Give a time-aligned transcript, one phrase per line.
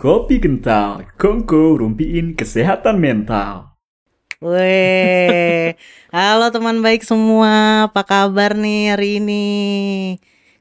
[0.00, 3.76] Kopi kental, kongko rumpiin kesehatan mental.
[4.40, 5.76] Weh,
[6.08, 9.44] halo teman baik semua, apa kabar nih hari ini?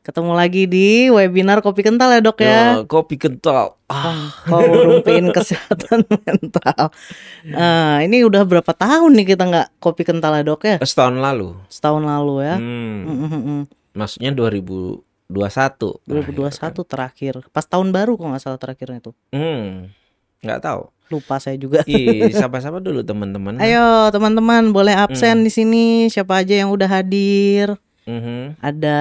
[0.03, 2.51] Ketemu lagi di webinar kopi kental ya dok ya?
[2.51, 3.79] Ya, kopi kental.
[3.87, 6.91] Ah, Kau rumpiin kesehatan mental.
[7.47, 10.75] Nah, ini udah berapa tahun nih kita nggak kopi kental ya dok ya?
[10.83, 11.55] setahun lalu.
[11.71, 12.55] Setahun lalu ya?
[12.59, 13.61] Hmm, Mm, mm, mm.
[13.95, 14.35] maksudnya
[15.29, 16.01] 2021.
[16.09, 19.13] 2021 terakhir, pas tahun baru kok nggak salah terakhirnya tuh.
[19.29, 19.93] Hmm,
[20.41, 20.89] nggak tahu.
[21.09, 21.85] Lupa saya juga.
[21.85, 23.57] Ih, sapa-sapa dulu teman-teman.
[23.57, 25.45] Ayo teman-teman boleh absen Hmm.
[25.45, 25.85] di sini.
[26.05, 27.77] Siapa aja yang udah hadir?
[28.05, 28.57] Mhm.
[28.57, 28.99] Ada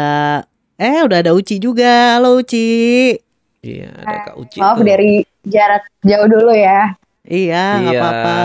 [0.77, 2.17] eh udah ada Uci juga.
[2.17, 3.17] Halo Uci.
[3.59, 4.85] Iya, ada Kak Uci Maaf tuh.
[4.85, 6.93] dari jarak jauh dulu ya.
[7.25, 8.01] Iya, nggak Iya.
[8.01, 8.37] apa-apa.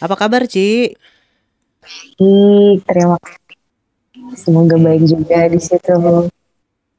[0.00, 0.94] Apa kabar, Ci?
[2.16, 3.43] Ih, terima kasih.
[4.34, 5.94] Semoga baik juga di situ.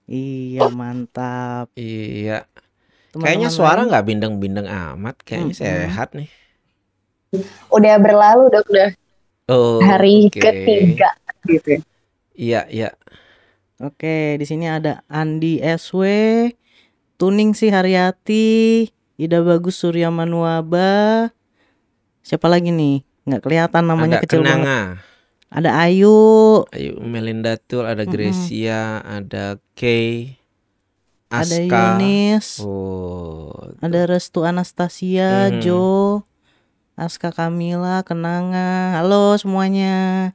[0.05, 1.73] Iya, mantap.
[1.75, 2.45] Iya.
[3.11, 5.15] Teman-teman Kayaknya suara nggak bindeng-bindeng amat.
[5.23, 5.59] Kayaknya Mm-mm.
[5.59, 6.29] sehat nih.
[7.71, 8.89] Udah berlalu, udah udah
[9.45, 10.41] Oh, hari oke.
[10.41, 11.13] ketiga
[11.45, 11.77] gitu.
[12.33, 12.89] Iya, iya.
[13.77, 16.01] Oke, di sini ada Andi SW,
[17.21, 18.89] Tuning Si Haryati,
[19.21, 21.29] Ida Bagus Surya Manuaba.
[22.25, 23.05] Siapa lagi nih?
[23.29, 24.97] Nggak kelihatan namanya ada kecil banget.
[25.47, 26.11] Ada Ayu,
[26.69, 28.03] Ayo Melinda Tul, ada.
[28.03, 30.35] Gracia, ada Kay,
[31.31, 31.55] ada.
[31.55, 35.61] Yunis, Oh, ada Restu Anastasia, Mhm.
[35.61, 35.85] Jo,
[36.95, 38.99] Aska Kamila, Kenanga.
[38.99, 40.31] Halo semuanya.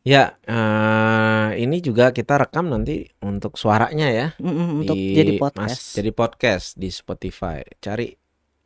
[0.00, 5.40] Ya, eh, ini juga kita rekam nanti untuk suaranya ya Mm-mm, untuk di jadi Mas-
[5.46, 5.84] podcast.
[5.92, 7.60] jadi podcast di Spotify.
[7.78, 8.08] Cari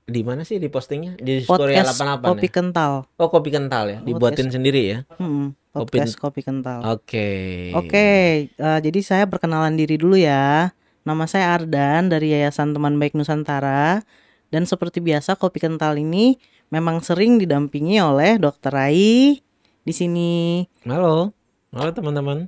[0.05, 1.17] di mana sih di postingnya?
[1.17, 2.53] Di Story podcast 88 kopi ya?
[2.53, 2.93] kental.
[3.17, 3.99] Oh, kopi kental ya.
[3.99, 4.99] Dibuatin sendiri ya.
[5.09, 6.85] Kopi- podcast kopi kental.
[6.87, 7.29] Oke.
[7.73, 8.07] Oke,
[8.49, 10.71] eh, jadi saya perkenalan diri dulu ya.
[11.03, 14.05] Nama saya Ardan dari Yayasan Teman Baik Nusantara.
[14.47, 16.37] Dan seperti biasa kopi kental ini
[16.69, 19.41] memang sering didampingi oleh Dokter Rai
[19.81, 21.33] di sini Halo.
[21.71, 22.47] Halo teman-teman.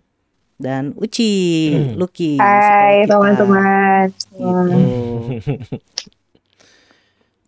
[0.56, 1.34] dan Uci,
[1.68, 1.98] Hmm.
[1.98, 2.36] Lucky.
[2.36, 4.08] Hai teman-teman.
[4.08, 4.46] Gitu.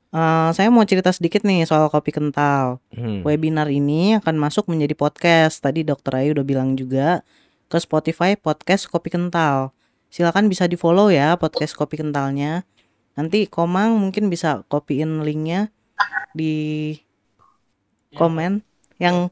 [0.09, 2.81] Eh, saya mau cerita sedikit nih soal kopi kental.
[2.97, 3.21] Hmm.
[3.21, 5.61] Webinar ini akan masuk menjadi podcast.
[5.61, 7.21] Tadi Dokter Ayu udah bilang juga
[7.69, 9.77] ke Spotify podcast Kopi Kental.
[10.09, 12.65] Silakan bisa di follow ya podcast Kopi Kentalnya.
[13.21, 15.69] Nanti Komang mungkin bisa copyin linknya
[16.33, 16.97] di
[18.17, 18.65] komen
[18.97, 19.29] yang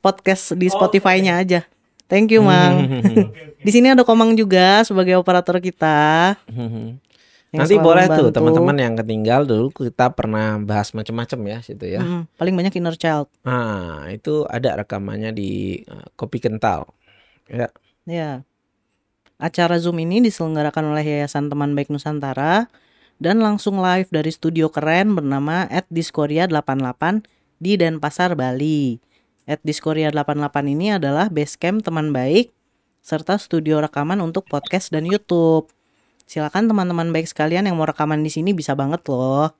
[0.00, 1.60] podcast di Spotify-nya aja.
[2.08, 3.00] Thank you, Mang.
[3.64, 6.36] Di sini ada Komang juga sebagai operator kita.
[7.54, 8.34] Yang Nanti boleh tuh membantu.
[8.34, 12.02] teman-teman yang ketinggal dulu kita pernah bahas macam-macam ya situ ya.
[12.02, 13.30] Mm-mm, paling banyak inner child.
[13.46, 16.90] Nah, itu ada rekamannya di eh, Kopi Kental.
[17.46, 17.70] Ya.
[18.04, 18.42] Ya.
[19.38, 22.66] Acara Zoom ini diselenggarakan oleh Yayasan Teman Baik Nusantara
[23.22, 27.22] dan langsung live dari studio keren bernama @diskoria88
[27.62, 28.98] di Denpasar, Bali.
[29.46, 32.50] @diskoria88 ini adalah base camp teman baik
[33.04, 35.68] serta studio rekaman untuk podcast dan YouTube.
[36.24, 39.52] Silakan teman-teman baik sekalian yang mau rekaman di sini bisa banget loh.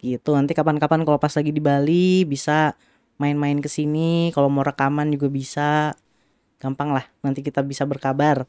[0.00, 0.30] Gitu.
[0.32, 2.78] Nanti kapan-kapan kalau pas lagi di Bali bisa
[3.20, 5.92] main-main ke sini, kalau mau rekaman juga bisa.
[6.60, 8.44] Gampang lah, nanti kita bisa berkabar.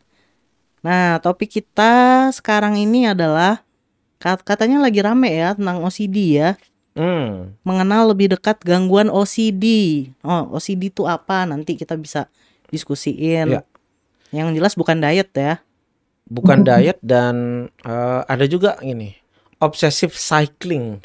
[0.83, 3.63] Nah, topik kita sekarang ini adalah
[4.19, 6.49] kat- katanya lagi rame ya tentang OCD ya.
[6.91, 7.55] Hmm.
[7.63, 9.65] Mengenal lebih dekat gangguan OCD.
[10.27, 11.47] Oh, OCD itu apa?
[11.47, 12.27] Nanti kita bisa
[12.67, 13.47] diskusiin.
[13.47, 13.61] Ya.
[14.31, 15.63] Yang jelas bukan diet ya.
[16.31, 19.11] Bukan diet dan eh, ada juga ini
[19.59, 21.03] obsessive cycling.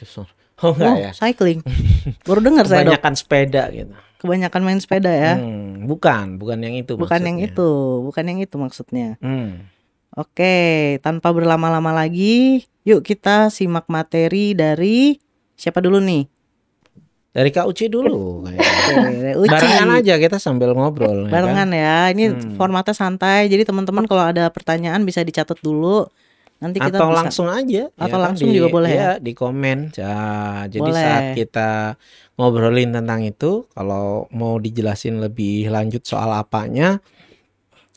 [0.64, 1.12] Oh enggak oh, ya?
[1.12, 1.60] cycling.
[2.28, 2.96] Baru dengar saya dok.
[2.96, 3.92] Kebanyakan sepeda gitu.
[4.16, 5.34] Kebanyakan main sepeda ya.
[5.36, 7.52] Hmm, bukan, bukan yang itu bukan yang maksudnya.
[7.52, 7.70] itu,
[8.08, 9.08] bukan yang itu maksudnya.
[9.20, 9.68] Hmm.
[10.16, 15.20] Oke, tanpa berlama-lama lagi, yuk kita simak materi dari
[15.52, 16.24] siapa dulu nih?
[17.36, 18.64] Dari Kak Uci dulu kayaknya.
[18.80, 18.94] Oke,
[19.44, 19.52] Uci.
[19.52, 21.76] Barengan aja kita sambil ngobrol ya Barengan kan?
[21.76, 21.96] ya.
[22.16, 22.56] Ini Hmm.
[22.56, 23.52] formatnya santai.
[23.52, 26.08] Jadi teman-teman kalau ada pertanyaan bisa dicatat dulu.
[26.56, 28.32] Nanti kita Atau bisa langsung aja Atau kan?
[28.32, 28.96] langsung Di- juga boleh ya?
[28.96, 30.16] iya, di komen ya,
[30.64, 30.96] jadi Boleh.
[31.04, 32.00] saat kita
[32.40, 37.04] ngobrolin tentang itu kalau mau dijelasin lebih lanjut soal apanya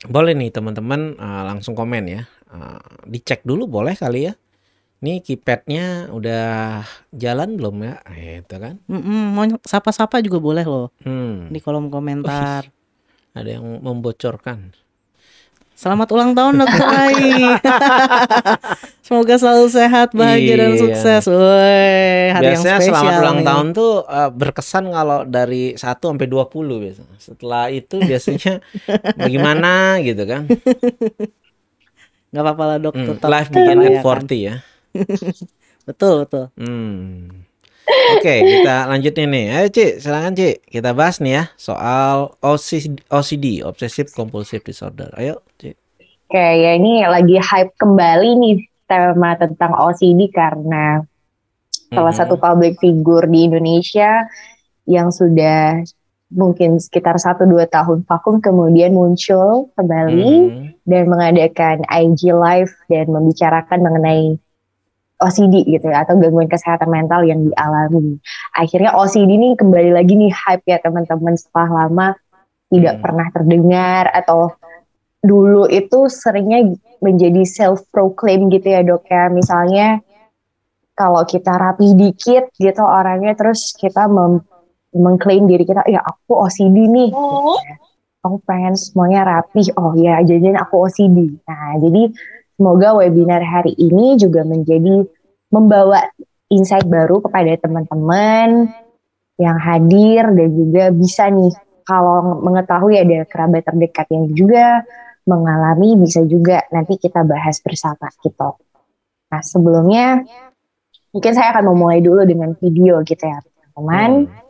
[0.03, 4.33] boleh nih teman-teman eh, langsung komen ya Eh, dicek dulu boleh kali ya
[4.99, 7.95] Nih keypadnya udah jalan belum ya?
[8.37, 8.83] Itu kan.
[8.85, 11.47] Mm-mm, mau sapa-sapa juga boleh loh Hmm.
[11.47, 12.67] di kolom komentar.
[13.31, 14.75] Ada yang membocorkan.
[15.71, 17.55] Selamat ulang tahun Dokter Ai.
[19.07, 20.81] Semoga selalu sehat, bahagia dan Iya.
[20.83, 21.23] sukses.
[21.25, 21.39] Woi,
[22.29, 23.45] hari yang Biasanya spesial selamat ulang nih.
[23.47, 27.15] tahun tuh eh, berkesan kalau dari 1 sampai 20 biasanya.
[27.17, 28.53] Setelah itu biasanya
[29.17, 29.71] bagaimana
[30.03, 30.51] gitu kan.
[32.29, 34.03] Gak apa-apa lah dok, Hmm, tetap at merayakan.
[34.03, 34.55] 40 ya.
[35.87, 36.53] Betul, betul.
[36.53, 37.45] Hmm.
[38.13, 39.45] Oke, kita lanjutin nih.
[39.57, 40.61] Ayo, Ci, silakan, Ci.
[40.61, 45.09] Kita bahas nih ya soal OCD, OCD, Obsessive Compulsive Disorder.
[45.17, 45.73] Ayo, Ci.
[46.29, 48.55] Oke, ya ini lagi hype kembali nih
[48.85, 51.01] tema tentang OCD karena
[51.89, 52.19] salah Mhm.
[52.21, 54.29] satu public figure di Indonesia
[54.85, 55.81] yang sudah
[56.29, 60.85] mungkin sekitar 1-2 tahun vakum kemudian muncul kembali Mhm.
[60.85, 64.37] dan mengadakan IG live dan membicarakan mengenai
[65.19, 68.17] OCD gitu ya atau gangguan kesehatan mental yang dialami.
[68.55, 72.07] Akhirnya OCD ini kembali lagi nih hype ya teman-teman setelah lama
[72.69, 73.03] tidak Hmm.
[73.03, 74.53] pernah terdengar atau
[75.19, 76.71] dulu itu seringnya
[77.03, 79.99] menjadi self proclaim gitu ya dok ya misalnya
[80.95, 84.43] kalau kita rapi dikit gitu orangnya terus kita mem-
[84.91, 87.75] mengklaim diri kita ya aku OCD nih gitu ya.
[88.19, 92.01] aku pengen semuanya rapi oh ya jajan aku OCD nah jadi
[92.59, 95.07] semoga webinar hari ini juga menjadi
[95.47, 96.03] membawa
[96.51, 98.67] insight baru kepada teman-teman
[99.39, 101.55] yang hadir dan juga bisa nih
[101.87, 104.83] kalau mengetahui ada kerabat terdekat yang juga
[105.23, 108.59] mengalami bisa juga nanti kita bahas bersama gitu.
[109.31, 110.27] Nah sebelumnya
[111.15, 114.27] mungkin saya akan memulai dulu dengan video gitu ya teman-teman.
[114.27, 114.47] Hmm.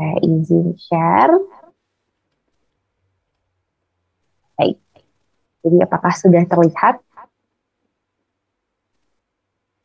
[0.00, 1.36] Saya izin share.
[4.56, 4.80] Baik.
[5.62, 7.02] Jadi apakah sudah terlihat?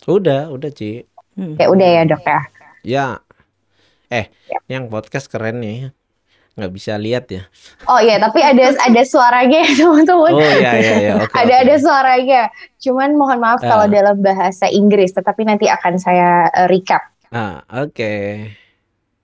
[0.05, 1.07] Udah, udah, Ci.
[1.33, 1.55] Hmm.
[1.57, 2.39] Ya udah ya dok ya.
[2.83, 3.07] Ya.
[4.11, 4.29] Eh,
[4.69, 5.89] yang podcast keren nih.
[6.53, 7.49] Nggak bisa lihat ya.
[7.89, 10.31] Oh iya tapi ada ada suaranya ya teman-teman.
[10.37, 11.13] Oh iya iya iya.
[11.25, 11.33] Oke.
[11.33, 11.63] ada oke.
[11.65, 12.41] ada suaranya.
[12.77, 13.89] Cuman mohon maaf kalau Ah.
[13.89, 17.01] dalam bahasa Inggris, tetapi nanti akan saya eh, recap.
[17.33, 18.13] Ah, oke.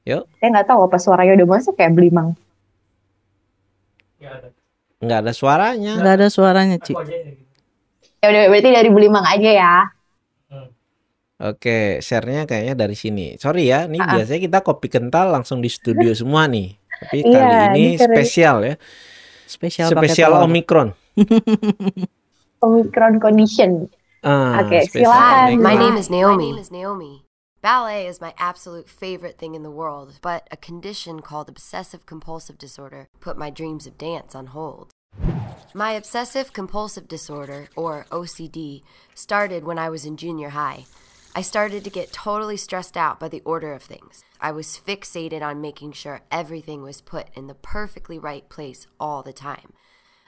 [0.09, 2.33] Saya nggak tahu apa suaranya udah masuk ya Blimang.
[4.99, 5.93] Nggak ada suaranya.
[5.95, 6.93] Nggak ada suaranya, Ci.
[8.19, 9.75] Ya udah berarti dari Blimang aja ya.
[11.39, 13.39] Oke, share-nya kayaknya dari sini.
[13.39, 14.13] Sorry ya, nih Ah, ah.
[14.19, 16.75] biasanya kita kopi kental langsung di studio semua nih.
[16.99, 18.07] Tapi Iya, kali ini ini keren.
[18.11, 18.75] spesial ya.
[19.47, 20.31] Spesial Spesial.
[20.43, 20.91] Omicron.
[22.59, 23.87] Omicron condition.
[24.19, 25.63] Ah, Oke, spesial silakan.
[25.63, 26.51] My name is Naomi.
[26.51, 27.13] My name is Naomi.
[27.61, 32.57] Ballet is my absolute favorite thing in the world, but a condition called obsessive compulsive
[32.57, 34.91] disorder put my dreams of dance on hold.
[35.73, 38.83] My obsessive compulsive disorder, or OCD,
[39.13, 40.85] started when I was in junior high.
[41.35, 44.23] I started to get totally stressed out by the order of things.
[44.39, 49.21] I was fixated on making sure everything was put in the perfectly right place all
[49.21, 49.73] the time.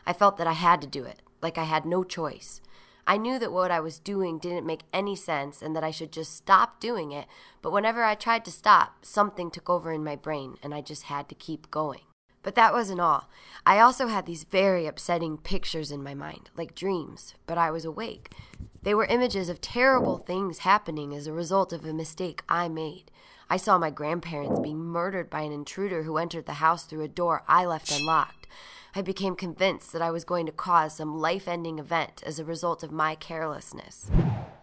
[0.06, 2.60] I felt that I had to do it, like I had no choice.
[3.08, 6.12] I knew that what I was doing didn't make any sense and that I should
[6.12, 7.26] just stop doing it,
[7.62, 11.04] but whenever I tried to stop, something took over in my brain and I just
[11.04, 12.02] had to keep going.
[12.44, 13.30] But that wasn't all.
[13.66, 17.86] I also had these very upsetting pictures in my mind, like dreams, but I was
[17.86, 18.34] awake.
[18.82, 23.12] They were images of terrible things happening as a result of a mistake I made.
[23.48, 27.08] I saw my grandparents being murdered by an intruder who entered the house through a
[27.08, 28.48] door I left unlocked.
[28.94, 32.46] I became convinced that I was going to cause some life ending event as a
[32.46, 34.12] result of my carelessness.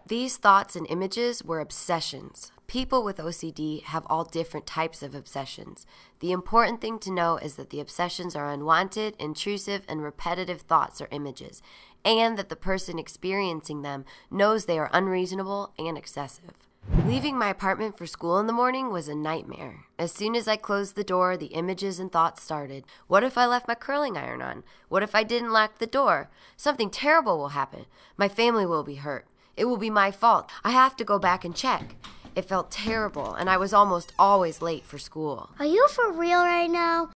[0.05, 2.51] These thoughts and images were obsessions.
[2.67, 5.87] People with OCD have all different types of obsessions.
[6.19, 11.01] The important thing to know is that the obsessions are unwanted, intrusive, and repetitive thoughts
[11.01, 11.63] or images,
[12.05, 16.68] and that the person experiencing them knows they are unreasonable and excessive.
[17.05, 19.85] Leaving my apartment for school in the morning was a nightmare.
[19.99, 22.83] As soon as I closed the door, the images and thoughts started.
[23.07, 24.63] What if I left my curling iron on?
[24.87, 26.29] What if I didn't lock the door?
[26.57, 27.85] Something terrible will happen.
[28.17, 29.27] My family will be hurt.
[29.55, 30.49] It will be my fault.
[30.63, 31.95] I have to go back and check.
[32.35, 35.51] It felt terrible, and I was almost always late for school.
[35.59, 37.11] Are you for real right now?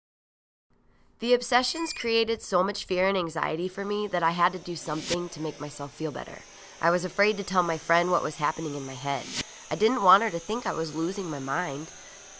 [1.19, 4.75] The obsessions created so much fear and anxiety for me that I had to do
[4.75, 6.39] something to make myself feel better.
[6.81, 9.23] I was afraid to tell my friend what was happening in my head.
[9.71, 11.87] I didn't want her to think I was losing my mind.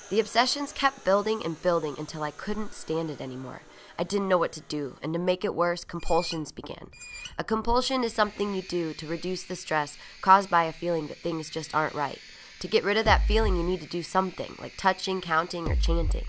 [0.09, 3.61] The obsessions kept building and building until I couldn't stand it anymore.
[3.97, 6.89] I didn't know what to do, and to make it worse, compulsions began.
[7.37, 11.17] A compulsion is something you do to reduce the stress caused by a feeling that
[11.17, 12.19] things just aren't right.
[12.59, 15.75] To get rid of that feeling, you need to do something, like touching, counting, or
[15.75, 16.25] chanting.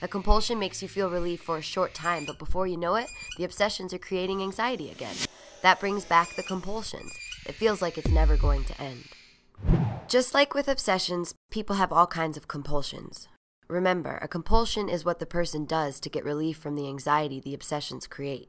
[0.00, 3.10] A compulsion makes you feel relief for a short time, but before you know it,
[3.36, 5.16] the obsessions are creating anxiety again.
[5.62, 7.12] That brings back the compulsions.
[7.46, 9.04] It feels like it's never going to end.
[10.08, 13.28] Just like with obsessions, people have all kinds of compulsions.
[13.68, 17.52] Remember, a compulsion is what the person does to get relief from the anxiety the
[17.52, 18.48] obsessions create.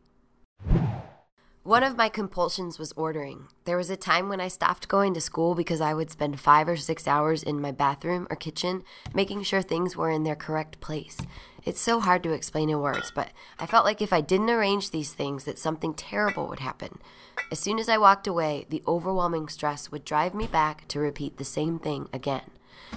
[1.64, 3.48] One of my compulsions was ordering.
[3.66, 6.70] There was a time when I stopped going to school because I would spend five
[6.70, 10.80] or six hours in my bathroom or kitchen making sure things were in their correct
[10.80, 11.18] place.
[11.66, 14.92] It's so hard to explain in words, but I felt like if I didn't arrange
[14.92, 17.00] these things, that something terrible would happen.
[17.52, 21.38] As soon as I walked away, the overwhelming stress would drive me back to repeat
[21.38, 22.52] the same thing again.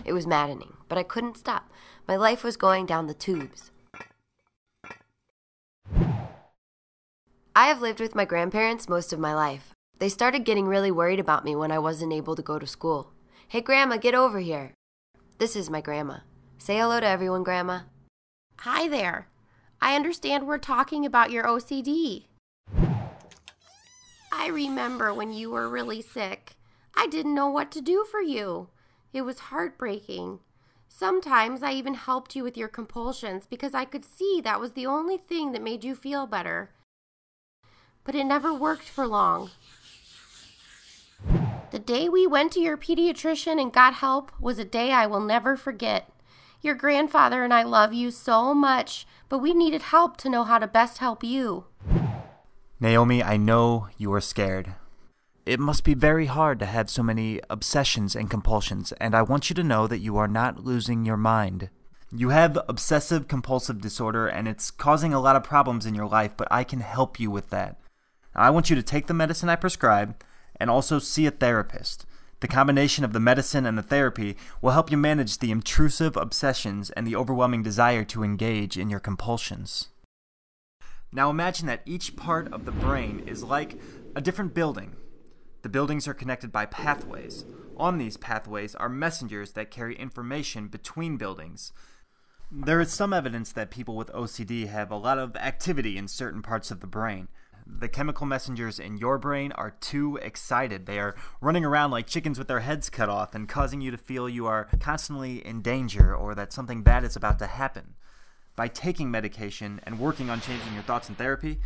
[0.05, 1.71] It was maddening, but I couldn't stop.
[2.07, 3.71] My life was going down the tubes.
[7.55, 9.75] I have lived with my grandparents most of my life.
[9.99, 13.13] They started getting really worried about me when I wasn't able to go to school.
[13.49, 14.73] Hey, Grandma, get over here.
[15.39, 16.19] This is my grandma.
[16.59, 17.81] Say hello to everyone, Grandma.
[18.65, 19.27] Hi there.
[19.81, 22.27] I understand we're talking about your OCD.
[24.31, 26.55] I remember when you were really sick.
[26.95, 28.69] I didn't know what to do for you.
[29.13, 30.39] It was heartbreaking.
[30.89, 34.87] Sometimes I even helped you with your compulsions because I could see that was the
[34.87, 36.71] only thing that made you feel better.
[38.05, 39.51] But it never worked for long.
[41.73, 45.19] The day we went to your pediatrician and got help was a day I will
[45.19, 46.12] never forget.
[46.65, 50.61] Your grandfather and I love you so much, but we needed help to know how
[50.61, 51.65] to best help you.
[52.79, 54.75] Naomi, I know you are scared.
[55.45, 59.51] It must be very hard to have so many obsessions and compulsions, and I want
[59.51, 61.69] you to know that you are not losing your mind.
[62.13, 66.37] You have obsessive compulsive disorder, and it's causing a lot of problems in your life,
[66.37, 67.81] but I can help you with that.
[68.37, 70.23] I want you to take the medicine I prescribe
[70.61, 72.07] and also see a therapist.
[72.43, 76.91] The combination of the medicine and the therapy will help you manage the intrusive obsessions
[76.91, 79.91] and the overwhelming desire to engage in your compulsions.
[81.13, 83.79] Now imagine that each part of the brain is like
[84.17, 84.97] a different building.
[85.63, 87.45] The buildings are connected by pathways.
[87.77, 91.73] On these pathways are messengers that carry information between buildings.
[92.51, 96.43] There is some evidence that people with OCD have a lot of activity in certain
[96.43, 97.29] parts of the brain.
[97.67, 100.87] The chemical messengers in your brain are too excited.
[100.87, 103.99] They are running around like chickens with their heads cut off and causing you to
[103.99, 107.95] feel you are constantly in danger or that something bad is about to happen.
[108.55, 111.59] By taking medication and working on changing your thoughts in therapy,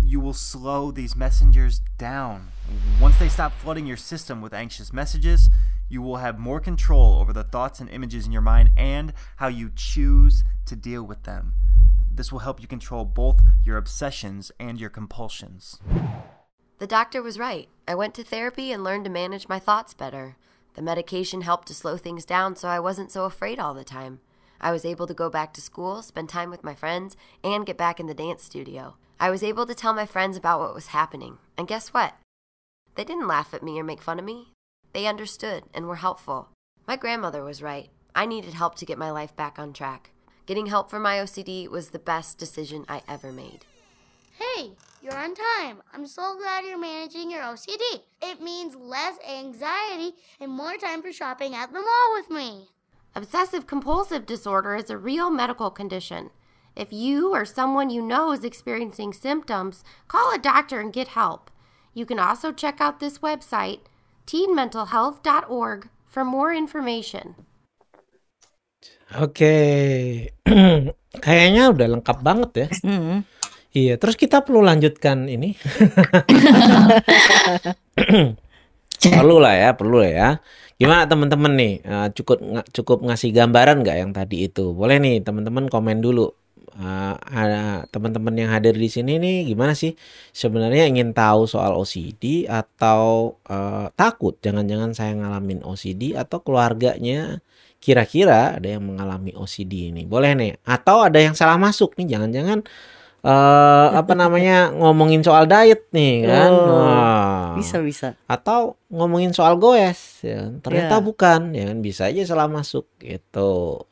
[0.00, 2.48] you will slow these messengers down.
[3.00, 5.50] Once they stop flooding your system with anxious messages,
[5.88, 9.48] you will have more control over the thoughts and images in your mind and how
[9.48, 11.54] you choose to deal with them.
[12.18, 15.78] This will help you control both your obsessions and your compulsions.
[16.80, 17.68] The doctor was right.
[17.86, 20.36] I went to therapy and learned to manage my thoughts better.
[20.74, 24.18] The medication helped to slow things down so I wasn't so afraid all the time.
[24.60, 27.78] I was able to go back to school, spend time with my friends, and get
[27.78, 28.96] back in the dance studio.
[29.20, 31.38] I was able to tell my friends about what was happening.
[31.56, 32.14] And guess what?
[32.96, 34.54] They didn't laugh at me or make fun of me.
[34.92, 36.48] They understood and were helpful.
[36.84, 37.90] My grandmother was right.
[38.12, 40.10] I needed help to get my life back on track.
[40.48, 43.66] Getting help for my OCD was the best decision I ever made.
[44.38, 44.70] Hey,
[45.02, 45.82] you're on time.
[45.92, 48.00] I'm so glad you're managing your OCD.
[48.22, 52.68] It means less anxiety and more time for shopping at the mall with me.
[53.14, 56.30] Obsessive compulsive disorder is a real medical condition.
[56.74, 61.50] If you or someone you know is experiencing symptoms, call a doctor and get help.
[61.92, 63.80] You can also check out this website,
[64.26, 67.34] teenmentalhealth.org, for more information.
[69.16, 69.54] Oke,
[71.24, 72.68] kayaknya udah lengkap banget ya.
[72.84, 73.24] Mm-mm.
[73.72, 75.56] Iya, terus kita perlu lanjutkan ini.
[79.16, 80.28] perlu lah ya, perlu lah ya.
[80.76, 81.72] Gimana teman-teman nih?
[81.80, 82.38] Eh, cukup
[82.68, 84.76] cukup ngasih gambaran nggak yang tadi itu?
[84.76, 86.28] Boleh nih teman-teman komen dulu.
[86.78, 89.98] Eh, ada teman-teman yang hadir di sini nih gimana sih
[90.30, 97.42] sebenarnya ingin tahu soal OCD atau eh, takut jangan-jangan saya ngalamin OCD atau keluarganya
[97.88, 100.04] kira-kira ada yang mengalami OCD ini.
[100.04, 100.60] Boleh nih.
[100.68, 102.12] Atau ada yang salah masuk nih.
[102.12, 102.60] Jangan-jangan
[103.18, 106.50] eh apa namanya ngomongin soal diet nih kan?
[106.52, 107.56] Oh, Wah.
[107.56, 108.14] Bisa bisa.
[108.30, 110.52] atau ngomongin soal goes ya.
[110.60, 111.02] Ternyata Ya.
[111.02, 111.78] bukan ya kan?
[111.80, 113.82] Bisa aja salah masuk gitu.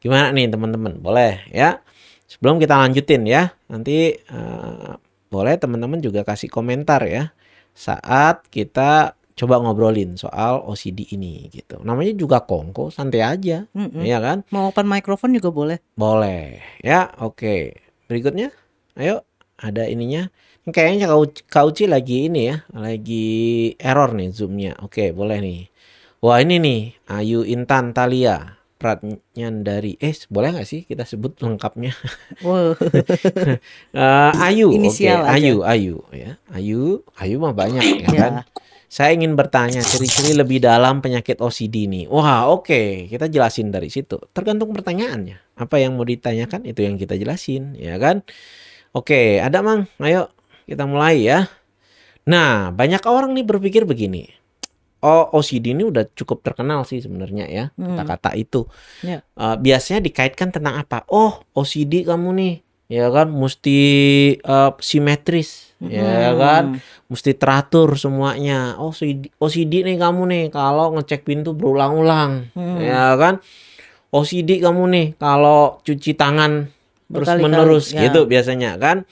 [0.00, 0.96] Gimana nih teman-teman?
[0.96, 1.82] Boleh ya?
[2.24, 3.52] Sebelum kita lanjutin ya.
[3.68, 4.92] Nanti eh,
[5.28, 7.34] boleh teman-teman juga kasih komentar ya.
[7.76, 14.02] Saat kita coba ngobrolin soal OCD ini gitu namanya juga kongko santai aja Mm-mm.
[14.02, 15.78] ya kan Mau open microphone juga boleh.
[15.92, 18.50] boleh ya oke berikutnya
[18.94, 19.22] ayo
[19.56, 20.28] ada ininya
[20.60, 23.28] Ini kayaknya kau Kauci lagi ini ya lagi
[23.76, 25.60] error nih zoomnya oke boleh nih
[26.20, 31.92] wah ini nih Ayu Intan Talia Pratnyandari eh boleh nggak sih kita sebut lengkapnya
[32.46, 32.76] Wow.
[33.92, 35.36] Eh, Ayu oke Inisial aja.
[35.36, 38.20] Ayu Ayu ya Ayu Ayu mah banyak ya Ya.
[38.22, 38.32] kan
[38.90, 42.10] saya ingin bertanya ciri-ciri lebih dalam penyakit OCD ini.
[42.10, 44.18] Wah, oke, kita jelasin dari situ.
[44.34, 45.54] Tergantung pertanyaannya.
[45.54, 48.26] Apa yang mau ditanyakan itu yang kita jelasin, ya kan?
[48.90, 49.86] Oke, ada Mang.
[50.02, 50.34] Ayo
[50.66, 51.46] kita mulai ya.
[52.26, 54.26] Nah, banyak orang nih berpikir begini.
[55.00, 57.94] Oh, OCD ini udah cukup terkenal sih sebenarnya ya Hmm.
[57.96, 58.66] kata-kata itu.
[59.00, 59.22] Ya.
[59.24, 61.08] Eh, biasanya dikaitkan tentang apa?
[61.08, 62.54] Oh, OCD kamu nih,
[62.90, 63.78] ya kan, mesti
[64.36, 66.36] eh, simetris, ya Hmm.
[66.36, 66.64] kan,
[67.06, 68.76] mesti teratur semuanya.
[68.76, 72.76] Oh, OCD, OCD nih kamu nih kalau ngecek pintu berulang-ulang, Hmm.
[72.78, 73.40] ya kan.
[74.10, 76.66] OCD kamu nih kalau cuci tangan
[77.06, 78.06] terus menerus ya.
[78.06, 79.06] gitu biasanya kan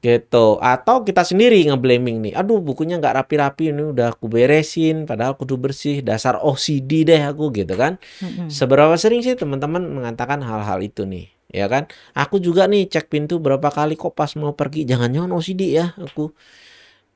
[0.00, 5.36] gitu atau kita sendiri ngeblaming nih aduh bukunya nggak rapi-rapi ini udah aku beresin padahal
[5.36, 8.48] kudu bersih dasar OCD deh aku gitu kan Mm-mm.
[8.48, 11.90] seberapa sering sih teman-teman mengatakan hal-hal itu nih ya kan?
[12.14, 14.86] Aku juga nih cek pintu berapa kali kok pas mau pergi.
[14.86, 16.32] Jangan-jangan OCD ya aku.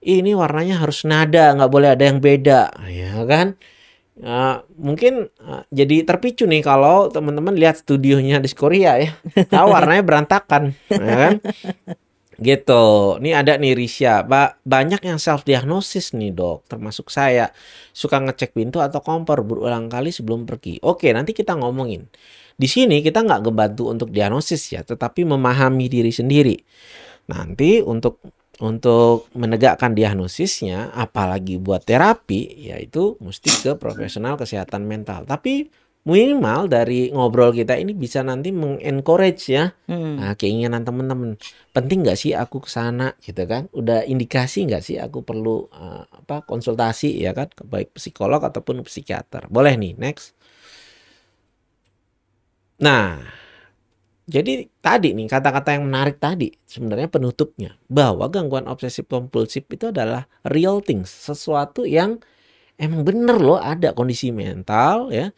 [0.04, 2.74] Ini warnanya harus nada nggak boleh ada yang beda.
[2.90, 3.56] Ya kan?
[4.14, 9.10] Uh, mungkin uh, jadi terpicu nih kalau teman-teman lihat studionya di Korea ya.
[9.48, 11.34] Tahu warnanya berantakan ya kan?
[12.38, 12.84] Gitu.
[13.22, 14.22] Ini ada nih Risha.
[14.26, 16.66] Ba banyak yang self diagnosis nih dok.
[16.70, 17.50] Termasuk saya.
[17.94, 20.78] Suka ngecek pintu atau kompor berulang kali sebelum pergi.
[20.82, 22.06] Oke nanti kita ngomongin
[22.54, 26.56] di sini kita nggak ngebantu untuk diagnosis ya tetapi memahami diri sendiri
[27.30, 28.22] nanti untuk
[28.62, 35.66] untuk menegakkan diagnosisnya apalagi buat terapi yaitu mesti ke profesional kesehatan mental tapi
[36.04, 40.16] minimal dari ngobrol kita ini bisa nanti mengencourage ya Mm.
[40.16, 41.36] Nah, keinginan teman-teman
[41.76, 43.68] penting nggak sih aku ke sana gitu kan?
[43.76, 48.80] Udah indikasi nggak sih aku perlu eh, apa konsultasi ya kan, ke baik psikolog ataupun
[48.80, 49.44] psikiater.
[49.52, 50.32] Boleh nih, next.
[52.82, 53.22] Nah,
[54.24, 60.24] jadi tadi nih kata-kata yang menarik tadi sebenarnya penutupnya bahwa gangguan obsesif kompulsif itu adalah
[60.48, 62.16] real things, sesuatu yang
[62.80, 65.30] emang bener loh ada kondisi mental ya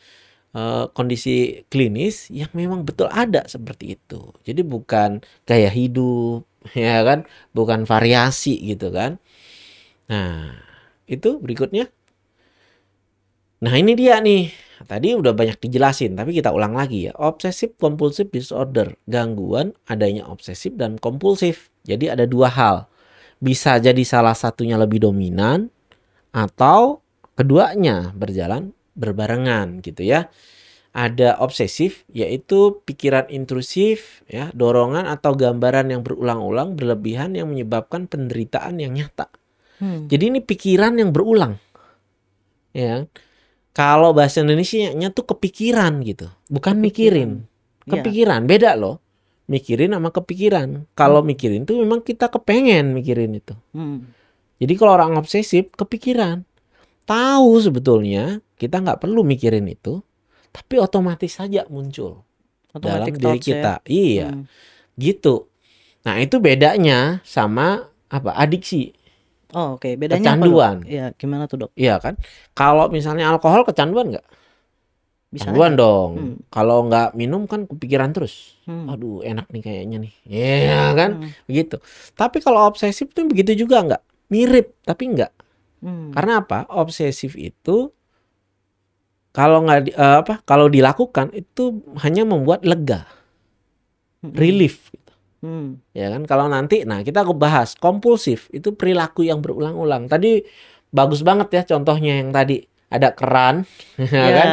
[0.56, 4.32] eh, kondisi klinis yang memang betul ada seperti itu.
[4.46, 6.46] Jadi bukan gaya hidup,
[6.78, 7.26] ya kan?
[7.56, 9.18] Bukan variasi gitu kan.
[10.10, 10.54] Nah,
[11.10, 11.90] itu berikutnya.
[13.64, 14.65] Nah, ini dia nih.
[14.84, 17.12] Tadi udah banyak dijelasin, tapi kita ulang lagi ya.
[17.16, 21.72] Obsessive compulsive disorder, gangguan adanya obsesif dan kompulsif.
[21.88, 22.76] Jadi ada dua hal.
[23.40, 25.72] Bisa jadi salah satunya lebih dominan
[26.36, 27.00] atau
[27.32, 30.28] keduanya berjalan berbarengan gitu ya.
[30.96, 38.80] Ada obsesif yaitu pikiran intrusif ya, dorongan atau gambaran yang berulang-ulang berlebihan yang menyebabkan penderitaan
[38.80, 39.28] yang nyata.
[39.76, 40.08] Hmm.
[40.08, 41.60] Jadi ini pikiran yang berulang.
[42.72, 43.08] Ya.
[43.76, 47.44] Kalau bahasa Indonesia-nya tuh kepikiran gitu, bukan mikirin.
[47.84, 48.00] Iya.
[48.00, 49.04] Kepikiran, beda loh.
[49.46, 50.88] Mikirin sama kepikiran.
[50.96, 53.52] Kalau mikirin tuh memang kita kepengen mikirin itu.
[53.76, 54.08] Hmm.
[54.56, 56.42] Jadi kalau orang obsesif kepikiran,
[57.04, 60.00] tahu sebetulnya kita nggak perlu mikirin itu,
[60.50, 62.24] tapi otomatis saja muncul
[62.72, 63.44] dalam Automatic diri ya.
[63.44, 63.72] kita.
[63.84, 64.44] Iya, Hmm.
[64.96, 65.52] gitu.
[66.02, 68.96] Nah itu bedanya sama apa adiksi.
[69.54, 69.94] Oh, oke.
[69.94, 70.82] Bedanya Kecanduan.
[70.82, 71.70] Iya, gimana tuh, Dok?
[71.78, 72.18] Iya kan?
[72.52, 74.26] Kalau misalnya alkohol kecanduan nggak?
[75.26, 75.80] Bisa Kecanduan aja.
[75.82, 76.10] dong.
[76.16, 76.34] Hmm.
[76.50, 78.58] Kalau nggak minum kan kepikiran terus.
[78.66, 78.86] Hmm.
[78.90, 80.12] Aduh enak nih kayaknya nih.
[80.26, 81.10] Iya kan?
[81.22, 81.30] Hmm.
[81.46, 81.76] Begitu.
[82.14, 84.02] Tapi kalau obsesif tuh begitu juga nggak?
[84.32, 85.32] Mirip tapi nggak.
[85.82, 86.10] Hmm.
[86.10, 86.66] Karena apa?
[86.72, 87.90] Obsesif itu
[89.30, 90.40] kalau nggak eh, apa?
[90.42, 93.04] Kalau dilakukan itu hanya membuat lega,
[94.24, 94.32] Hmm.
[94.32, 94.88] relief.
[95.46, 95.78] Hmm.
[95.94, 96.26] Ya kan?
[96.26, 100.10] Kalau nanti, nah kita bahas kompulsif itu perilaku yang berulang-ulang.
[100.10, 100.42] Tadi
[100.90, 103.62] bagus banget ya contohnya yang tadi ada keran,
[103.98, 104.48] ya Ya, kan?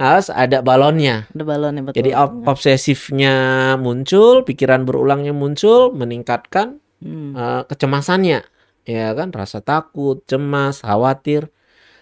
[0.00, 1.28] Harus ada balonnya.
[1.28, 1.96] ada balonnya betul.
[2.00, 3.34] Jadi ob- obsesifnya
[3.76, 7.32] muncul, pikiran berulangnya muncul, meningkatkan Hmm.
[7.32, 8.44] eh, kecemasannya,
[8.84, 9.32] ya kan?
[9.32, 11.48] Rasa takut, cemas, khawatir.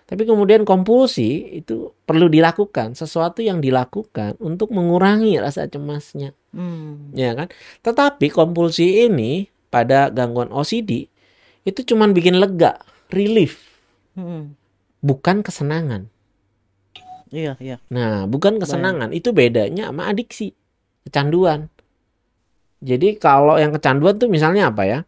[0.09, 7.13] Tapi kemudian kompulsi itu perlu dilakukan, sesuatu yang dilakukan untuk mengurangi rasa cemasnya, Hmm.
[7.13, 7.53] ya kan?
[7.85, 11.13] Tetapi kompulsi ini pada gangguan OCD
[11.69, 12.81] itu cuman bikin lega,
[13.13, 13.61] relief,
[14.17, 14.57] Hmm.
[15.05, 16.09] bukan kesenangan.
[17.29, 17.77] Iya, iya.
[17.93, 20.57] Nah, bukan kesenangan, itu bedanya sama adiksi,
[21.05, 21.69] kecanduan.
[22.81, 24.99] Jadi kalau yang kecanduan tuh misalnya apa ya?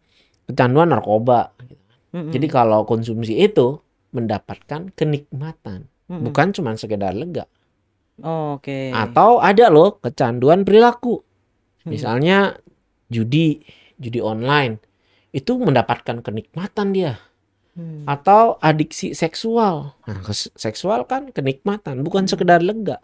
[0.45, 1.57] Kecanduan narkoba.
[2.13, 2.29] Hmm.
[2.29, 3.81] Jadi kalau konsumsi itu
[4.11, 6.23] mendapatkan kenikmatan, Hmm.
[6.23, 7.47] bukan cuma sekedar lega.
[8.19, 8.91] Oh, oke.
[8.91, 11.23] Atau ada loh kecanduan perilaku.
[11.81, 11.89] Hmm.
[11.89, 12.37] Misalnya
[13.07, 13.63] judi,
[13.95, 14.77] judi online.
[15.31, 17.17] Itu mendapatkan kenikmatan dia.
[17.73, 18.03] Hmm.
[18.03, 19.95] Atau adiksi seksual.
[20.03, 20.19] Nah,
[20.53, 22.99] seksual kan kenikmatan, bukan sekedar lega.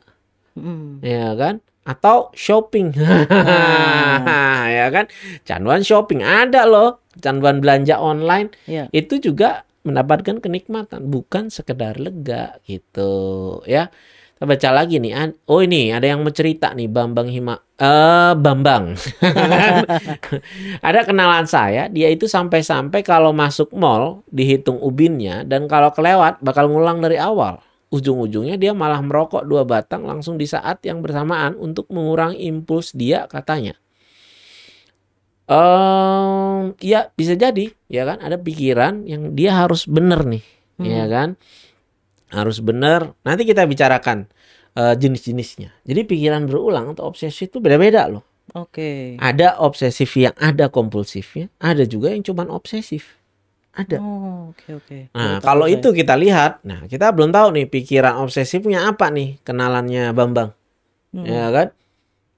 [0.58, 0.98] Hmm.
[1.06, 2.90] ya kan atau shopping
[4.78, 5.06] ya kan
[5.46, 8.90] canduan shopping ada loh canduan belanja online Iya.
[8.90, 13.88] itu juga mendapatkan kenikmatan bukan sekedar lega gitu ya
[14.38, 15.34] Kita baca lagi nih.
[15.50, 18.94] Oh ini ada yang mencerita nih Bambang Hima eh Bambang.
[20.88, 26.70] ada kenalan saya, dia itu sampai-sampai kalau masuk mall dihitung ubinnya dan kalau kelewat bakal
[26.70, 27.66] ngulang dari awal.
[27.90, 33.26] Ujung-ujungnya dia malah merokok dua batang langsung di saat yang bersamaan untuk mengurangi impuls dia
[33.26, 33.74] katanya.
[35.48, 38.20] Eh, ya bisa jadi, ya kan?
[38.20, 40.44] Ada pikiran yang dia harus bener nih,
[40.78, 41.40] ya kan?
[42.28, 43.16] Harus bener.
[43.24, 44.28] Nanti kita bicarakan
[44.76, 45.72] eh, jenis-jenisnya.
[45.88, 48.28] Jadi pikiran berulang atau obsesi itu beda-beda loh.
[48.54, 49.16] Oke.
[49.20, 53.16] Ada obsesif yang ada kompulsifnya, ada juga yang cuman obsesif.
[53.72, 54.02] Ada.
[54.02, 54.98] Oh, oke oke.
[55.14, 55.76] Nah, Baru tahu kalau saya.
[55.78, 60.52] itu kita lihat, nah kita belum tahu nih pikiran obsesifnya apa nih kenalannya Bambang,
[61.14, 61.24] Hmm.
[61.24, 61.68] ya kan?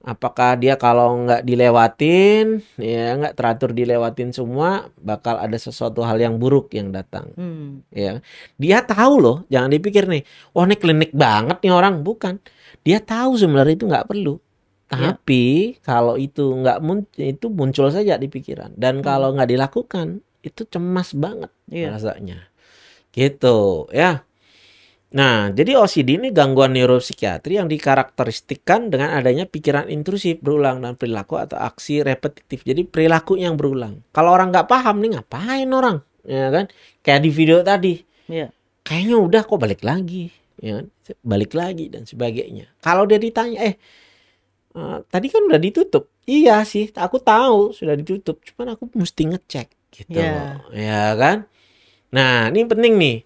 [0.00, 6.40] Apakah dia kalau nggak dilewatin, ya nggak teratur dilewatin semua, bakal ada sesuatu hal yang
[6.40, 7.84] buruk yang datang, Hmm.
[7.92, 8.24] ya?
[8.56, 10.24] Dia tahu loh, jangan dipikir nih,
[10.56, 12.40] wah ini klinik banget nih orang, bukan?
[12.80, 14.40] Dia tahu sebenarnya itu nggak perlu,
[14.88, 15.20] Iya.
[15.20, 20.64] tapi kalau itu nggak muncul, itu muncul saja di pikiran, dan kalau nggak dilakukan, itu
[20.64, 22.00] cemas banget Iya.
[22.00, 22.48] rasanya.
[23.12, 24.24] Gitu, ya.
[25.10, 31.34] Nah, jadi OCD ini gangguan neuropsikiatri yang dikarakteristikkan dengan adanya pikiran intrusif berulang dan perilaku
[31.34, 32.62] atau aksi repetitif.
[32.62, 34.06] Jadi perilaku yang berulang.
[34.14, 36.70] Kalau orang nggak paham nih ngapain orang, ya kan?
[37.02, 37.98] Kayak di video tadi,
[38.30, 38.54] Iya.
[38.86, 40.30] kayaknya udah kok balik lagi,
[40.62, 40.86] ya kan?
[41.26, 42.70] Balik lagi dan sebagainya.
[42.78, 43.74] Kalau dia ditanya, eh
[44.78, 46.06] eh, tadi kan udah ditutup.
[46.22, 48.38] Iya sih, aku tahu sudah ditutup.
[48.46, 51.50] Cuman aku mesti ngecek gitu loh, ya kan?
[52.14, 53.16] Nah, ini penting nih.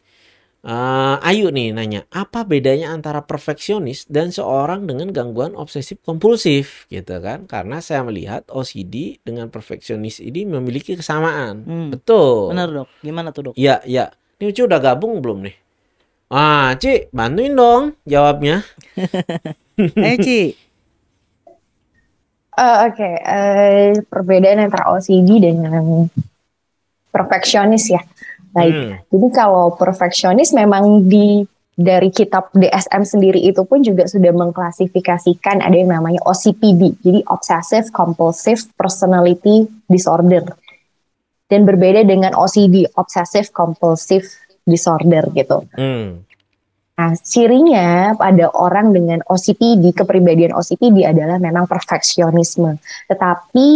[0.64, 7.20] Eh, Ayu nih nanya, apa bedanya antara perfeksionis dan seorang dengan gangguan obsesif kompulsif gitu
[7.20, 7.44] kan?
[7.44, 11.68] Karena saya melihat OCD dengan perfeksionis ini memiliki kesamaan.
[11.68, 11.88] Hmm.
[11.92, 12.56] Betul.
[12.56, 12.88] Benar dok.
[13.04, 13.54] Gimana tuh dok?
[13.60, 14.08] Iya, iya.
[14.40, 15.56] Ini Uci udah gabung belum nih?
[16.32, 18.64] Ah, Ci, bantuin dong jawabnya.
[19.76, 20.54] Eh Ci.
[22.54, 26.06] Eh, Oke, eh, perbedaan antara OCD dengan
[27.12, 28.00] perfeksionis ya.
[28.54, 28.72] Baik.
[28.72, 28.92] Hmm.
[29.10, 31.42] Jadi kalau perfeksionis memang di
[31.74, 37.02] dari kitab DSM sendiri itu pun juga sudah mengklasifikasikan ada yang namanya OCPD.
[37.02, 40.46] Jadi Obsessive Compulsive Personality Disorder.
[41.50, 44.24] Dan berbeda dengan OCD, Obsessive Compulsive
[44.64, 45.66] Disorder gitu.
[45.74, 46.24] Hmm.
[46.94, 52.78] Nah, cirinya pada orang dengan OCPD, kepribadian OCPD adalah memang perfeksionisme.
[53.10, 53.68] Tetapi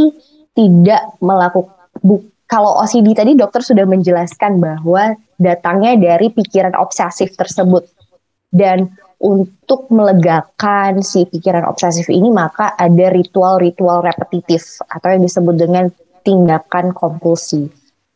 [0.54, 1.74] tidak melakukan,
[2.48, 7.84] kalau OCD tadi dokter sudah menjelaskan bahwa datangnya dari pikiran obsesif tersebut.
[8.48, 8.88] Dan
[9.20, 15.84] untuk melegakan si pikiran obsesif ini maka ada ritual-ritual repetitif atau yang disebut dengan
[16.24, 17.68] tindakan kompulsi.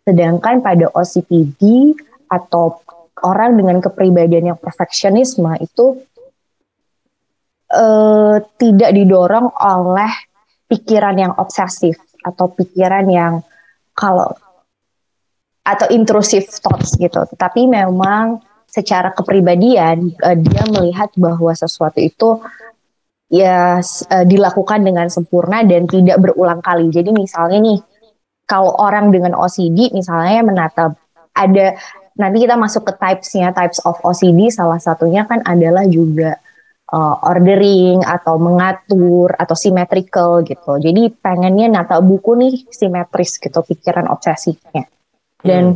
[0.09, 1.93] Sedangkan pada OCPD
[2.33, 2.81] atau
[3.21, 6.01] orang dengan kepribadian yang perfeksionisme itu
[7.69, 10.13] eh, tidak didorong oleh
[10.73, 13.45] pikiran yang obsesif atau pikiran yang
[13.93, 14.33] kalau
[15.63, 17.23] atau intrusive thoughts gitu.
[17.39, 22.41] Tapi memang secara kepribadian eh, dia melihat bahwa sesuatu itu
[23.31, 26.91] ya eh, dilakukan dengan sempurna dan tidak berulang kali.
[26.91, 27.79] Jadi misalnya nih
[28.49, 30.85] kalau orang dengan OCD misalnya menata
[31.33, 31.79] ada
[32.19, 36.37] nanti kita masuk ke types-nya types of OCD salah satunya kan adalah juga
[36.93, 40.79] uh, ordering atau mengatur atau symmetrical gitu.
[40.79, 44.87] Jadi pengennya nata buku nih simetris gitu pikiran obsesifnya.
[45.43, 45.75] Dan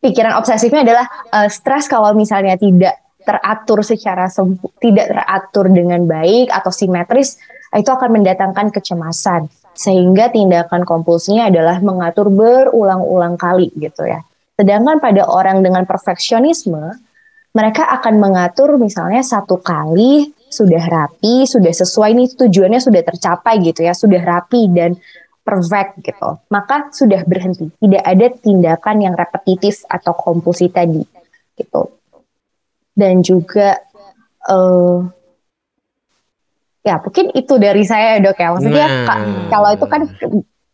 [0.00, 6.52] pikiran obsesifnya adalah uh, stres kalau misalnya tidak teratur secara sempu- tidak teratur dengan baik
[6.52, 7.40] atau simetris
[7.72, 14.22] itu akan mendatangkan kecemasan sehingga tindakan kompulsinya adalah mengatur berulang-ulang kali gitu ya.
[14.54, 16.94] Sedangkan pada orang dengan perfeksionisme
[17.54, 23.82] mereka akan mengatur misalnya satu kali sudah rapi, sudah sesuai nih tujuannya sudah tercapai gitu
[23.82, 24.98] ya, sudah rapi dan
[25.40, 26.38] perfect gitu.
[26.48, 31.02] Maka sudah berhenti, tidak ada tindakan yang repetitif atau kompulsi tadi
[31.54, 31.94] gitu.
[32.90, 33.78] Dan juga
[34.44, 34.98] eh
[36.84, 38.48] ya mungkin itu dari saya dok ya.
[38.50, 39.06] Maksudnya Nah.
[39.06, 40.02] ka- kalau itu kan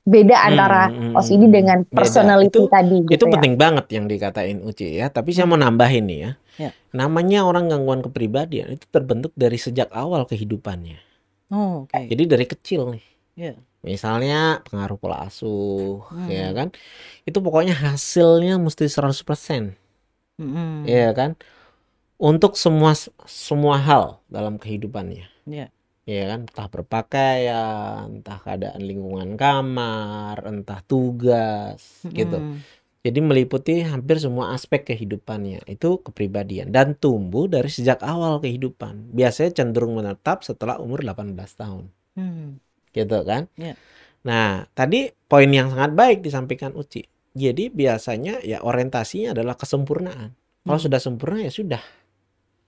[0.00, 1.54] beda antara Hmm, hmm, OCD hmm.
[1.54, 1.96] dengan Beda.
[1.96, 3.32] personality Itu- tadi gitu itu ya.
[3.36, 5.06] penting banget yang dikatain Uci ya.
[5.06, 6.30] Tapi saya mau nambahin nih ya.
[6.58, 6.70] Ya.
[6.90, 10.98] Namanya orang gangguan kepribadian itu terbentuk dari sejak awal kehidupannya.
[11.50, 11.98] Oh, oke.
[12.10, 13.04] Jadi dari kecil nih.
[13.38, 13.54] Iya.
[13.80, 16.28] Misalnya pengaruh pola asuh, Hmm.
[16.28, 16.68] ya kan?
[17.24, 19.72] Itu pokoknya hasilnya mesti 100%,
[20.36, 20.84] Mm-mm.
[20.84, 21.36] ya kan?
[22.20, 22.92] Untuk semua
[23.24, 25.26] semua hal dalam kehidupannya.
[25.48, 25.72] Iya.
[26.04, 32.36] Ya kan, entah berpakaian, entah keadaan lingkungan kamar, entah tugas, gitu.
[33.00, 35.64] Jadi meliputi hampir semua aspek kehidupannya.
[35.64, 39.16] Itu kepribadian dan tumbuh dari sejak awal kehidupan.
[39.16, 41.88] Biasanya cenderung menetap setelah umur 18 tahun.
[42.12, 42.60] Hmm.
[42.92, 43.48] Gitu kan?
[43.56, 43.72] Ya.
[44.20, 47.08] Nah, tadi poin yang sangat baik disampaikan Uci.
[47.32, 50.36] Jadi biasanya ya orientasinya adalah kesempurnaan.
[50.60, 50.84] Kalau Hmm.
[50.84, 51.80] sudah sempurna ya sudah.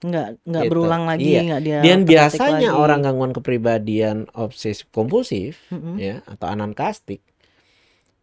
[0.01, 0.71] Nggak nggak Gitu.
[0.73, 1.41] berulang lagi, Iya.
[1.45, 2.81] nggak dia Dan biasanya lagi.
[2.81, 5.95] orang gangguan kepribadian obsesif kompulsif Mm-mm.
[5.95, 7.21] ya atau anankastik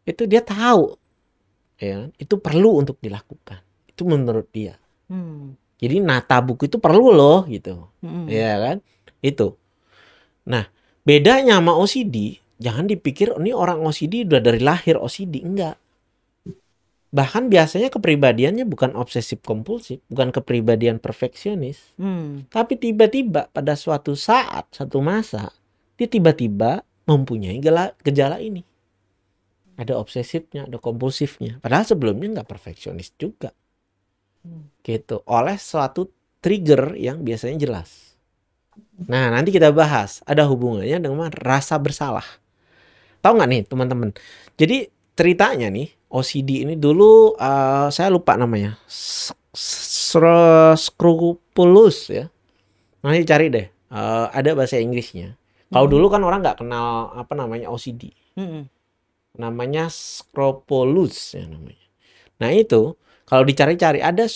[0.04, 0.99] itu dia tahu
[1.80, 3.64] ya itu perlu untuk dilakukan.
[3.88, 4.76] Itu menurut dia.
[5.08, 5.56] Hmm.
[5.80, 7.88] Jadi nata buku itu perlu loh gitu.
[8.04, 8.28] Mm-mm.
[8.28, 8.76] Ya kan?
[9.24, 9.56] Itu.
[10.44, 10.68] Nah,
[11.08, 15.80] bedanya sama OCD, jangan dipikir "Oh, ini orang OCD udah dari lahir OCD, enggak.
[17.10, 22.46] Bahkan biasanya kepribadiannya bukan obsesif kompulsif, bukan kepribadian perfeksionis, Hmm.
[22.52, 25.50] tapi tiba-tiba pada suatu saat, satu masa,
[25.98, 27.58] dia tiba-tiba mempunyai
[28.06, 28.62] gejala ini.
[29.80, 31.56] Ada obsesifnya, ada kompulsifnya.
[31.64, 33.56] Padahal sebelumnya nggak perfeksionis juga.
[34.84, 35.24] Gitu.
[35.24, 36.12] Oleh suatu
[36.44, 38.12] trigger yang biasanya jelas.
[39.08, 40.20] Nah, nanti kita bahas.
[40.28, 42.28] Ada hubungannya dengan rasa bersalah.
[43.24, 44.12] Tahu nggak nih teman-teman?
[44.60, 48.76] Jadi ceritanya nih, OCD ini dulu eh, saya lupa namanya.
[50.76, 52.28] Scrupulous ya.
[53.00, 53.64] Nanti cari deh.
[53.88, 55.40] Eh, ada bahasa Inggrisnya.
[55.70, 58.66] Kalau dulu kan orang nggak kenal apa namanya OCD Mm-mm.
[59.38, 61.86] Namanya Scrupulous ya namanya.
[62.42, 62.96] Nah itu
[63.28, 64.26] kalau dicari-cari ada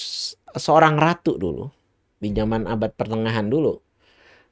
[0.55, 1.67] seorang ratu dulu
[2.21, 3.81] di zaman abad pertengahan dulu.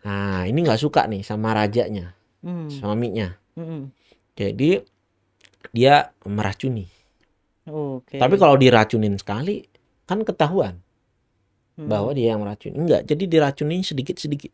[0.02, 2.10] Nah ini nggak suka nih sama rajanya,
[2.42, 2.66] Hmm.
[2.66, 3.38] suaminya.
[3.54, 3.92] Mm-mm.
[4.34, 4.82] Jadi
[5.70, 6.90] dia meracuni.
[7.70, 8.18] Oke.
[8.18, 9.62] Tapi kalau diracunin sekali
[10.08, 10.82] kan ketahuan
[11.72, 11.88] Mm.
[11.88, 12.76] bahwa dia yang meracuni.
[12.76, 14.52] Enggak, jadi diracunin sedikit-sedikit.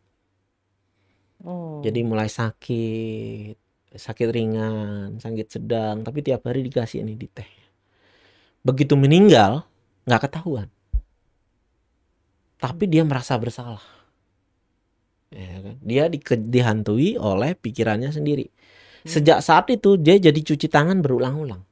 [1.43, 1.83] Oh.
[1.83, 3.55] Jadi mulai sakit,
[3.89, 7.49] sakit ringan, sakit sedang, tapi tiap hari dikasih ini di teh.
[8.61, 9.65] Begitu meninggal,
[10.05, 10.69] nggak ketahuan.
[12.59, 13.81] Tapi dia merasa bersalah.
[15.31, 15.75] Ya kan?
[15.79, 18.49] Dia dike- dihantui oleh pikirannya sendiri.
[19.07, 21.63] Sejak saat itu dia jadi cuci tangan berulang-ulang.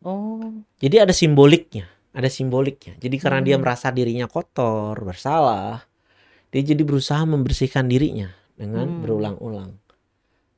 [0.00, 0.64] Oh.
[0.80, 2.96] Jadi ada simboliknya, ada simboliknya.
[2.96, 3.68] Jadi karena dia Hmm.
[3.68, 5.84] merasa dirinya kotor, bersalah,
[6.48, 9.00] dia jadi berusaha membersihkan dirinya dengan Hmm.
[9.04, 9.70] berulang-ulang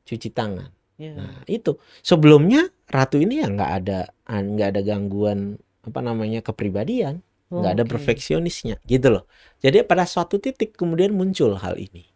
[0.07, 0.76] cuci tangan.
[0.97, 1.13] Ya.
[1.13, 7.21] Nah itu sebelumnya ratu ini ya nggak ada nggak ada gangguan apa namanya kepribadian,
[7.53, 7.93] nggak ada Oke.
[7.95, 9.25] perfeksionisnya gitu loh.
[9.61, 12.09] Jadi pada suatu titik kemudian muncul hal ini.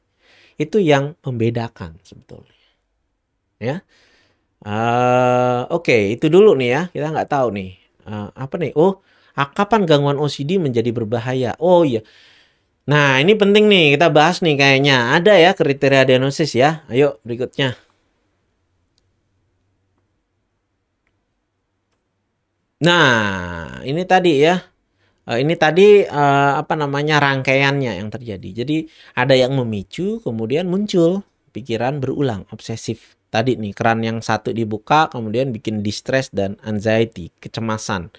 [0.57, 2.57] Itu yang membedakan sebetulnya.
[3.61, 3.85] Ya.
[4.61, 7.71] Eh, Oke itu dulu nih ya kita nggak tahu nih
[8.11, 8.73] Eh, apa nih.
[8.75, 9.01] Oh
[9.37, 11.57] kapan gangguan OCD menjadi berbahaya?
[11.61, 12.01] Oh iya.
[12.89, 16.83] Nah ini penting nih kita bahas nih kayaknya ada ya kriteria diagnosis ya.
[16.91, 17.77] Ayo berikutnya.
[22.81, 24.57] Nah, ini tadi ya.
[25.29, 28.65] Eh, ini tadi eh, apa namanya rangkaiannya yang terjadi.
[28.65, 31.21] Jadi ada yang memicu, kemudian muncul
[31.53, 33.21] pikiran berulang, obsesif.
[33.31, 38.11] Tadi nih keran yang satu dibuka, kemudian bikin distress dan anxiety, kecemasan.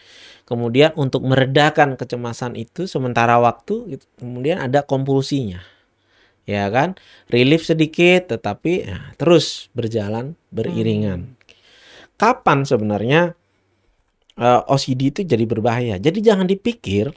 [0.47, 5.59] Kemudian untuk meredakan kecemasan itu sementara waktu, kemudian ada kompulsinya,
[6.47, 6.95] ya kan?
[7.27, 11.35] Relief sedikit, tetapi ya, terus berjalan beriringan.
[12.15, 13.35] Kapan sebenarnya
[14.37, 15.95] eh, OCD itu jadi berbahaya.
[15.99, 17.11] Jadi jangan dipikir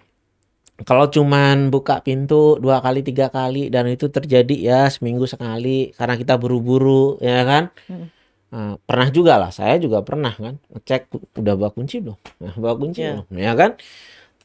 [0.82, 6.18] kalau cuman buka pintu dua kali tiga kali dan itu terjadi ya seminggu sekali karena
[6.18, 7.64] kita buru-buru ya kan.
[7.86, 8.10] Hmm.
[8.54, 11.10] Eh, pernah juga lah, saya juga pernah kan ngecek
[11.42, 13.18] udah bawa kunci belum, nah, bawa kunci Ya.
[13.18, 13.70] belum, ya kan.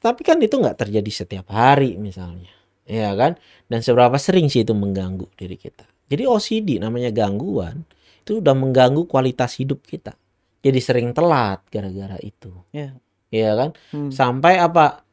[0.01, 2.49] Tapi kan itu nggak terjadi setiap hari misalnya,
[2.89, 3.37] ya kan.
[3.69, 5.85] Dan seberapa sering sih itu mengganggu diri kita.
[6.09, 7.85] Jadi OCD namanya gangguan
[8.25, 10.17] itu udah mengganggu kualitas hidup kita.
[10.59, 12.51] Jadi sering telat gara-gara itu.
[12.75, 12.95] Ya.
[13.29, 13.69] Iya kan?
[13.95, 14.11] Hmm.
[14.11, 15.05] Sampai apa?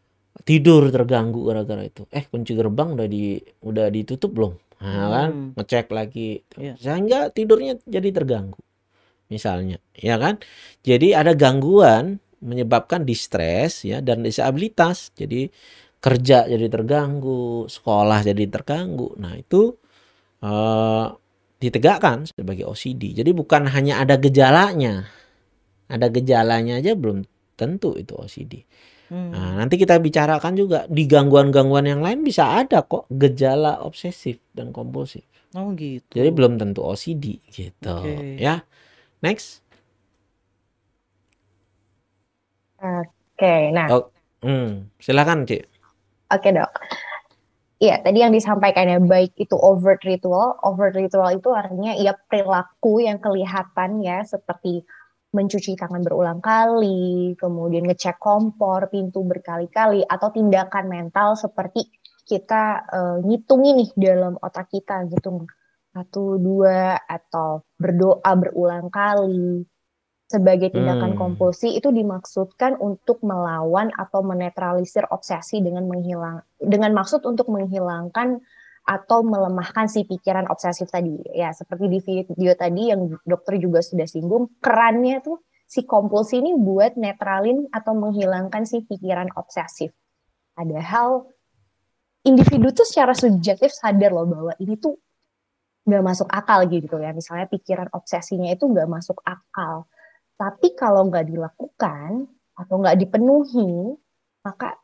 [0.47, 2.05] Tidur terganggu gara-gara itu.
[2.13, 4.53] Eh, kunci gerbang udah di udah ditutup belum?
[4.83, 5.29] Nah, kan?
[5.33, 5.51] Hmm.
[5.57, 6.43] Ngecek lagi.
[6.59, 6.75] Iya.
[6.77, 8.61] Sehingga tidurnya jadi terganggu.
[9.27, 10.39] Misalnya, ya kan?
[10.87, 15.11] Jadi ada gangguan menyebabkan distres ya dan disabilitas.
[15.19, 15.51] Jadi
[15.99, 19.19] kerja jadi terganggu, sekolah jadi terganggu.
[19.19, 19.75] Nah, itu
[20.45, 21.07] eh
[21.57, 23.17] ditegakkan sebagai OCD.
[23.17, 25.09] Jadi bukan hanya ada gejalanya.
[25.87, 27.23] Ada gejalanya aja belum
[27.55, 28.67] tentu itu OCD.
[29.07, 29.31] Hmm.
[29.31, 34.75] Nah, nanti kita bicarakan juga di gangguan-gangguan yang lain bisa ada kok gejala obsesif dan
[34.75, 35.23] kompulsif.
[35.55, 36.11] Oh gitu.
[36.11, 37.97] Jadi belum tentu OCD gitu.
[38.03, 38.37] Oke.
[38.37, 38.67] Ya.
[39.23, 39.63] Next.
[42.77, 44.13] Oke, nah Oh,
[44.45, 45.65] hmm, silakan, Cik.
[46.29, 46.71] Oke dok.
[47.77, 50.57] Iya, tadi yang disampaikan ya, baik itu overt ritual.
[50.65, 54.81] Overt ritual itu artinya ya perilaku yang kelihatan ya, seperti
[55.37, 61.85] mencuci tangan berulang kali, kemudian ngecek kompor, pintu berkali-kali, atau tindakan mental seperti
[62.27, 65.47] kita uh, ngitungin nih dalam otak kita gitu
[65.95, 69.65] satu dua atau berdoa berulang kali
[70.27, 71.21] sebagai tindakan hmm.
[71.23, 78.43] kompulsi itu dimaksudkan untuk melawan atau menetralisir obsesi dengan menghilang dengan maksud untuk menghilangkan
[78.87, 81.19] atau melemahkan si pikiran obsesif tadi.
[81.35, 86.55] Ya seperti di video tadi yang dokter juga sudah singgung kerannya tuh si kompulsi ini
[86.55, 89.91] buat netralin atau menghilangkan si pikiran obsesif.
[90.55, 91.27] Padahal
[92.23, 94.95] individu tuh secara subjektif sadar loh bahwa ini tuh
[95.87, 97.11] nggak masuk akal gitu ya.
[97.11, 99.91] Misalnya pikiran obsesinya itu nggak masuk akal.
[100.39, 103.99] Tapi kalau nggak dilakukan atau nggak dipenuhi,
[104.47, 104.79] maka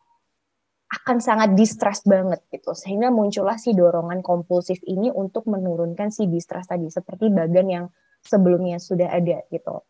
[0.92, 2.76] akan sangat distress banget gitu.
[2.76, 7.84] Sehingga muncullah si dorongan kompulsif ini untuk menurunkan si distress tadi seperti bagan yang
[8.20, 9.80] sebelumnya sudah ada gitu.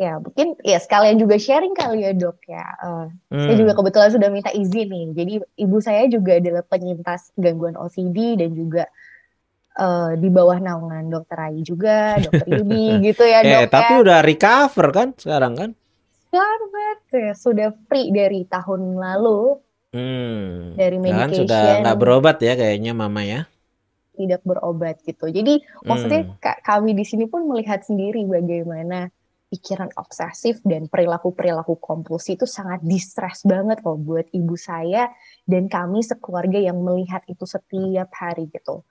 [0.00, 2.64] Ya mungkin ya sekalian juga sharing kali ya dok ya.
[2.80, 3.44] Uh, hmm.
[3.44, 5.06] Saya juga kebetulan sudah minta izin nih.
[5.12, 8.88] Jadi ibu saya juga adalah penyintas gangguan OCD dan juga
[9.76, 13.60] uh, di bawah naungan dokter Ayi juga, dokter Yudi gitu ya dok.
[13.60, 15.70] Eh tapi udah recover kan sekarang kan?
[16.30, 16.46] Ya,
[17.34, 19.58] sudah free dari tahun lalu.
[19.90, 20.78] Hmm.
[20.78, 21.26] Dari medication.
[21.26, 23.50] Kan sudah nggak berobat ya kayaknya mama ya?
[24.14, 25.26] Tidak berobat gitu.
[25.26, 25.86] Jadi hmm.
[25.86, 26.22] maksudnya
[26.62, 29.10] kami di sini pun melihat sendiri bagaimana
[29.50, 35.10] pikiran obsesif dan perilaku-perilaku kompulsi itu sangat distress banget loh buat ibu saya
[35.42, 38.86] dan kami sekeluarga yang melihat itu setiap hari gitu.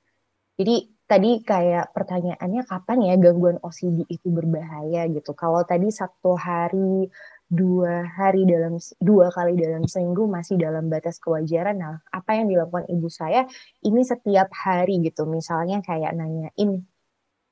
[0.59, 5.33] Jadi tadi kayak pertanyaannya kapan ya gangguan OCD itu berbahaya gitu.
[5.33, 7.09] Kalau tadi satu hari,
[7.49, 11.81] dua hari dalam dua kali dalam seminggu masih dalam batas kewajaran.
[11.81, 13.49] Nah, apa yang dilakukan ibu saya
[13.81, 15.25] ini setiap hari gitu.
[15.25, 16.85] Misalnya kayak nanyain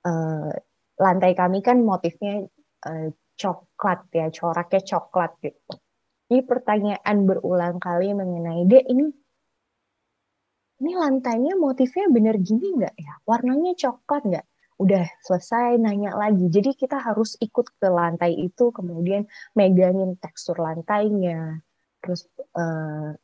[0.06, 0.54] uh,
[1.02, 2.46] lantai kami kan motifnya
[2.86, 3.10] uh,
[3.42, 5.82] coklat ya, coraknya coklat gitu.
[6.30, 9.10] Ini pertanyaan berulang kali mengenai, Dek ini
[10.78, 13.14] ini lantainya motifnya bener gini nggak ya?
[13.26, 14.46] Warnanya coklat nggak?
[14.78, 16.46] Udah selesai nanya lagi.
[16.54, 19.26] Jadi kita harus ikut ke lantai itu, kemudian
[19.58, 21.66] megangin tekstur lantainya.
[21.98, 23.18] Terus uh,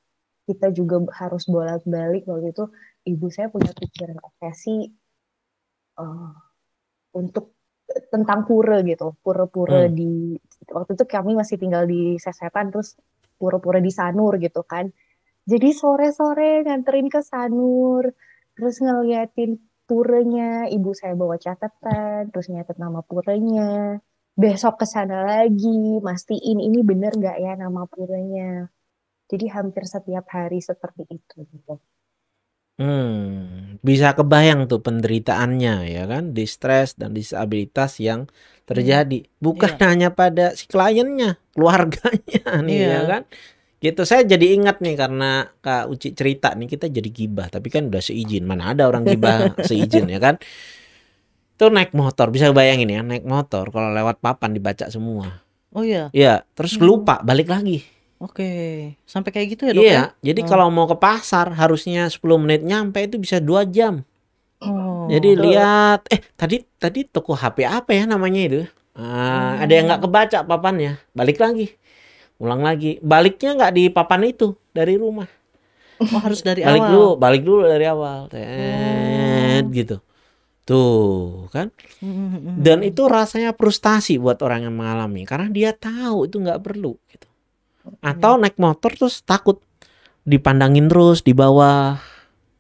[0.50, 2.66] kita juga harus bolak-balik waktu itu
[3.08, 4.90] ibu saya punya pikiran obsesi
[6.02, 6.34] uh,
[7.16, 7.54] untuk
[8.10, 9.94] tentang pura gitu, pura-pura hmm.
[9.94, 10.34] di
[10.74, 12.98] waktu itu kami masih tinggal di Sesetan terus
[13.38, 14.90] pura-pura di Sanur gitu kan.
[15.44, 18.08] Jadi sore-sore nganterin ke Sanur,
[18.56, 24.00] terus ngeliatin purenya, ibu saya bawa catatan, terus nyatet nama purenya.
[24.34, 28.72] Besok ke sana lagi, mastiin ini bener gak ya nama purenya.
[29.28, 31.76] Jadi hampir setiap hari seperti itu gitu.
[32.74, 38.26] Hmm, bisa kebayang tuh penderitaannya ya kan, distress dan disabilitas yang
[38.66, 39.30] terjadi.
[39.38, 39.86] Bukan iya.
[39.92, 42.90] hanya pada si kliennya, keluarganya nih iya.
[42.90, 43.24] ya kan
[43.84, 47.92] Gitu saya jadi ingat nih karena Kak Uci cerita nih kita jadi gibah tapi kan
[47.92, 48.48] udah seizin.
[48.48, 50.40] Mana ada orang gibah seizin ya kan?
[51.60, 55.44] Tuh naik motor bisa bayangin ya naik motor kalau lewat papan dibaca semua.
[55.76, 56.08] Oh iya.
[56.16, 56.84] Iya, terus hmm.
[56.88, 57.84] lupa balik lagi.
[58.24, 58.48] Oke,
[59.04, 59.84] sampai kayak gitu ya dok?
[59.84, 60.04] Iya, ya?
[60.32, 60.48] jadi oh.
[60.48, 64.08] kalau mau ke pasar harusnya 10 menit nyampe itu bisa dua jam.
[64.64, 65.12] Oh.
[65.12, 68.62] Jadi lihat, eh tadi tadi toko HP apa ya namanya itu?
[68.96, 69.64] Uh, hmm.
[69.68, 71.76] Ada yang nggak kebaca papannya, balik lagi
[72.42, 72.98] ulang lagi.
[73.04, 75.28] Baliknya nggak di papan itu dari rumah.
[76.02, 76.92] Oh harus dari balik awal.
[76.92, 78.20] dulu balik dulu dari awal.
[78.28, 79.72] Ted, oh.
[79.72, 79.98] gitu.
[80.64, 81.70] Tuh kan?
[82.60, 87.28] Dan itu rasanya frustasi buat orang yang mengalami karena dia tahu itu nggak perlu gitu.
[88.00, 89.60] Atau naik motor terus takut
[90.24, 92.00] dipandangin terus di bawah.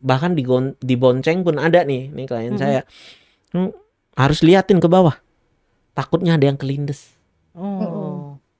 [0.03, 0.43] Bahkan di
[0.83, 2.83] dibonceng pun ada nih nih klien saya.
[3.55, 3.71] Hmm,
[4.19, 5.15] harus liatin ke bawah.
[5.95, 7.15] Takutnya ada yang kelindes.
[7.55, 7.92] Oh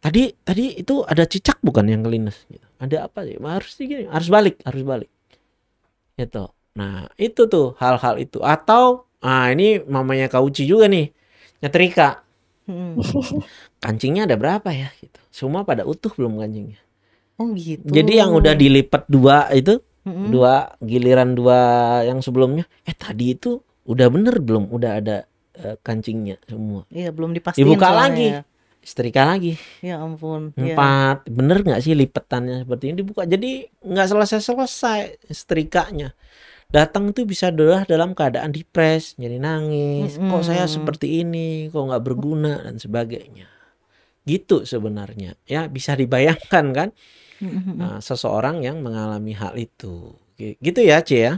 [0.04, 2.68] tadi tadi itu ada cicak bukan yang kelindes gitu.
[2.76, 3.40] ada apa sih?
[3.40, 5.12] Harus gini harus balik harus balik.
[6.20, 8.44] Itu nah itu tuh hal-hal itu.
[8.44, 11.08] Atau ah ini mamanya kauci juga nih
[11.64, 12.20] nyetrika.
[12.64, 12.96] Hmm.
[13.84, 14.92] kancingnya ada berapa ya?
[15.00, 15.20] Gitu.
[15.32, 16.80] Semua pada utuh belum kancingnya?
[17.40, 17.88] Oh gitu.
[17.88, 20.28] Jadi yang udah dilipat dua itu hmm.
[20.32, 21.60] dua giliran dua
[22.04, 24.68] yang sebelumnya eh tadi itu udah bener belum?
[24.68, 25.18] Udah ada
[25.64, 26.84] uh, kancingnya semua.
[26.92, 28.28] Iya belum dipastikan dibuka lagi.
[28.36, 28.44] ya
[28.84, 29.56] setrika lagi.
[29.80, 30.52] Ya ampun.
[30.60, 30.76] Iya.
[30.76, 31.18] Empat.
[31.26, 31.32] Ya.
[31.32, 33.24] Bener nggak sih lipetannya seperti ini dibuka?
[33.24, 36.12] Jadi nggak selesai-selesai setrikanya.
[36.70, 40.18] Datang itu bisa adalah dalam keadaan depres, jadi nangis.
[40.18, 40.30] -hmm.
[40.30, 41.70] Kok saya seperti ini?
[41.70, 43.48] Kok nggak berguna dan sebagainya.
[44.28, 45.40] Gitu sebenarnya.
[45.48, 46.90] Ya bisa dibayangkan kan?
[47.76, 50.16] nah, seseorang yang mengalami hal itu.
[50.40, 51.34] Gitu ya, Cie ya?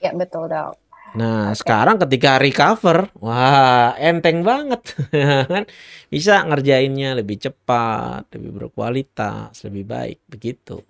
[0.00, 0.76] Ya betul dok.
[1.14, 1.62] Nah, Oke.
[1.62, 4.82] sekarang ketika recover, wah, enteng banget.
[5.52, 5.64] kan?
[6.10, 10.82] Bisa ngerjainnya lebih cepat, lebih berkualitas, lebih baik, begitu.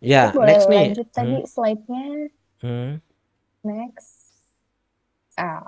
[0.00, 0.86] Ya, boleh next nih.
[0.92, 2.06] lanjut tadi slide-nya.
[2.62, 2.92] Hmm.
[3.66, 4.12] Next.
[5.36, 5.66] Ah,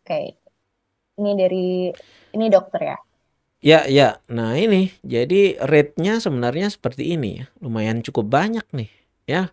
[0.00, 0.20] oke.
[1.18, 1.90] Ini dari
[2.34, 2.96] ini dokter ya.
[3.64, 4.20] Ya, ya.
[4.28, 7.46] Nah, ini jadi rate-nya sebenarnya seperti ini ya.
[7.64, 8.90] Lumayan cukup banyak nih,
[9.24, 9.50] ya.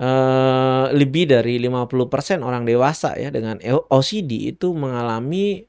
[0.00, 3.60] Eh lebih dari 50% orang dewasa ya dengan
[3.92, 5.60] OCD itu mengalami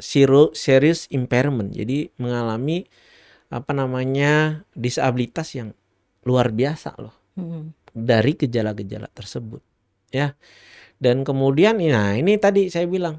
[0.00, 1.76] sero- serious impairment.
[1.76, 2.88] Jadi mengalami
[3.52, 4.64] apa namanya?
[4.72, 5.76] disabilitas yang
[6.24, 7.74] luar biasa loh Hmm.
[7.90, 9.58] dari gejala-gejala tersebut
[10.14, 10.38] ya
[11.02, 13.18] dan kemudian nah ini tadi saya bilang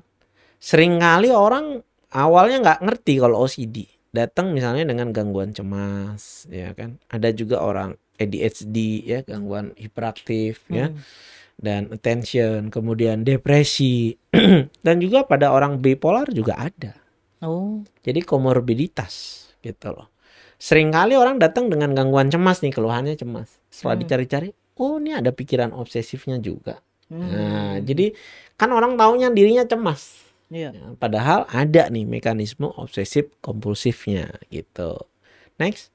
[0.55, 1.83] sering kali orang
[2.15, 3.83] awalnya nggak ngerti kalau OCD
[4.15, 10.89] datang misalnya dengan gangguan cemas ya kan ada juga orang ADHD ya gangguan hiperaktif ya
[10.89, 10.99] Hmm.
[11.55, 14.15] dan attention kemudian depresi
[14.85, 16.93] dan juga pada orang bipolar juga ada
[17.43, 20.09] Oh, jadi komorbiditas gitu loh.
[20.57, 23.59] Seringkali orang datang dengan gangguan cemas nih, keluhannya cemas.
[23.69, 24.01] Setelah Hmm.
[24.01, 24.49] dicari-cari,
[24.81, 26.81] oh ini ada pikiran obsesifnya juga.
[27.13, 27.85] Nah, hmm.
[27.85, 28.17] jadi
[28.57, 30.25] kan orang taunya dirinya cemas.
[30.49, 30.73] Iya.
[30.73, 34.95] Ya, padahal ada nih mekanisme obsesif kompulsifnya gitu.
[35.61, 35.91] Next.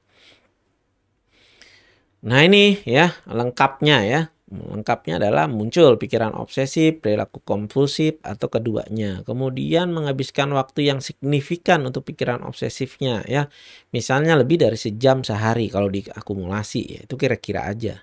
[2.26, 4.22] Nah ini ya lengkapnya ya.
[4.50, 9.22] Lengkapnya adalah muncul pikiran obsesif, perilaku kompulsif atau keduanya.
[9.22, 13.46] Kemudian menghabiskan waktu yang signifikan untuk pikiran obsesifnya ya.
[13.94, 17.00] Misalnya lebih dari sejam sehari kalau diakumulasi ya.
[17.06, 18.02] Itu kira-kira aja.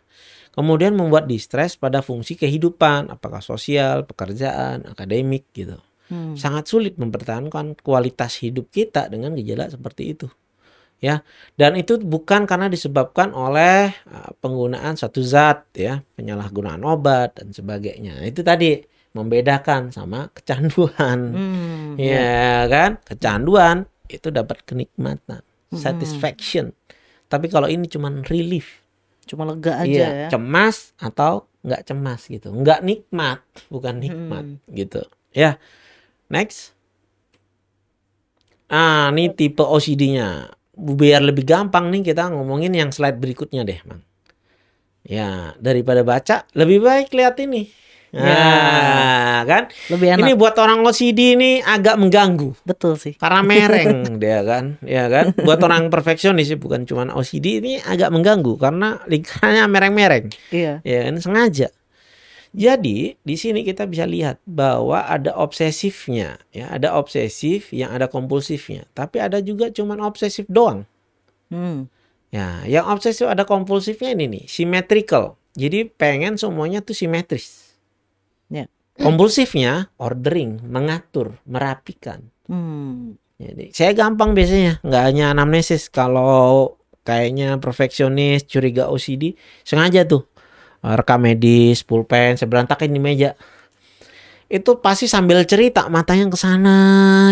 [0.55, 6.39] Kemudian membuat distres pada fungsi kehidupan, apakah sosial, pekerjaan, akademik gitu Hmm.
[6.39, 10.32] sangat sulit mempertahankan kualitas hidup kita dengan gejala seperti itu
[10.98, 11.22] ya
[11.54, 18.26] dan itu bukan karena disebabkan oleh uh, penggunaan satu zat ya penyalahgunaan obat dan sebagainya
[18.26, 18.82] itu tadi
[19.14, 21.93] membedakan sama kecanduan Hmm.
[22.02, 25.78] ya kan kecanduan itu dapat kenikmatan Mm-mm.
[25.78, 26.74] satisfaction
[27.28, 28.82] tapi kalau ini cuman relief
[29.28, 30.28] Cuma lega aja Iya, ya.
[30.32, 32.48] cemas atau nggak cemas gitu.
[32.48, 34.72] Nggak nikmat, bukan nikmat Hmm.
[34.72, 35.04] gitu.
[35.36, 35.60] Ya.
[36.32, 36.72] Next.
[38.68, 40.48] Ah, ini tipe OCD-nya.
[40.78, 44.05] Biar lebih gampang nih kita ngomongin yang slide berikutnya deh, Bang.
[45.01, 47.65] Ya, daripada baca, lebih baik lihat ini.
[48.07, 49.67] Nah, kan?
[49.89, 50.21] Lebih enak.
[50.21, 53.19] Ini buat orang OCD ini agak mengganggu Betul sih.
[53.19, 58.07] karena mereng dia kan ya kan buat orang perfeksionis sih bukan cuma OCD ini agak
[58.09, 60.80] mengganggu karena lingkarannya mereng-mereng Iya.
[60.82, 61.67] ya kan sengaja
[62.58, 68.89] jadi di sini kita bisa lihat bahwa ada obsesifnya ya ada obsesif yang ada kompulsifnya
[68.91, 70.89] tapi ada juga cuman obsesif doang
[71.47, 71.88] Hmm.
[72.28, 77.78] ya yang obsesif ada kompulsifnya ini nih symmetrical jadi pengen semuanya tuh simetris
[78.49, 78.66] Ya.
[78.97, 83.16] kompulsifnya ordering mengatur merapikan Hmm.
[83.38, 85.93] Jadi saya gampang biasanya, nggak hanya anamnesis.
[85.93, 86.74] Kalau
[87.05, 90.26] kayaknya perfeksionis, curiga OCD, sengaja tuh
[90.95, 93.35] rekam medis, pulpen, saya berantakin di meja.
[94.47, 96.79] Itu pasti sambil cerita matanya ke sana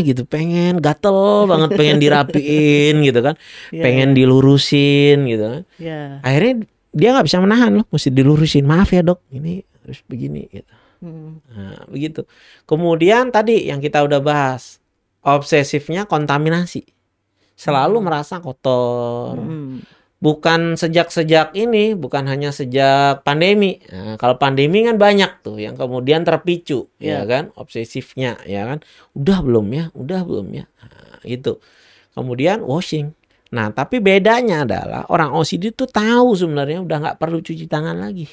[0.04, 3.40] gitu, pengen gatel banget, pengen dirapiin gitu kan,
[3.72, 4.16] Iya, pengen iya.
[4.20, 5.62] dilurusin gitu kan.
[5.80, 6.20] Iya.
[6.20, 6.54] Akhirnya
[6.92, 8.68] dia nggak bisa menahan loh, mesti dilurusin.
[8.68, 10.74] Maaf ya dok, ini harus begini gitu.
[11.00, 11.40] Hmm.
[11.54, 12.28] Nah, begitu.
[12.68, 14.84] Kemudian tadi yang kita udah bahas,
[15.24, 16.84] obsesifnya kontaminasi.
[17.56, 19.40] Selalu merasa kotor.
[19.40, 19.80] Hmm.
[20.16, 23.84] Bukan sejak-sejak ini, bukan hanya sejak pandemi.
[23.92, 27.30] Nah, kalau pandemi kan banyak tuh yang kemudian terpicu, ya Iya.
[27.30, 27.44] kan?
[27.60, 28.80] Obsesifnya, ya kan?
[29.14, 29.86] Udah belum ya?
[29.94, 30.66] Udah belum ya?
[30.66, 31.60] Nah, itu.
[32.16, 33.12] Kemudian washing.
[33.54, 38.26] Nah, tapi bedanya adalah orang OCD tuh tahu sebenarnya udah nggak perlu cuci tangan lagi.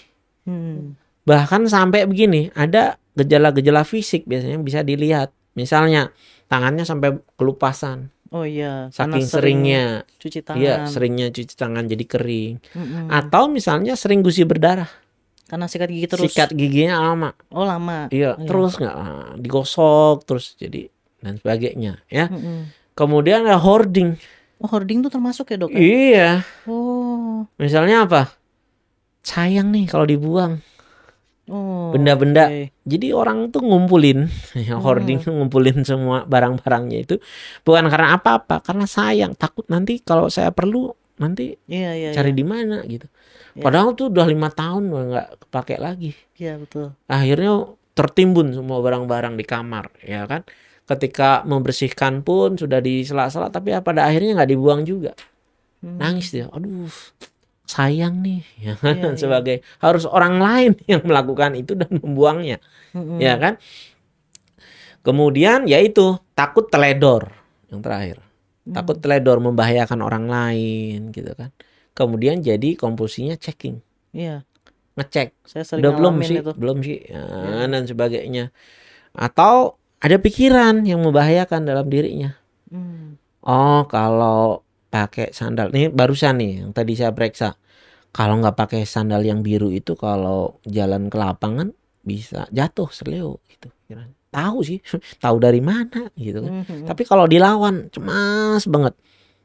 [0.47, 0.95] Hmm.
[1.26, 5.35] Bahkan sampai begini, ada gejala-gejala fisik biasanya bisa dilihat.
[5.59, 6.11] Misalnya
[6.49, 8.89] tangannya sampai kelupasan, Oh iya.
[8.89, 9.85] saking sering seringnya,
[10.16, 10.57] cuci tangan.
[10.57, 12.55] iya seringnya cuci tangan jadi kering.
[12.72, 13.07] Mm-mm.
[13.09, 14.89] Atau misalnya sering gusi berdarah,
[15.45, 16.24] Karena sikat gigi terus.
[16.26, 18.09] sikat giginya lama, Oh lama.
[18.09, 18.49] iya Iya.
[18.49, 18.97] terus nggak
[19.39, 20.89] digosok terus jadi
[21.20, 22.26] dan sebagainya ya.
[22.26, 22.72] Mm-mm.
[22.93, 24.16] Kemudian ada hoarding,
[24.57, 25.68] Oh hoarding tuh termasuk ya dok?
[25.68, 25.76] ya?
[25.76, 26.30] iya.
[26.64, 27.45] Oh.
[27.57, 28.33] Misalnya apa?
[29.20, 30.59] Sayang nih kalau dibuang.
[31.51, 31.90] Oh.
[31.90, 32.47] Benda-benda.
[32.47, 32.70] oke.
[32.86, 34.30] Jadi orang tuh ngumpulin,
[34.66, 37.14] ya, hoarding tuh ngumpulin semua barang-barangnya itu
[37.66, 42.11] bukan karena apa-apa, karena sayang, takut nanti kalau saya perlu nanti Iya iya.
[42.14, 42.38] cari iya.
[42.38, 43.07] di mana gitu.
[43.59, 43.62] Iya.
[43.62, 46.11] Padahal tuh udah lima tahun nggak kepake lagi.
[46.38, 46.95] Iya betul.
[47.11, 50.47] Akhirnya tertimbun semua barang-barang di kamar, ya kan?
[50.88, 55.12] Ketika membersihkan pun sudah di sela-sela, tapi ya pada akhirnya nggak dibuang juga.
[55.82, 55.99] Hmm.
[55.99, 56.88] Nangis dia, aduh,
[57.64, 58.94] sayang nih ya kan?
[58.98, 59.18] Iya, iya.
[59.18, 62.58] sebagai harus orang lain yang melakukan itu dan membuangnya
[62.92, 63.18] Mm-mm.
[63.18, 63.56] ya kan
[65.02, 67.30] kemudian yaitu takut teledor
[67.68, 68.18] yang terakhir
[68.62, 68.78] Hmm.
[68.78, 71.50] takut teledor membahayakan orang lain gitu kan
[71.92, 73.82] kemudian jadi kompulsinya checking
[74.14, 74.46] Iya,
[74.94, 76.52] ngecek saya sering udah belum sih itu.
[76.54, 77.66] belum sih ya, Iya.
[77.66, 78.54] dan sebagainya
[79.10, 82.38] atau ada pikiran yang membahayakan dalam dirinya
[82.70, 83.18] Hmm.
[83.42, 84.62] oh kalau
[84.93, 85.72] pakai sandal.
[85.72, 87.57] Nih barusan nih yang tadi saya periksa.
[88.12, 91.72] Kalau nggak pakai sandal yang biru itu kalau jalan ke lapangan
[92.05, 93.72] bisa jatuh seleo gitu.
[94.28, 94.84] Tahu sih
[95.24, 96.53] tahu dari mana gitu kan.
[96.68, 96.84] Mhm.
[96.84, 98.93] tapi kalau dilawan cemas banget.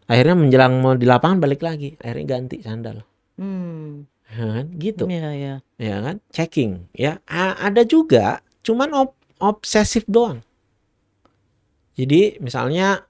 [0.08, 3.04] Akhirnya menjelang mau di lapangan balik lagi akhirnya ganti sandal.
[3.39, 4.04] Hmm.
[4.28, 4.66] Ya kan?
[4.76, 5.04] gitu.
[5.08, 5.56] Iya, iya.
[5.80, 6.20] ya kan?
[6.36, 6.91] Checking.
[6.91, 10.43] Ya A- ada juga cuman ob- obsesif doang.
[11.95, 13.08] Jadi misalnya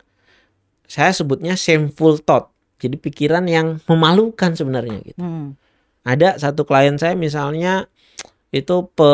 [0.88, 5.54] saya sebutnya shameful thought jadi pikiran yang memalukan sebenarnya gitu Hmm.
[6.02, 7.92] ada satu klien saya misalnya
[8.50, 9.12] itu pe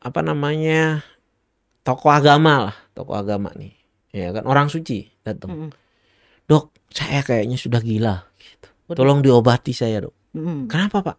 [0.00, 1.06] apa namanya
[1.80, 3.72] tokoh agama lah tokoh agama nih
[4.10, 5.70] ya kan orang suci datang Mm-mm.
[6.44, 8.68] dok saya kayaknya sudah gila gitu.
[8.90, 10.66] Tolong diobati saya dok Mm-mm.
[10.66, 11.16] Kenapa Pak?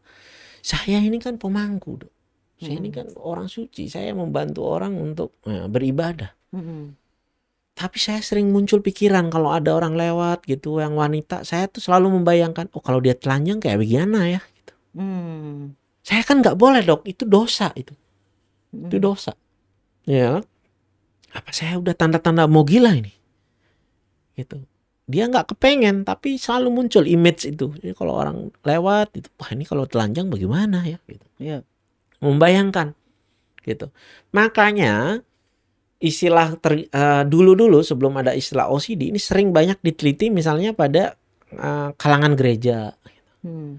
[0.59, 2.13] Saya ini kan pemangku, dok.
[2.55, 2.95] Saya ini Mm.
[2.95, 3.91] kan orang suci.
[3.91, 6.31] Saya membantu orang untuk eh, beribadah.
[6.55, 6.95] Mm-mm.
[7.81, 12.21] Tapi saya sering muncul pikiran kalau ada orang lewat gitu yang wanita, saya tuh selalu
[12.21, 14.41] membayangkan, oh kalau dia telanjang kayak bagaimana ya?
[14.53, 14.73] Gitu.
[15.01, 15.73] Hmm.
[16.05, 17.97] Saya kan nggak boleh dok, itu dosa itu,
[18.69, 19.01] itu Mm.
[19.01, 19.33] dosa.
[20.05, 20.43] Ya, kan?
[21.33, 23.13] apa saya udah tanda-tanda mau gila ini?
[24.37, 24.61] Gitu.
[25.09, 27.73] Dia nggak kepengen, tapi selalu muncul image itu.
[27.81, 31.01] Jadi kalau orang lewat, itu, wah ini kalau telanjang bagaimana ya?
[31.09, 31.25] Gitu.
[31.41, 31.65] Iya.
[32.21, 32.93] membayangkan
[33.65, 33.89] gitu.
[34.29, 35.25] Makanya
[36.01, 41.13] istilah ter- eh, dulu-dulu sebelum ada istilah OCD ini sering banyak diteliti misalnya pada
[41.53, 42.97] eh, kalangan gereja.
[43.45, 43.77] Hmm.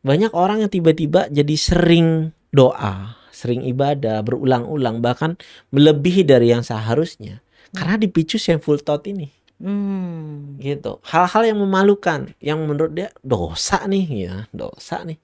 [0.00, 5.36] Banyak orang yang tiba-tiba jadi sering doa, sering ibadah berulang-ulang bahkan
[5.68, 7.44] melebihi dari yang seharusnya
[7.76, 10.54] karena dipicu shameful thought ini Hmm.
[10.62, 11.02] gitu.
[11.02, 15.18] Hal-hal yang memalukan yang menurut dia dosa nih ya, dosa nih.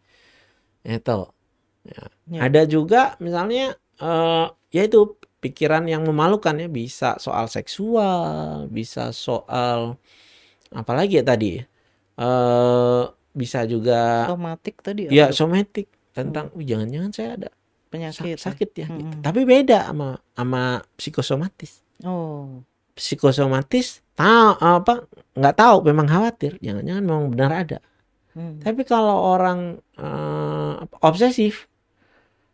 [0.82, 1.30] Itu.
[1.86, 2.02] Ya.
[2.26, 2.40] Ya.
[2.50, 5.14] Ada juga misalnya eh yaitu
[5.44, 10.00] pikiran yang memalukan ya bisa soal seksual, bisa soal
[10.72, 11.60] apalagi ya tadi
[12.14, 13.02] eh
[13.34, 15.34] bisa juga Somatik tadi ya apa?
[15.34, 17.50] somatik tentang "Wih, jangan-jangan saya ada
[17.90, 18.34] penyakit.
[18.34, 18.38] ya?
[18.38, 19.14] sakit ya gitu.
[19.14, 19.22] Mm-mm.
[19.22, 20.62] Tapi beda sama sama
[20.98, 21.72] psikosomatis.
[22.02, 22.62] Oh.
[22.94, 27.78] Psikosomatis tahu apa nggak tahu memang khawatir jangan-jangan memang benar ada.
[28.34, 28.58] Hmm.
[28.62, 31.66] Tapi kalau orang eh, obsesif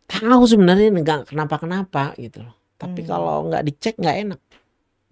[0.08, 2.59] tahu sebenarnya nggak kenapa-kenapa gitu loh.
[2.80, 3.08] Tapi Hmm.
[3.08, 4.40] kalau nggak dicek nggak enak.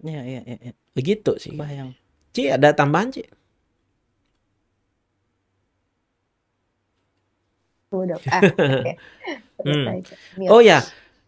[0.01, 0.73] Iya, iya, iya, iya.
[0.97, 1.53] Begitu sih.
[1.53, 1.93] Bayang.
[2.33, 3.23] Ci ada tambahan Ci?
[7.89, 8.21] Dok.
[8.29, 8.41] Ah.
[9.59, 9.75] Terus
[10.39, 10.47] Hmm.
[10.47, 10.79] Oh ya,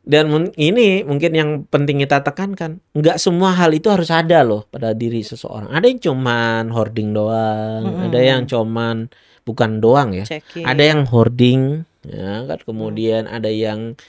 [0.08, 4.96] dan ini mungkin yang penting kita tekankan, nggak semua hal itu harus ada loh pada
[4.96, 5.68] diri seseorang.
[5.68, 8.08] Ada yang cuman hoarding doang, Mm-mm.
[8.08, 9.12] ada yang cuman
[9.44, 10.24] bukan doang ya.
[10.24, 10.64] Checking.
[10.64, 12.60] Ada yang hoarding, ya kan.
[12.64, 14.00] Kemudian ada yang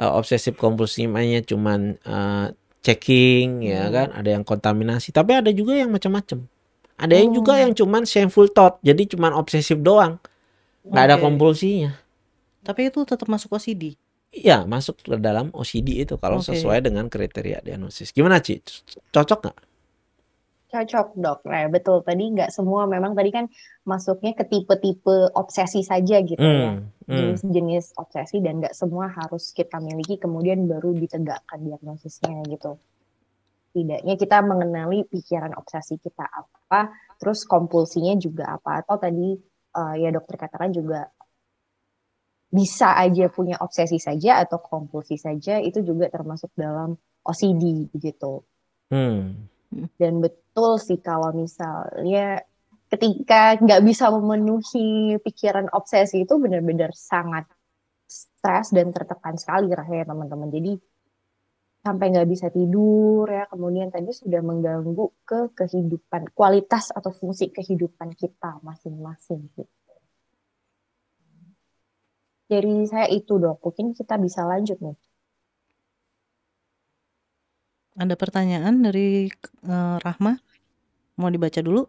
[0.00, 2.48] uh, obsesif kompulsifnya cuman uh,
[2.80, 3.92] checking, ya Hmm.
[3.92, 4.08] kan.
[4.16, 6.48] Ada yang kontaminasi, tapi ada juga yang macam-macam.
[6.96, 7.60] Ada yang juga Oh.
[7.60, 10.16] yang cuman shameful thought, jadi cuman obsesif doang,
[10.84, 11.24] nggak ada Oke.
[11.28, 11.96] kompulsinya.
[12.60, 13.96] Tapi itu tetap masuk OCD.
[14.30, 16.52] Iya, masuk ke dalam OCD itu kalau Oke.
[16.52, 18.12] sesuai dengan kriteria diagnosis.
[18.12, 18.60] Gimana, Ci?
[19.10, 19.58] Cocok nggak?
[20.70, 21.38] Cocok dok.
[21.50, 23.50] Nah betul tadi nggak semua memang tadi kan
[23.82, 26.78] masuknya ke tipe-tipe obsesi saja gitu ya.
[26.78, 27.10] Hmm.
[27.10, 32.78] Jenis-jenis obsesi dan nggak semua harus kita miliki kemudian baru ditegakkan diagnosisnya gitu.
[33.74, 38.86] Tidaknya kita mengenali pikiran obsesi kita apa, terus kompulsinya juga apa.
[38.86, 39.34] Atau tadi
[39.74, 41.10] eh, ya dokter katakan juga
[42.50, 48.42] bisa aja punya obsesi saja atau kompulsi saja itu juga termasuk dalam OCD begitu.
[48.90, 49.46] Hmm.
[49.70, 52.42] Dan betul sih kalau misalnya
[52.90, 57.46] ketika nggak bisa memenuhi pikiran obsesi itu benar-benar sangat
[58.10, 60.50] stres dan tertekan sekali rasanya teman-teman.
[60.50, 60.72] Jadi
[61.80, 68.12] sampai nggak bisa tidur ya, kemudian tadi sudah mengganggu ke kehidupan, kualitas atau fungsi kehidupan
[68.18, 69.70] kita masing-masing gitu.
[72.50, 74.98] Dari saya itu dok, mungkin kita bisa lanjut nih.
[77.98, 79.30] Ada pertanyaan dari
[79.66, 80.38] eh, Rahma?
[81.20, 81.86] Mau dibaca dulu?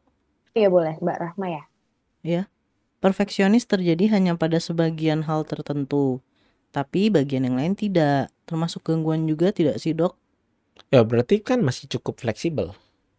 [0.58, 1.62] Iya boleh Mbak Rahma ya.
[3.04, 6.22] Perfeksionis terjadi hanya pada sebagian hal tertentu,
[6.76, 8.30] tapi bagian yang lain tidak.
[8.50, 10.14] Termasuk gangguan juga tidak sih, Dok?
[10.94, 12.76] Ya berarti kan masih cukup fleksibel.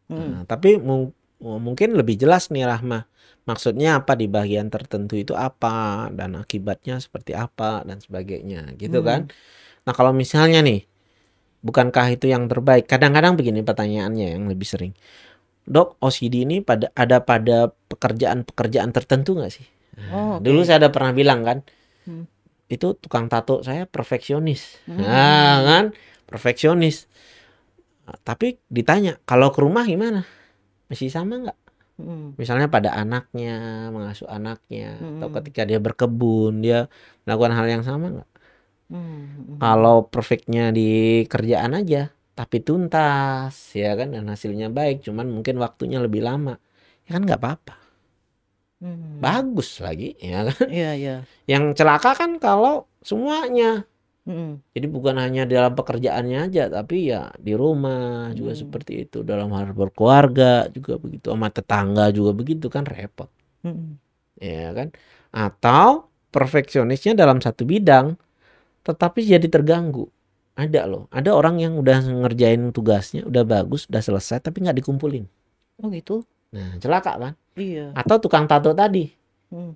[0.08, 0.18] Hmm.
[0.32, 1.12] Nah, tapi mu-
[1.42, 3.08] mungkin lebih jelas nih Rahma.
[3.48, 9.08] Maksudnya apa di bagian tertentu itu apa dan akibatnya seperti apa dan sebagainya gitu Hmm.
[9.08, 9.20] kan.
[9.86, 10.86] Nah, kalau misalnya nih
[11.62, 12.90] bukankah itu yang terbaik?
[12.90, 14.92] Kadang-kadang begini pertanyaannya yang lebih sering.
[15.62, 19.66] Dok, OCD ini pada ada pada pekerjaan-pekerjaan tertentu nggak sih?
[20.10, 20.44] Oh, oke.
[20.44, 21.58] Dulu saya ada pernah bilang kan,
[22.02, 22.26] Hmm.
[22.66, 24.82] itu tukang tato saya perfeksionis.
[24.90, 24.98] Hmm.
[25.06, 25.84] Nah, kan
[26.26, 27.06] perfeksionis.
[28.10, 30.26] Nah, Tapi ditanya, kalau ke rumah gimana?
[30.90, 31.58] Masih sama nggak?
[32.02, 32.34] Hmm.
[32.34, 35.36] Misalnya pada anaknya, mengasuh anaknya, atau Hmm.
[35.38, 36.90] ketika dia berkebun, dia
[37.22, 38.30] melakukan hal yang sama nggak?
[38.92, 39.56] Hmm.
[39.56, 45.96] Kalau perfectnya di kerjaan aja, tapi tuntas, ya kan, dan hasilnya baik, cuman mungkin waktunya
[45.96, 46.60] lebih lama,
[47.08, 47.74] ya kan nggak apa-apa.
[48.84, 49.22] Hmm.
[49.22, 50.68] Bagus lagi, ya kan.
[50.68, 51.16] Iya, iya.
[51.48, 53.88] Yang celaka kan kalau semuanya.
[54.22, 54.62] Hmm.
[54.70, 58.62] Jadi bukan hanya dalam pekerjaannya aja, tapi ya di rumah juga Hmm.
[58.62, 63.26] seperti itu, dalam hal berkeluarga juga begitu, sama tetangga juga begitu kan repot,
[63.66, 63.98] Hmm.
[64.38, 64.94] ya kan?
[65.34, 68.14] Atau perfeksionisnya dalam satu bidang,
[68.82, 70.10] tetapi jadi terganggu.
[70.52, 75.24] Ada loh, ada orang yang udah ngerjain tugasnya, udah bagus, udah selesai, tapi nggak dikumpulin.
[75.80, 76.28] Oh gitu.
[76.52, 77.32] Nah, celaka kan?
[77.56, 77.96] Iya.
[77.96, 79.08] Atau tukang tato tadi,
[79.48, 79.72] Hmm.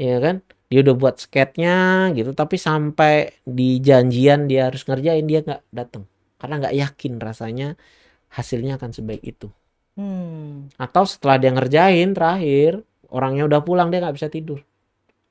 [0.00, 0.40] ya kan?
[0.72, 6.08] Dia udah buat sketnya gitu, tapi sampai di janjian dia harus ngerjain dia nggak datang
[6.40, 7.68] karena nggak yakin rasanya
[8.32, 9.48] hasilnya akan sebaik itu.
[9.94, 10.72] Hmm.
[10.80, 12.82] Atau setelah dia ngerjain terakhir
[13.12, 14.60] orangnya udah pulang dia nggak bisa tidur.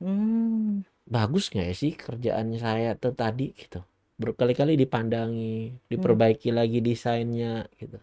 [0.00, 0.86] Hmm.
[1.04, 3.84] Bagus nggak ya sih kerjaannya saya tuh tadi gitu.
[4.16, 7.98] Berkali-kali dipandangi, diperbaiki lagi desainnya gitu.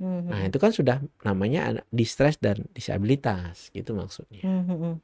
[0.00, 0.26] Hmm.
[0.26, 4.42] Nah itu kan sudah namanya distress dan disabilitas gitu maksudnya.
[4.42, 4.64] Hmm.
[4.66, 4.96] Hmm.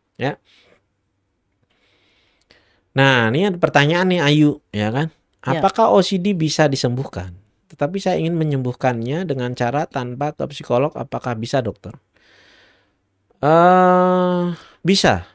[2.97, 5.13] Nah, ini ada pertanyaan nih Ayu, ya kan?
[5.45, 5.61] Ya.
[5.61, 7.37] Apakah OCD bisa disembuhkan?
[7.69, 10.97] Tetapi saya ingin menyembuhkannya dengan cara tanpa ke psikolog.
[10.97, 11.93] Apakah bisa, dokter?
[13.45, 15.29] Eh, bisa.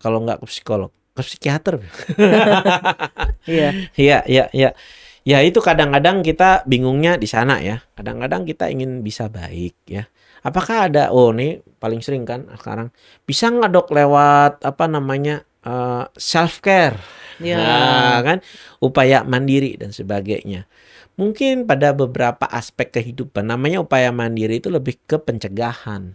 [0.00, 1.80] Kalau nggak ke psikolog, ke psikiater.
[3.42, 3.90] Iya.
[3.98, 4.70] Iya, iya, iya.
[5.26, 7.82] Ya itu kadang-kadang kita bingungnya di sana ya.
[7.98, 10.06] Kadang-kadang kita ingin bisa baik ya.
[10.46, 12.94] Apakah ada oh nih paling sering kan sekarang
[13.26, 15.42] bisa nggak dok lewat apa namanya
[16.14, 17.02] self care
[17.42, 17.58] Iya.
[17.58, 18.38] Nah, kan
[18.78, 20.70] upaya mandiri dan sebagainya.
[21.18, 26.14] Mungkin pada beberapa aspek kehidupan namanya upaya mandiri itu lebih ke pencegahan.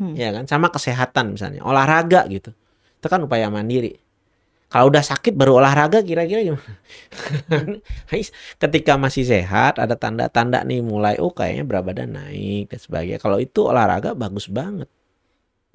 [0.00, 0.14] Hmm.
[0.16, 0.48] Ya kan?
[0.48, 2.50] Sama kesehatan misalnya, olahraga gitu.
[2.98, 4.00] Itu kan upaya mandiri.
[4.72, 6.80] Kalau udah sakit baru olahraga kira-kira gimana?
[8.62, 13.20] Ketika masih sehat ada tanda-tanda nih mulai oh kayaknya berat badan naik dan sebagainya.
[13.20, 14.88] Kalau itu olahraga bagus banget.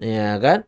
[0.02, 0.66] Ya kan?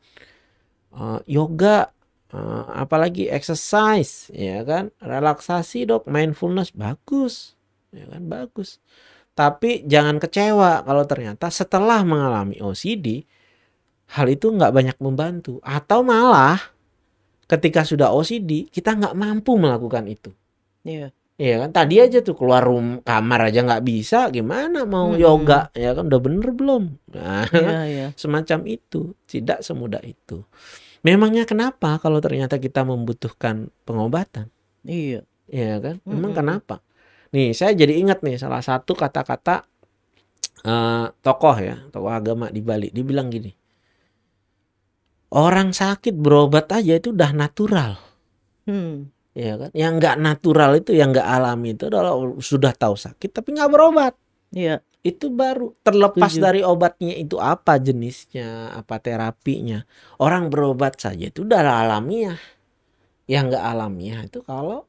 [0.94, 1.90] Eh, yoga
[2.30, 4.94] eh, apalagi exercise ya kan?
[5.02, 7.58] Relaksasi dok, mindfulness bagus.
[7.90, 8.78] Ya kan bagus.
[9.34, 13.26] Tapi jangan kecewa kalau ternyata setelah mengalami OCD
[14.14, 16.62] hal itu nggak banyak membantu atau malah
[17.50, 20.32] ketika sudah OCD kita nggak mampu melakukan itu.
[20.86, 21.10] Iya.
[21.40, 25.24] Iya kan tadi aja tuh keluar rum kamar aja nggak bisa gimana mau Mm-mm.
[25.24, 26.84] yoga ya kan udah bener belum?
[27.16, 28.08] Nah, Iya, iya.
[28.20, 30.44] semacam itu tidak semudah itu.
[31.08, 34.52] Memangnya kenapa kalau ternyata kita membutuhkan pengobatan?
[34.84, 35.24] Iya.
[35.50, 35.96] Iya kan?
[36.12, 36.40] Memang Mm-mm.
[36.40, 36.76] kenapa?
[37.36, 39.64] Nih saya jadi ingat nih salah satu kata-kata
[40.66, 42.88] eh, tokoh ya tokoh agama di Bali.
[42.92, 43.52] Dibilang gini,
[45.30, 47.98] orang sakit berobat aja itu udah natural.
[48.66, 49.10] Hmm.
[49.34, 53.56] ya kan yang nggak natural itu yang nggak alami itu adalah sudah tahu sakit tapi
[53.56, 54.14] nggak berobat
[54.50, 54.82] Iya.
[55.02, 56.44] itu baru terlepas Setuju.
[56.44, 59.86] dari obatnya itu apa jenisnya apa terapinya
[60.18, 62.38] orang berobat saja itu udah alamiah
[63.26, 64.86] yang nggak alamiah itu kalau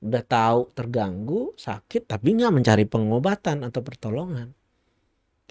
[0.00, 4.52] udah tahu terganggu sakit tapi nggak mencari pengobatan atau pertolongan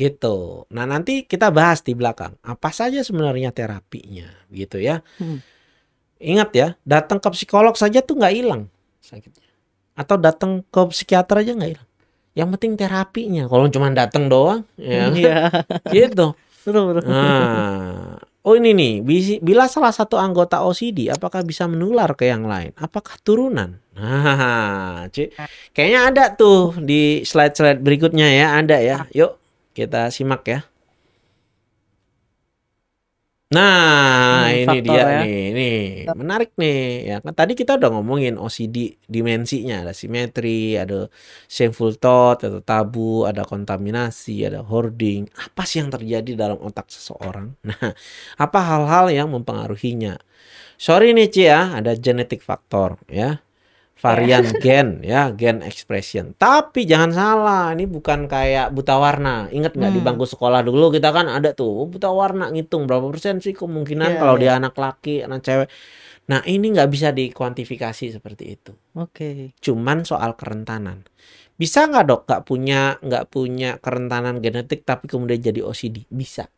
[0.01, 5.37] gitu nah nanti kita bahas di belakang apa saja sebenarnya terapinya gitu ya Hmm.
[6.21, 8.69] Ingat ya, datang ke psikolog saja tuh nggak hilang
[9.01, 9.49] sakitnya.
[9.97, 11.89] Atau datang ke psikiater aja nggak hilang.
[12.37, 13.43] Yang penting terapinya.
[13.49, 15.11] Kalau cuma datang doang, ya kan?
[15.17, 15.35] Iya.
[15.97, 16.37] gitu.
[16.61, 17.09] Betul, betul.
[17.09, 18.93] Nah, oh ini nih,
[19.41, 22.69] bila salah satu anggota OCD, apakah bisa menular ke yang lain?
[22.77, 23.81] Apakah turunan?
[23.97, 25.09] Nah,
[25.75, 29.09] kayaknya ada tuh di slide-slide berikutnya ya, ada ya.
[29.09, 29.40] Yuk
[29.77, 30.59] kita simak ya.
[33.51, 35.19] Nah, Hmm, ini dia ya.
[35.19, 35.71] nih, nih
[36.19, 36.75] menarik nih
[37.11, 37.33] ya kan.
[37.35, 41.11] Tadi kita udah ngomongin OCD dimensinya, ada simetri, ada
[41.51, 45.27] shameful thought, ada tabu, ada kontaminasi, ada hoarding.
[45.35, 47.47] Apa sih yang terjadi dalam otak seseorang?
[47.67, 47.91] Nah,
[48.39, 50.15] apa hal-hal yang mempengaruhinya?
[50.79, 53.39] Sorry nih Ci ya, ada genetic faktor ya.
[54.03, 56.25] Varian gen ya gen expression.
[56.35, 59.29] Tapi jangan salah ini bukan kayak buta warna.
[59.53, 60.07] Ingat nggak di Hmm.
[60.07, 64.19] bangku sekolah dulu kita kan ada tuh buta warna ngitung berapa persen sih kemungkinan Iya,
[64.19, 64.41] kalau iya.
[64.41, 65.67] dia anak laki anak cewek?
[66.31, 68.73] Nah ini nggak bisa dikuantifikasi seperti itu.
[68.95, 69.55] Oke.
[69.65, 71.05] cuman soal kerentanan.
[71.61, 76.49] Bisa nggak dok nggak punya nggak punya kerentanan genetik tapi kemudian jadi OCD bisa.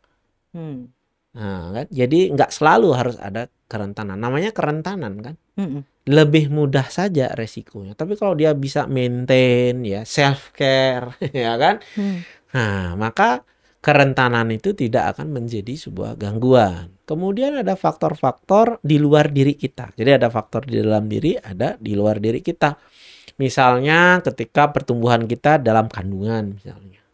[0.54, 0.94] Hmm.
[1.34, 1.86] nah kan?
[1.90, 5.82] Jadi nggak selalu harus ada kerentanan namanya kerentanan kan Mm-mm.
[6.04, 7.96] lebih mudah saja resikonya.
[7.96, 11.80] Tapi kalau dia bisa maintain ya self care ya kan.
[11.96, 12.20] Hmm.
[12.54, 13.42] Nah, maka
[13.84, 16.96] kerentanan itu tidak akan menjadi sebuah gangguan.
[17.04, 19.92] Kemudian ada faktor-faktor di luar diri kita.
[19.92, 22.72] Jadi ada faktor di dalam diri, ada di luar diri kita.
[23.36, 27.04] Misalnya ketika pertumbuhan kita dalam kandungan misalnya.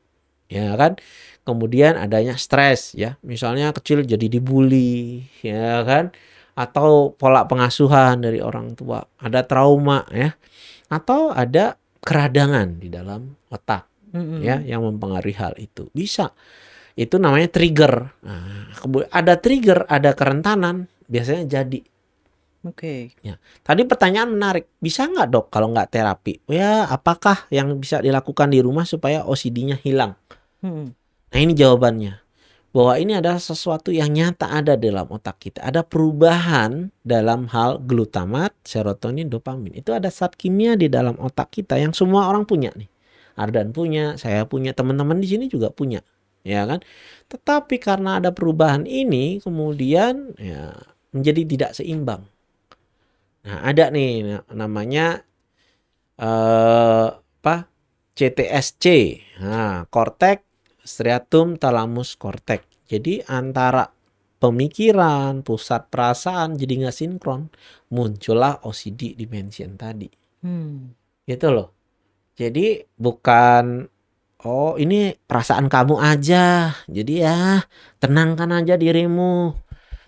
[0.46, 0.94] Ya kan?
[1.42, 3.18] Kemudian adanya stres ya.
[3.26, 6.14] Misalnya kecil jadi dibully ya kan?
[6.60, 10.36] Atau pola pengasuhan dari orang tua, ada trauma ya.
[10.92, 14.44] Atau ada keradangan di dalam otak Mm-mm.
[14.44, 15.88] ya yang mempengaruhi hal itu.
[15.96, 16.36] Bisa.
[16.92, 18.12] Itu namanya trigger.
[18.26, 18.76] Nah,
[19.08, 21.80] ada trigger ada kerentanan biasanya jadi.
[22.60, 23.16] Oke.
[23.64, 24.68] tadi pertanyaan menarik.
[24.76, 26.44] Bisa nggak dok kalau nggak terapi?
[26.44, 30.12] Ya apakah yang bisa dilakukan di rumah supaya OCD-nya hilang?
[30.60, 30.92] Hmm.
[31.32, 32.20] nah ini jawabannya
[32.70, 38.54] bahwa ini adalah sesuatu yang nyata ada dalam otak kita ada perubahan dalam hal glutamat
[38.62, 42.88] serotonin dopamin itu ada zat kimia di dalam otak kita yang semua orang punya nih
[43.40, 46.04] Ardan punya, saya punya, teman-teman di sini juga punya,
[46.44, 46.84] ya kan?
[47.32, 50.76] Tetapi karena ada perubahan ini, kemudian ya
[51.14, 52.28] menjadi tidak seimbang.
[53.44, 55.24] Nah, ada nih na- namanya
[56.20, 57.08] eh
[57.40, 57.54] apa?
[58.16, 58.84] CTSC.
[59.40, 60.38] Nah, kortek
[60.90, 62.66] striatum thalamus cortex.
[62.84, 63.86] Jadi antara
[64.36, 67.46] pemikiran, pusat perasaan jadi nggak sinkron,
[67.88, 70.10] muncullah OCD dimension tadi
[70.40, 70.90] Hmm.
[71.22, 71.68] gitu loh.
[72.34, 73.84] Jadi bukan
[74.42, 76.72] oh ini perasaan kamu aja.
[76.88, 77.60] Jadi ya
[77.96, 79.52] tenangkan aja dirimu.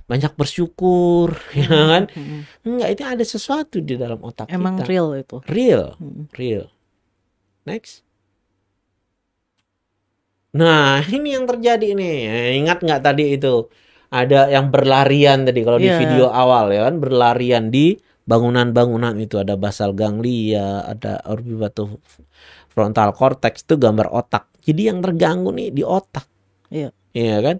[0.02, 2.04] Banyak bersyukur ya kan.
[2.10, 2.40] Mm-mm.
[2.64, 4.88] Enggak itu ada sesuatu di dalam otak Emang kita.
[4.88, 5.36] real itu.
[5.46, 6.24] Real, Mm.
[6.32, 6.64] real.
[7.62, 8.00] Next.
[10.52, 12.16] Nah, ini yang terjadi nih.
[12.28, 13.72] Eh, Ingat nggak tadi itu?
[14.12, 15.96] Ada yang berlarian tadi kalau di Iya.
[15.96, 17.96] video awal ya kan berlarian di
[18.28, 21.96] bangunan-bangunan itu ada basal ganglia, ada orbitato
[22.68, 24.52] frontal cortex itu gambar otak.
[24.60, 26.28] Jadi yang terganggu nih di otak.
[26.68, 26.92] Iya.
[27.16, 27.56] Iya kan?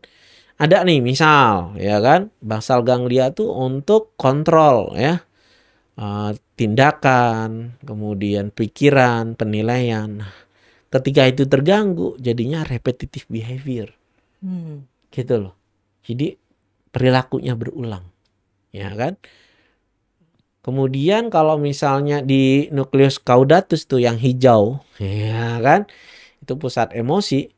[0.61, 5.24] Ada nih misal ya kan basal ganglia tuh untuk kontrol ya
[5.97, 6.30] eh,
[6.61, 10.20] tindakan, kemudian pikiran, penilaian.
[10.93, 13.88] Ketika itu terganggu, jadinya repetitive behavior,
[14.45, 14.84] Hmm.
[15.09, 15.55] gitu loh.
[16.05, 16.36] Jadi
[16.93, 18.05] perilakunya berulang,
[18.76, 19.16] ya kan?
[20.62, 25.90] Kemudian kalau misalnya di nukleus caudatus tuh yang hijau, ya kan?
[26.45, 27.51] Itu pusat emosi,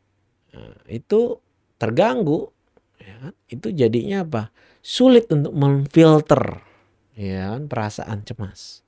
[0.55, 1.37] nah, itu
[1.77, 2.49] terganggu,
[2.97, 3.33] ya kan?
[3.51, 4.55] Itu jadinya apa?
[4.81, 6.65] Sulit untuk memfilter,
[7.19, 7.69] ya kan?
[7.69, 8.87] Perasaan cemas.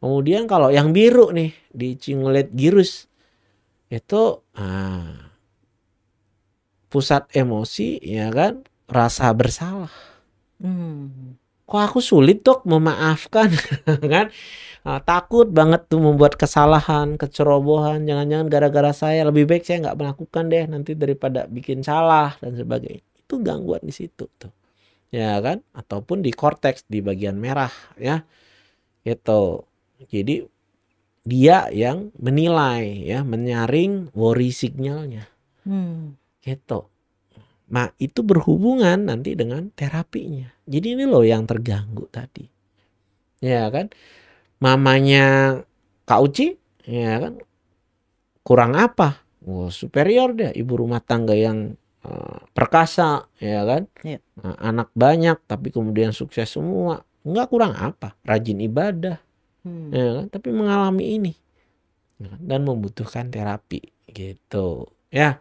[0.00, 3.11] Kemudian kalau yang biru nih di cingulate gyrus
[3.92, 5.28] itu ah,
[6.88, 9.92] pusat emosi ya kan rasa bersalah.
[10.62, 11.34] Hmm.
[11.66, 13.48] kok aku sulit dok memaafkan
[14.12, 14.32] kan?
[14.82, 19.28] Ah, takut banget tuh membuat kesalahan kecerobohan jangan-jangan gara-gara saya.
[19.28, 23.04] Lebih baik saya nggak melakukan deh nanti daripada bikin salah dan sebagainya.
[23.20, 24.52] Itu gangguan di situ tuh
[25.12, 25.60] ya kan?
[25.76, 27.70] Ataupun di korteks di bagian merah
[28.00, 28.24] ya.
[29.04, 29.68] Itu
[30.08, 30.48] jadi
[31.22, 35.30] dia yang menilai ya menyaring worry signalnya
[35.62, 36.18] Hmm.
[36.42, 36.90] gitu.
[37.72, 40.50] Nah, itu berhubungan nanti dengan terapinya.
[40.66, 42.44] Jadi ini loh yang terganggu tadi.
[43.38, 43.88] Ya kan?
[44.58, 45.56] Mamanya
[46.04, 47.38] Kak Uci, ya kan?
[48.42, 49.22] Kurang apa?
[49.46, 53.86] Wah, superior deh ibu rumah tangga yang eh, perkasa, ya kan?
[54.02, 54.18] Iya.
[54.42, 57.06] Nah, anak banyak tapi kemudian sukses semua.
[57.22, 58.18] Enggak kurang apa?
[58.26, 59.22] Rajin ibadah,
[59.62, 59.94] Hmm.
[59.94, 60.26] ya kan?
[60.30, 61.32] Tapi mengalami ini
[62.18, 62.40] Ya kan?
[62.42, 64.90] dan membutuhkan terapi gitu.
[65.10, 65.38] Ya.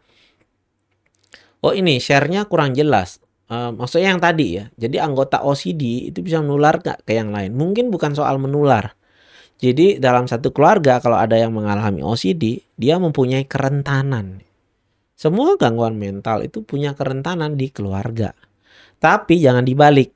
[1.62, 3.22] Oh ini share-nya kurang jelas.
[3.52, 4.66] Eh, maksudnya yang tadi ya.
[4.80, 7.52] Jadi anggota OCD itu bisa menular nggak ke yang lain?
[7.54, 8.96] Mungkin bukan soal menular.
[9.62, 14.42] Jadi dalam satu keluarga kalau ada yang mengalami OCD, dia mempunyai kerentanan.
[15.14, 18.34] Semua gangguan mental itu punya kerentanan di keluarga.
[18.98, 20.10] Tapi jangan dibalik.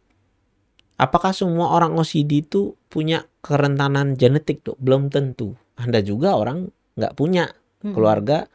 [0.96, 4.64] Apakah semua orang OCD itu punya kerentanan genetik?
[4.64, 4.80] Dok?
[4.80, 5.54] Belum tentu.
[5.76, 7.52] Anda juga orang nggak punya
[7.84, 7.94] Hmm.
[7.94, 8.48] keluarga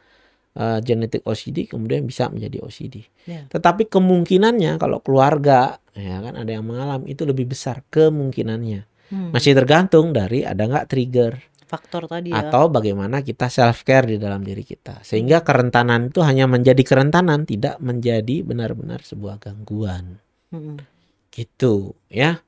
[0.51, 3.07] eh, genetik OCD kemudian bisa menjadi OCD.
[3.23, 3.47] Ya.
[3.47, 8.83] Tetapi kemungkinannya kalau keluarga ya kan ada yang mengalami itu lebih besar kemungkinannya.
[9.15, 9.31] Hmm.
[9.31, 11.39] Masih tergantung dari ada nggak trigger
[11.71, 12.51] Faktor tadi ya.
[12.51, 14.99] atau bagaimana kita self care di dalam diri kita.
[15.07, 20.19] Sehingga kerentanan itu hanya menjadi kerentanan, tidak menjadi benar-benar sebuah gangguan.
[20.51, 20.90] Mm-mm.
[21.31, 22.43] Gitu ya.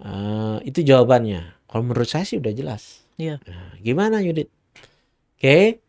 [0.00, 1.60] Eh, itu jawabannya.
[1.68, 3.04] Kalau menurut saya sih udah jelas.
[3.20, 3.36] Iya.
[3.44, 4.48] Nah, gimana Yudit?
[5.36, 5.80] Oke,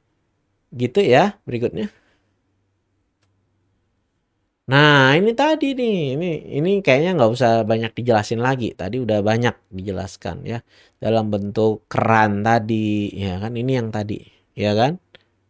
[0.72, 1.92] gitu ya berikutnya.
[4.72, 8.72] Nah ini tadi nih, ini ini kayaknya nggak usah banyak dijelasin lagi.
[8.72, 10.60] Tadi udah banyak dijelaskan ya
[11.04, 13.52] dalam bentuk keran tadi, ya kan?
[13.58, 14.22] Ini yang tadi,
[14.56, 14.96] ya kan?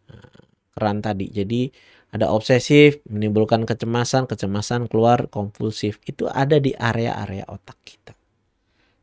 [0.09, 0.31] Nah,
[0.73, 1.25] keran tadi.
[1.29, 1.69] Jadi
[2.11, 5.97] ada obsesif menimbulkan kecemasan, kecemasan keluar kompulsif.
[6.03, 8.13] Itu ada di area-area otak kita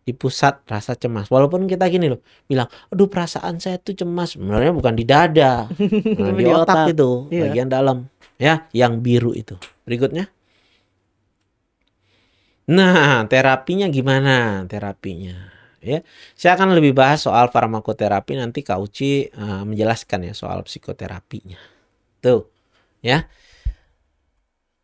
[0.09, 1.29] di pusat rasa cemas.
[1.29, 4.33] Walaupun kita gini loh, bilang, aduh perasaan saya tuh cemas.
[4.41, 5.69] Sebenarnya bukan di dada,
[6.17, 6.87] Nah, di Di otak, otak.
[6.97, 7.43] itu, Iya.
[7.45, 8.09] bagian dalam,
[8.41, 9.61] ya, yang biru itu.
[9.85, 10.33] Berikutnya.
[12.69, 14.65] Nah, terapinya gimana?
[14.69, 15.49] Terapinya,
[15.81, 16.01] ya.
[16.37, 21.57] Saya akan lebih bahas soal farmakoterapi nanti Kak Uci eh, menjelaskan ya soal psikoterapinya.
[22.25, 22.49] Tuh,
[23.05, 23.27] ya.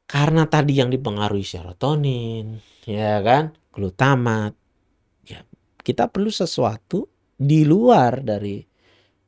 [0.05, 4.55] Karena tadi yang dipengaruhi serotonin, ya kan, glutamat,
[5.27, 5.43] ya
[5.83, 8.63] kita perlu sesuatu di luar dari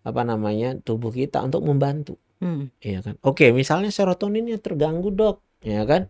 [0.06, 2.14] apa namanya tubuh kita untuk membantu.
[2.38, 2.70] Hmm.
[2.78, 3.14] Iya kan?
[3.26, 6.06] Oke, misalnya serotoninnya terganggu dok, ya kan?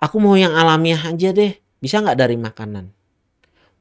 [0.00, 1.56] Aku mau yang alamiah aja deh.
[1.76, 2.96] Bisa nggak dari makanan?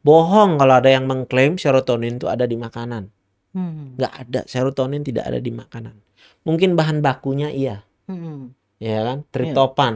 [0.05, 3.09] Bohong kalau ada yang mengklaim serotonin itu ada di makanan.
[3.55, 3.95] Hmm.
[3.95, 6.04] Nggak ada, serotonin tidak ada di makanan.
[6.43, 8.53] Mungkin bahan bakunya iya, Hmm.
[8.77, 9.17] ya kan?
[9.33, 9.93] Triptopan.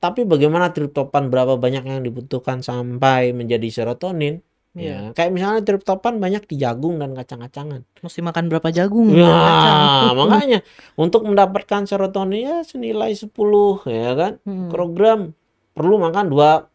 [0.00, 4.40] Tapi bagaimana triptopan berapa banyak yang dibutuhkan sampai menjadi serotonin?
[4.70, 5.10] Iya.
[5.10, 7.82] Ya, kayak misalnya triptopan banyak di jagung dan kacang-kacangan.
[8.00, 9.10] Mesti makan berapa jagung?
[9.12, 10.14] Ya, kacang?
[10.14, 10.58] makanya
[10.94, 14.70] untuk mendapatkan serotonin ya senilai 10 ya kan Hmm.
[14.70, 15.20] mikrogram
[15.74, 16.69] perlu makan dua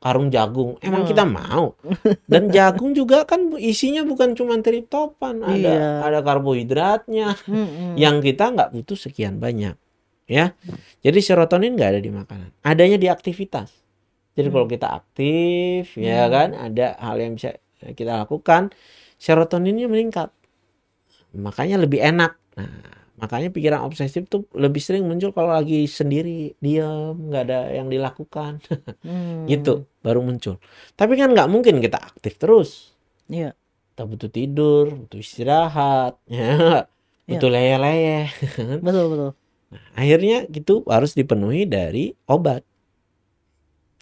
[0.00, 0.80] karung jagung.
[0.80, 1.10] Emang Hmm.
[1.12, 1.76] kita mau?
[2.24, 5.88] Dan jagung juga kan isinya bukan cuma triptopan, ada Iya.
[6.02, 7.94] ada karbohidratnya Hmm, hmm.
[7.94, 9.76] yang kita nggak butuh sekian banyak.
[10.24, 10.56] Ya.
[11.02, 12.50] Jadi serotonin nggak ada di makanan.
[12.62, 13.68] Adanya di aktivitas.
[14.32, 14.54] Jadi Hmm.
[14.56, 16.32] kalau kita aktif ya Hmm.
[16.32, 17.60] kan ada hal yang bisa
[17.92, 18.72] kita lakukan,
[19.16, 20.32] serotoninnya meningkat.
[21.30, 22.40] Makanya lebih enak.
[22.56, 27.86] Nah, makanya pikiran obsesif tuh lebih sering muncul kalau lagi sendiri, diam, nggak ada yang
[27.92, 28.58] dilakukan.
[29.00, 29.48] Hmm.
[29.48, 30.60] Gitu baru muncul.
[30.96, 32.92] Tapi kan nggak mungkin kita aktif terus.
[33.28, 33.56] Iya.
[33.92, 36.84] Kita butuh tidur, butuh istirahat, ya.
[37.28, 38.26] Butuh leyeh-leyeh.
[38.84, 39.30] Betul betul.
[39.94, 42.66] Akhirnya gitu harus dipenuhi dari obat.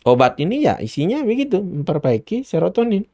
[0.08, 3.04] Obat ini ya isinya begitu, memperbaiki serotonin.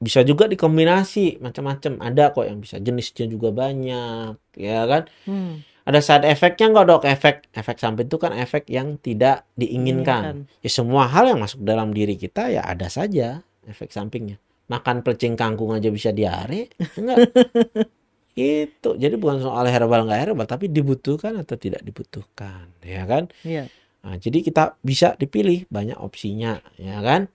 [0.00, 2.00] Bisa juga dikombinasi macam-macam.
[2.00, 5.02] Ada kok yang bisa jenisnya juga banyak, ya kan?
[5.28, 5.60] Hmm.
[5.84, 7.02] Ada side effectnya nggak dok?
[7.04, 10.48] Efek efek samping itu kan efek yang tidak diinginkan.
[10.64, 14.40] Ya semua hal yang masuk dalam diri kita ya ada saja efek sampingnya.
[14.70, 17.34] Makan plecing kangkung aja bisa diare, enggak?
[18.38, 18.90] itu.
[18.96, 23.26] Jadi bukan soal herbal nggak herbal, tapi dibutuhkan atau tidak dibutuhkan, ya kan?
[23.42, 23.66] Iya.
[24.00, 27.28] Nah, jadi kita bisa dipilih banyak opsinya, ya kan?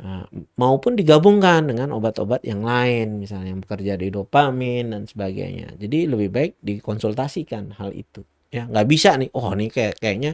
[0.00, 0.24] Nah,
[0.56, 5.76] maupun digabungkan dengan obat-obat yang lain, misalnya yang bekerja di dopamin dan sebagainya.
[5.76, 8.24] Jadi lebih baik dikonsultasikan hal itu.
[8.48, 9.28] Ya, nggak bisa nih.
[9.36, 10.32] Oh, nih kayak kayaknya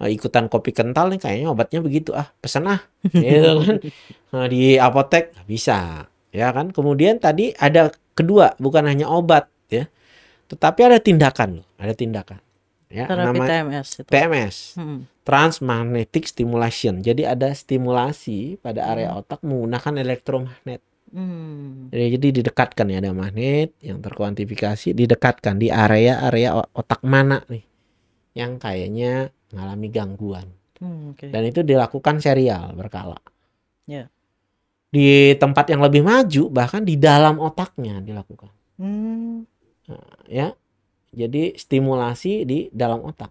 [0.00, 2.80] eh, ikutan kopi kental nih kayaknya obatnya begitu ah, pesan ah.
[3.04, 3.76] Gitu kan.
[4.32, 6.72] Nah, di apotek nggak bisa, ya kan?
[6.72, 9.92] Kemudian tadi ada kedua, bukan hanya obat, ya.
[10.48, 12.40] Tetapi ada tindakan loh, ada tindakan.
[12.92, 14.08] Ya, Terapi nama TMS itu.
[14.12, 15.08] TMS Hmm.
[15.24, 17.00] transmagnetic stimulation.
[17.00, 20.84] Jadi ada stimulasi pada area otak menggunakan elektromagnet.
[21.08, 21.88] Hmm.
[21.88, 27.64] Jadi, jadi didekatkan ya ada magnet yang terkuantifikasi didekatkan di area-area otak mana nih
[28.32, 30.48] yang kayaknya mengalami gangguan.
[30.80, 31.28] Hmm, Oke.
[31.28, 33.20] Dan itu dilakukan serial berkala.
[33.88, 34.08] Ya.
[34.92, 38.52] Di tempat yang lebih maju bahkan di dalam otaknya dilakukan.
[38.76, 39.44] Hmm.
[40.28, 40.52] Ya.
[41.12, 43.28] Jadi stimulasi di dalam otak.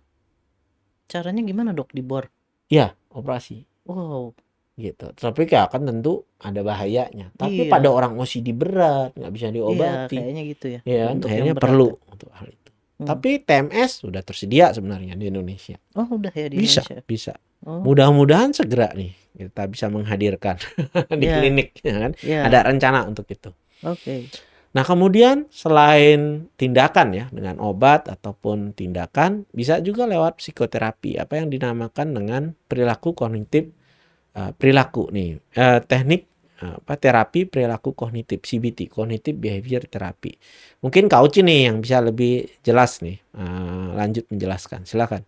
[1.05, 2.29] Caranya gimana dok di bor?
[2.67, 3.65] Ya, operasi.
[3.83, 4.31] Wow.
[4.71, 5.13] gitu.
[5.13, 7.29] Tapi ya kan tentu ada bahayanya.
[7.35, 7.69] Tapi Iya.
[7.69, 10.79] pada orang OCD berat nggak bisa Iya diobati, kayaknya gitu ya.
[10.81, 11.13] ya kan?
[11.19, 11.97] Untuk berat perlu ya.
[12.09, 12.69] untuk hal itu.
[12.97, 13.05] Hmm.
[13.05, 15.77] Tapi TMS sudah tersedia sebenarnya di Indonesia.
[15.93, 17.05] Oh udah ya di bisa, Indonesia.
[17.05, 17.33] bisa.
[17.61, 17.83] Oh.
[17.83, 20.57] Mudah-mudahan segera nih kita bisa menghadirkan
[21.19, 21.35] di Iya.
[21.37, 22.11] klinik, ya kan?
[22.17, 22.39] Iya.
[22.49, 23.53] Ada rencana untuk itu.
[23.83, 24.33] Oke.
[24.71, 31.51] Nah, kemudian selain tindakan ya dengan obat ataupun tindakan bisa juga lewat psikoterapi apa yang
[31.51, 32.41] dinamakan dengan
[32.71, 33.67] perilaku kognitif
[34.35, 36.21] eh, perilaku nih eh, teknik
[36.63, 40.39] eh, apa terapi perilaku kognitif CBT cognitive behavior therapy.
[40.79, 44.87] Mungkin Kak Uci nih yang bisa lebih jelas nih eh, lanjut menjelaskan.
[44.87, 45.27] Silakan.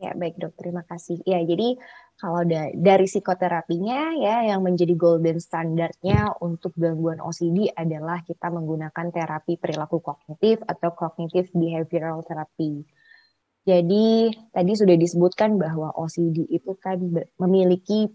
[0.00, 1.20] Ya, baik dok, terima kasih.
[1.28, 1.76] Ya, jadi
[2.20, 9.08] kalau da dari psikoterapinya ya yang menjadi golden standardnya untuk gangguan OCD adalah kita menggunakan
[9.08, 12.84] terapi perilaku kognitif atau cognitive behavioral therapy.
[13.64, 17.00] Jadi tadi sudah disebutkan bahwa OCD itu kan
[17.40, 18.12] memiliki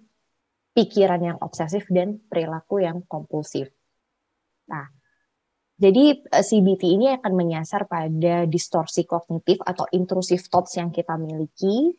[0.77, 3.73] pikiran yang obsesif dan perilaku yang kompulsif.
[4.69, 4.85] Nah,
[5.75, 11.97] jadi eh, CBT ini akan menyasar pada distorsi kognitif atau intrusive thoughts yang kita miliki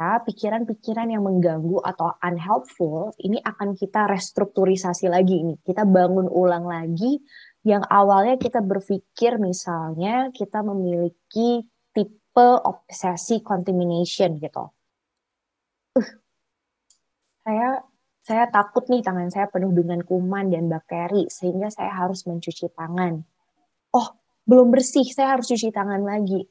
[0.00, 5.60] pikiran-pikiran yang mengganggu atau unhelpful ini akan kita restrukturisasi lagi ini.
[5.60, 7.20] Kita bangun ulang lagi
[7.68, 14.64] yang awalnya kita berpikir misalnya kita memiliki tipe obsesi contamination gitu.
[15.92, 16.08] Uh,
[17.44, 17.84] saya
[18.24, 23.20] saya takut nih tangan saya penuh dengan kuman dan bakteri sehingga saya harus mencuci tangan.
[23.92, 24.08] Oh,
[24.48, 26.48] belum bersih, saya harus cuci tangan lagi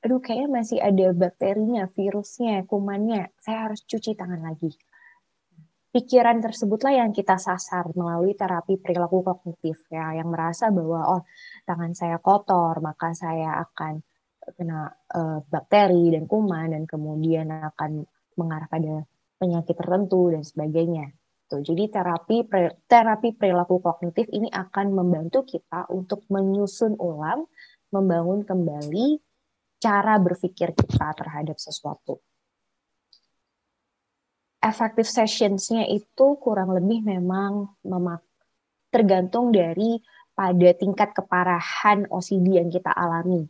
[0.00, 4.72] aduh kayaknya masih ada bakterinya, virusnya, kumannya, saya harus cuci tangan lagi.
[5.90, 11.22] Pikiran tersebutlah yang kita sasar melalui terapi perilaku kognitif ya, yang merasa bahwa oh
[11.66, 13.98] tangan saya kotor, maka saya akan
[14.56, 18.06] kena uh, bakteri dan kuman dan kemudian akan
[18.38, 19.04] mengarah pada
[19.36, 21.10] penyakit tertentu dan sebagainya.
[21.50, 22.46] Tuh, jadi terapi
[22.86, 27.50] terapi perilaku kognitif ini akan membantu kita untuk menyusun ulang,
[27.90, 29.18] membangun kembali
[29.80, 32.20] cara berpikir kita terhadap sesuatu.
[34.60, 38.20] Effective sessionsnya itu kurang lebih memang memak
[38.92, 39.96] tergantung dari
[40.36, 43.48] pada tingkat keparahan OCD yang kita alami.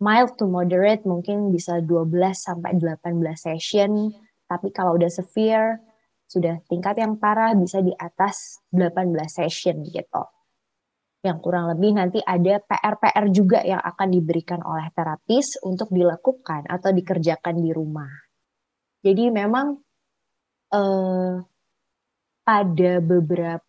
[0.00, 4.12] Mild to moderate mungkin bisa 12 sampai 18 session,
[4.48, 5.80] tapi kalau udah severe
[6.26, 10.24] sudah tingkat yang parah bisa di atas 18 session gitu
[11.26, 16.90] yang kurang lebih nanti ada PR-PR juga yang akan diberikan oleh terapis untuk dilakukan atau
[16.94, 18.10] dikerjakan di rumah.
[19.02, 19.74] Jadi memang
[20.70, 21.34] eh,
[22.46, 23.66] pada beberapa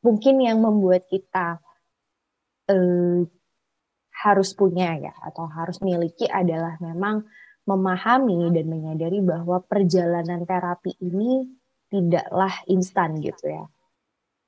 [0.00, 1.60] mungkin yang membuat kita
[2.72, 3.20] eh,
[4.16, 7.28] harus punya ya atau harus miliki adalah memang
[7.68, 11.44] memahami dan menyadari bahwa perjalanan terapi ini
[11.92, 13.66] tidaklah instan gitu ya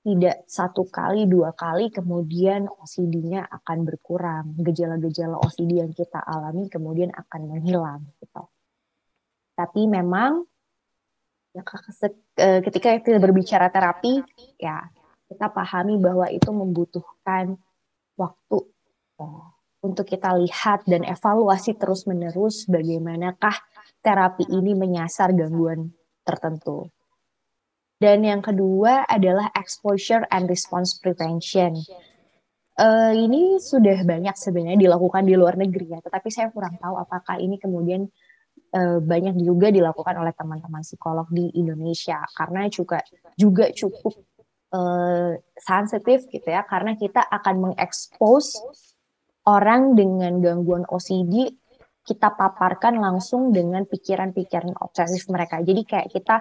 [0.06, 4.56] tidak satu kali, dua kali, kemudian OCD-nya akan berkurang.
[4.56, 8.06] Gejala-gejala OCD yang kita alami kemudian akan menghilang.
[8.16, 8.42] Gitu.
[9.58, 10.46] Tapi memang
[11.52, 11.62] ya,
[12.62, 14.22] ketika kita berbicara terapi,
[14.56, 14.86] ya
[15.28, 17.58] kita pahami bahwa itu membutuhkan
[18.16, 18.58] waktu
[19.20, 19.28] ya,
[19.84, 23.54] untuk kita lihat dan evaluasi terus-menerus bagaimanakah
[24.00, 25.92] terapi ini menyasar gangguan
[26.24, 26.88] tertentu.
[27.98, 31.74] Dan yang kedua adalah exposure and response prevention.
[32.78, 37.34] Uh, ini sudah banyak sebenarnya dilakukan di luar negeri ya, tetapi saya kurang tahu apakah
[37.42, 38.06] ini kemudian
[38.70, 43.02] uh, banyak juga dilakukan oleh teman-teman psikolog di Indonesia karena juga
[43.34, 44.22] juga cukup
[44.78, 48.62] uh, sensitif gitu ya, karena kita akan mengekspos
[49.42, 51.50] orang dengan gangguan OCD
[52.08, 55.60] kita paparkan langsung dengan pikiran-pikiran obsesif mereka.
[55.60, 56.40] Jadi kayak kita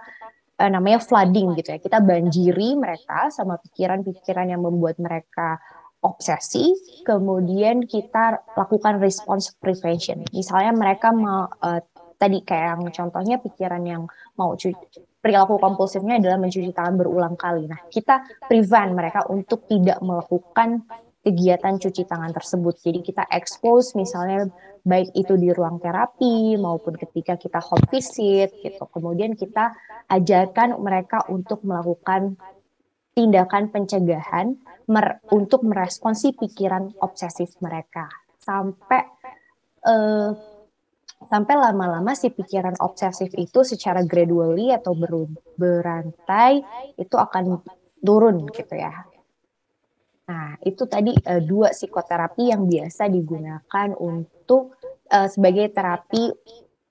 [0.57, 1.79] uh, namanya flooding gitu ya.
[1.79, 5.61] Kita banjiri mereka sama pikiran-pikiran yang membuat mereka
[6.01, 10.21] obsesi, kemudian kita lakukan response prevention.
[10.29, 11.81] Misalnya mereka mau uh,
[12.17, 14.03] tadi kayak yang contohnya pikiran yang
[14.37, 17.67] mau cuci perilaku kompulsifnya adalah mencuci tangan berulang kali.
[17.67, 20.85] Nah, kita prevent mereka untuk tidak melakukan
[21.27, 22.79] kegiatan cuci tangan tersebut.
[22.79, 24.47] Jadi kita expose misalnya
[24.87, 28.87] baik itu di ruang terapi maupun ketika kita home visit gitu.
[28.87, 29.75] Kemudian kita
[30.07, 32.39] ajarkan mereka untuk melakukan
[33.11, 34.55] tindakan pencegahan
[34.87, 38.07] mer untuk meresponsi pikiran obsesif mereka
[38.39, 39.03] sampai
[39.83, 40.31] uh,
[41.25, 46.61] sampai lama-lama si pikiran obsesif itu secara gradually atau ber berantai
[46.95, 47.59] itu akan
[48.05, 48.93] turun gitu ya
[50.27, 54.75] Nah, itu tadi uh, dua psikoterapi yang biasa digunakan untuk
[55.07, 56.35] uh, sebagai terapi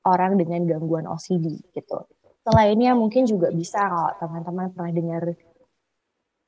[0.09, 2.09] orang dengan gangguan OCD gitu.
[2.47, 5.23] Selainnya mungkin juga bisa kalau teman-teman pernah dengar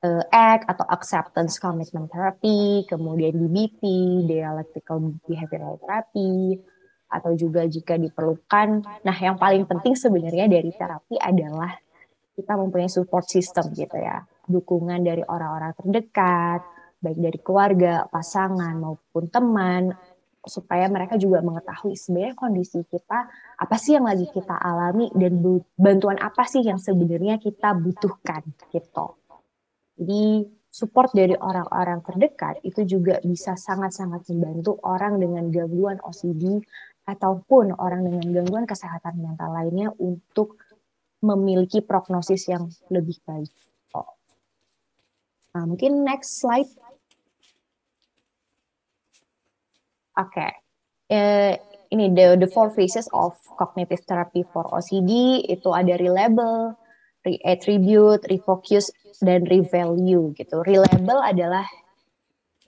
[0.01, 3.81] uh, ACT atau Acceptance Commitment Therapy, kemudian DBT,
[4.25, 6.57] Dialectical Behavioral Therapy,
[7.09, 8.67] atau juga jika diperlukan.
[9.05, 11.75] Nah, yang paling penting sebenarnya dari terapi adalah
[12.33, 14.23] kita mempunyai support system gitu ya.
[14.47, 19.95] Dukungan dari orang-orang terdekat, baik dari keluarga, pasangan maupun teman
[20.39, 23.27] supaya mereka juga mengetahui sebenarnya kondisi kita
[23.59, 25.35] apa sih yang lagi kita alami dan
[25.75, 29.19] bantuan apa sih yang sebenarnya kita butuhkan gitu.
[29.99, 36.63] Jadi support dari orang-orang terdekat itu juga bisa sangat-sangat membantu orang dengan gangguan OCD
[37.03, 40.55] ataupun orang dengan gangguan kesehatan mental lainnya untuk
[41.19, 43.51] memiliki prognosis yang lebih baik.
[45.49, 46.69] Nah, mungkin next slide.
[46.69, 46.77] Oke,
[50.27, 50.51] okay.
[51.13, 51.53] uh,
[51.89, 56.77] ini the the four phases of cognitive therapy for OCD itu ada relabel,
[57.25, 60.61] reattribute, refocus, dan revalue gitu.
[60.61, 61.65] Relabel adalah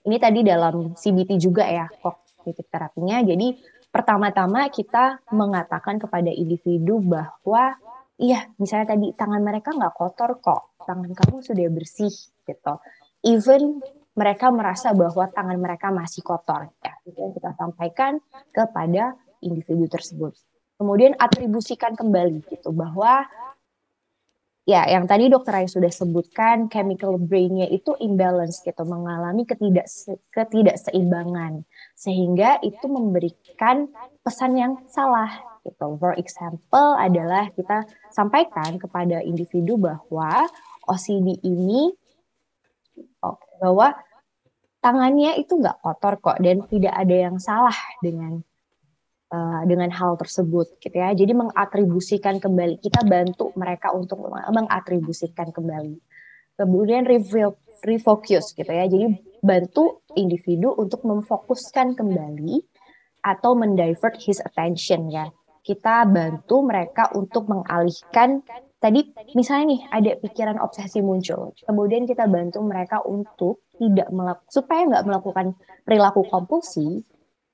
[0.02, 3.22] ini tadi dalam CBT juga ya cognitive terapinya.
[3.22, 3.54] Jadi
[3.94, 7.78] pertama-tama kita mengatakan kepada individu bahwa
[8.18, 12.74] iya misalnya tadi tangan mereka nggak kotor kok, tangan kamu sudah bersih gitu.
[13.22, 13.78] Even
[14.12, 16.68] mereka merasa bahwa tangan mereka masih kotor.
[16.84, 18.20] Ya, itu yang kita sampaikan
[18.52, 20.36] kepada individu tersebut.
[20.76, 23.24] Kemudian atribusikan kembali gitu bahwa
[24.62, 29.86] ya yang tadi dokter Ayu sudah sebutkan chemical brain-nya itu imbalance gitu, mengalami ketidak
[30.34, 31.62] ketidakseimbangan
[31.94, 33.88] sehingga itu memberikan
[34.26, 35.30] pesan yang salah
[35.62, 35.96] gitu.
[36.02, 40.50] For example adalah kita sampaikan kepada individu bahwa
[40.90, 41.94] OCD ini
[43.62, 43.94] bahwa
[44.82, 48.42] tangannya itu nggak kotor kok dan tidak ada yang salah dengan
[49.30, 51.14] uh, dengan hal tersebut gitu ya.
[51.14, 56.02] Jadi mengatribusikan kembali kita bantu mereka untuk mengatribusikan kembali.
[56.58, 57.06] Kemudian
[57.86, 58.84] refocus gitu ya.
[58.90, 59.06] Jadi
[59.40, 62.60] bantu individu untuk memfokuskan kembali
[63.22, 65.30] atau mendivert his attention ya.
[65.62, 68.42] Kita bantu mereka untuk mengalihkan
[68.82, 74.82] tadi misalnya nih ada pikiran obsesi muncul, kemudian kita bantu mereka untuk tidak melakukan supaya
[74.90, 75.46] nggak melakukan
[75.86, 77.06] perilaku kompulsi,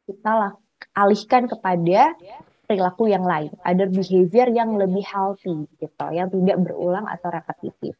[0.08, 0.56] kita
[0.96, 2.16] alihkan kepada
[2.64, 7.92] perilaku yang lain, ada behavior yang lebih healthy gitu, yang tidak berulang atau repetitif.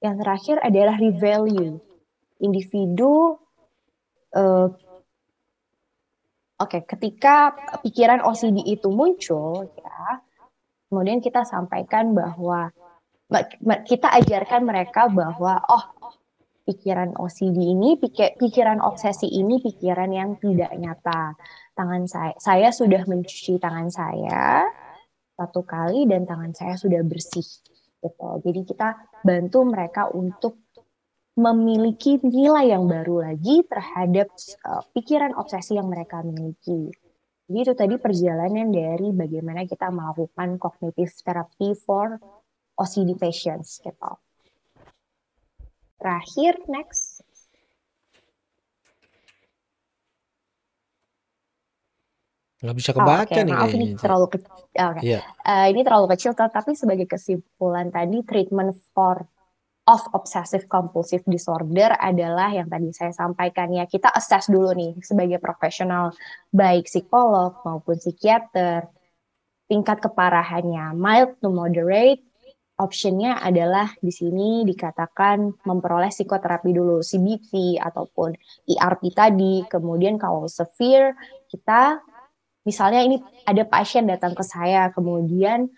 [0.00, 1.76] Yang terakhir adalah revalue.
[2.40, 3.36] Individu
[4.32, 4.68] uh,
[6.60, 10.20] Oke, okay, ketika pikiran OCD itu muncul, ya,
[10.90, 12.74] kemudian kita sampaikan bahwa
[13.86, 15.84] kita ajarkan mereka bahwa oh
[16.66, 17.94] pikiran OCD ini
[18.36, 21.38] pikiran obsesi ini pikiran yang tidak nyata.
[21.78, 24.66] Tangan saya saya sudah mencuci tangan saya
[25.38, 27.46] satu kali dan tangan saya sudah bersih
[28.02, 28.28] gitu.
[28.44, 30.58] Jadi kita bantu mereka untuk
[31.38, 34.28] memiliki nilai yang baru lagi terhadap
[34.66, 36.90] uh, pikiran obsesi yang mereka miliki
[37.50, 42.22] jadi itu tadi perjalanan dari bagaimana kita melakukan cognitive therapy for
[42.78, 44.12] OCD patients gitu.
[45.98, 47.26] Terakhir, next.
[52.62, 53.42] Nggak bisa kebaca oh, okay.
[53.42, 54.54] nih Maaf, ini terlalu kecil.
[54.54, 54.78] Okay.
[54.78, 54.94] Yeah.
[55.02, 55.20] Iya.
[55.42, 59.26] Uh, ini terlalu kecil, tapi sebagai kesimpulan tadi treatment for
[59.88, 63.88] of obsessive compulsive disorder adalah yang tadi saya sampaikan ya.
[63.88, 66.12] Kita assess dulu nih sebagai profesional
[66.52, 68.86] baik psikolog maupun psikiater.
[69.70, 72.26] Tingkat keparahannya mild to moderate.
[72.80, 78.32] Optionnya adalah di sini dikatakan memperoleh psikoterapi dulu CBT ataupun
[78.64, 79.68] ERP tadi.
[79.68, 81.12] Kemudian kalau severe
[81.52, 82.00] kita
[82.64, 85.68] misalnya ini ada pasien datang ke saya kemudian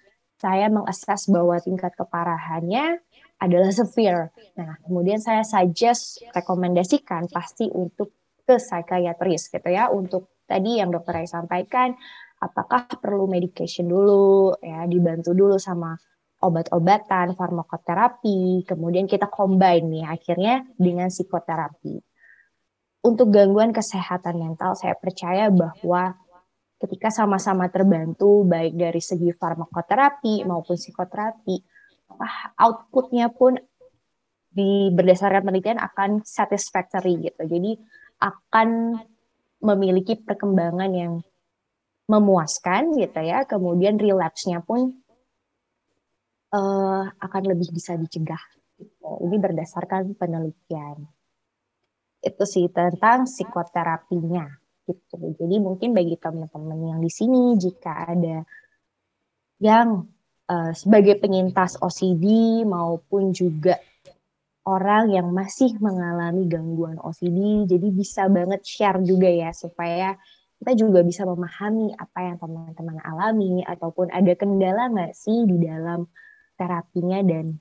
[0.42, 2.98] saya mengakses bahwa tingkat keparahannya
[3.42, 4.30] adalah severe.
[4.54, 11.22] Nah, kemudian saya suggest rekomendasikan pasti untuk ke psikiatris gitu ya untuk tadi yang dokter
[11.22, 11.94] Rai sampaikan
[12.42, 15.94] apakah perlu medication dulu ya dibantu dulu sama
[16.42, 22.02] obat-obatan, farmakoterapi, kemudian kita combine nih akhirnya dengan psikoterapi.
[23.06, 26.18] Untuk gangguan kesehatan mental saya percaya bahwa
[26.82, 31.62] ketika sama-sama terbantu baik dari segi farmakoterapi maupun psikoterapi
[32.56, 33.58] outputnya pun
[34.52, 37.42] di berdasarkan penelitian akan satisfactory gitu.
[37.48, 37.72] Jadi
[38.20, 39.00] akan
[39.62, 41.12] memiliki perkembangan yang
[42.06, 43.48] memuaskan gitu ya.
[43.48, 44.92] Kemudian relapse-nya pun
[46.52, 48.40] uh, akan lebih bisa dicegah.
[48.76, 49.10] Gitu.
[49.24, 51.08] Ini berdasarkan penelitian.
[52.22, 54.46] Itu sih tentang psikoterapinya
[54.86, 55.16] gitu.
[55.38, 58.42] Jadi mungkin bagi teman-teman yang di sini jika ada
[59.62, 60.02] yang
[60.48, 63.78] uh, sebagai penyintas OCD maupun juga
[64.62, 67.66] orang yang masih mengalami gangguan OCD.
[67.66, 70.14] Jadi bisa banget share juga ya supaya
[70.62, 76.06] kita juga bisa memahami apa yang teman-teman alami ataupun ada kendala nggak sih di dalam
[76.54, 77.58] terapinya dan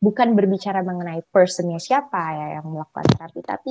[0.00, 3.70] bukan berbicara mengenai personnya siapa ya yang melakukan terapi tapi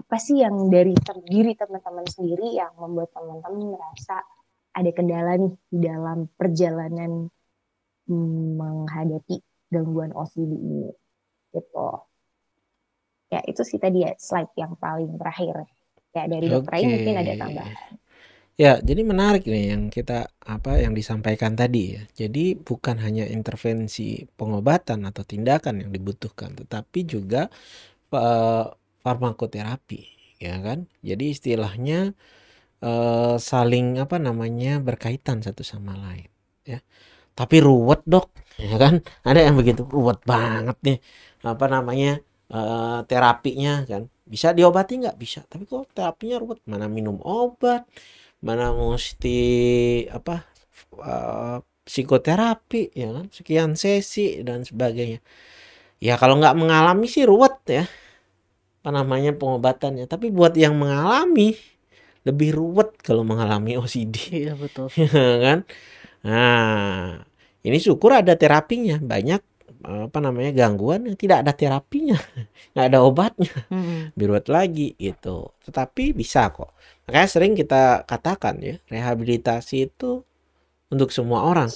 [0.00, 4.24] apa sih yang dari terdiri teman-teman sendiri yang membuat teman-teman merasa
[4.72, 7.28] ada kendala nih di dalam perjalanan
[8.06, 10.90] menghadapi gangguan OCD ini
[11.50, 11.88] gitu
[13.26, 15.66] ya itu sih tadi ya slide yang paling terakhir
[16.14, 16.86] ya dari dokter okay.
[16.86, 17.98] mungkin ada tambahan
[18.56, 22.02] Ya, jadi menarik nih yang kita apa yang disampaikan tadi ya.
[22.24, 27.52] Jadi bukan hanya intervensi pengobatan atau tindakan yang dibutuhkan, tetapi juga
[28.16, 28.64] uh,
[29.04, 30.02] farmakoterapi,
[30.40, 30.88] ya kan?
[31.04, 32.16] Jadi istilahnya
[32.80, 36.32] uh, saling apa namanya berkaitan satu sama lain,
[36.64, 36.80] ya.
[37.38, 38.26] Tapi ruwet dok,
[38.56, 38.94] ya kan?
[39.28, 40.98] Ada yang begitu ruwet banget nih,
[41.44, 42.08] apa namanya
[42.54, 44.02] uh, terapinya kan?
[44.26, 45.16] Bisa diobati nggak?
[45.20, 45.40] Bisa.
[45.50, 46.60] Tapi kok terapinya ruwet?
[46.70, 47.84] Mana minum obat?
[48.44, 49.38] mana mesti
[50.12, 50.44] apa
[51.00, 55.18] uh, psikoterapi ya kan sekian sesi dan sebagainya
[56.02, 57.84] ya kalau nggak mengalami sih ruwet ya
[58.82, 61.56] apa namanya pengobatannya tapi buat yang mengalami
[62.26, 64.14] lebih ruwet kalau mengalami OCD
[64.46, 65.58] iya betul ya kan
[66.26, 67.22] nah
[67.66, 69.02] ini syukur ada terapinya.
[69.02, 69.42] Banyak
[69.86, 72.14] apa namanya gangguan yang tidak ada terapinya.
[72.72, 73.54] Nggak ada obatnya.
[73.66, 74.14] Hmm.
[74.14, 75.50] biruat lagi gitu.
[75.66, 76.70] Tetapi bisa kok.
[77.10, 80.22] Makanya sering kita katakan ya rehabilitasi itu
[80.90, 81.70] untuk semua orang.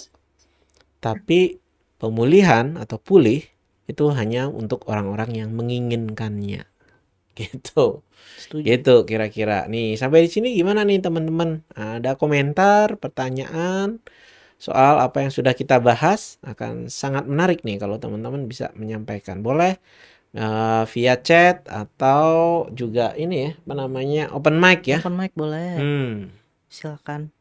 [1.03, 1.59] Tapi
[1.99, 3.43] pemulihan atau pulih
[3.91, 6.71] itu hanya untuk orang-orang yang menginginkannya.
[7.41, 8.05] Gitu.
[8.37, 8.63] Setuju.
[8.69, 9.65] gitu kira-kira.
[9.65, 11.65] Nih sampai di sini gimana nih teman-teman?
[11.73, 13.97] Ada komentar pertanyaan
[14.61, 19.41] soal apa yang sudah kita bahas akan sangat menarik nih kalau teman-teman bisa menyampaikan.
[19.41, 19.81] Boleh
[20.37, 24.29] uh, via chat atau juga ini ya, apa namanya?
[24.37, 25.01] open mic ya.
[25.01, 25.81] Open mic boleh.
[25.81, 26.13] Hmm.
[26.69, 27.33] Silakan.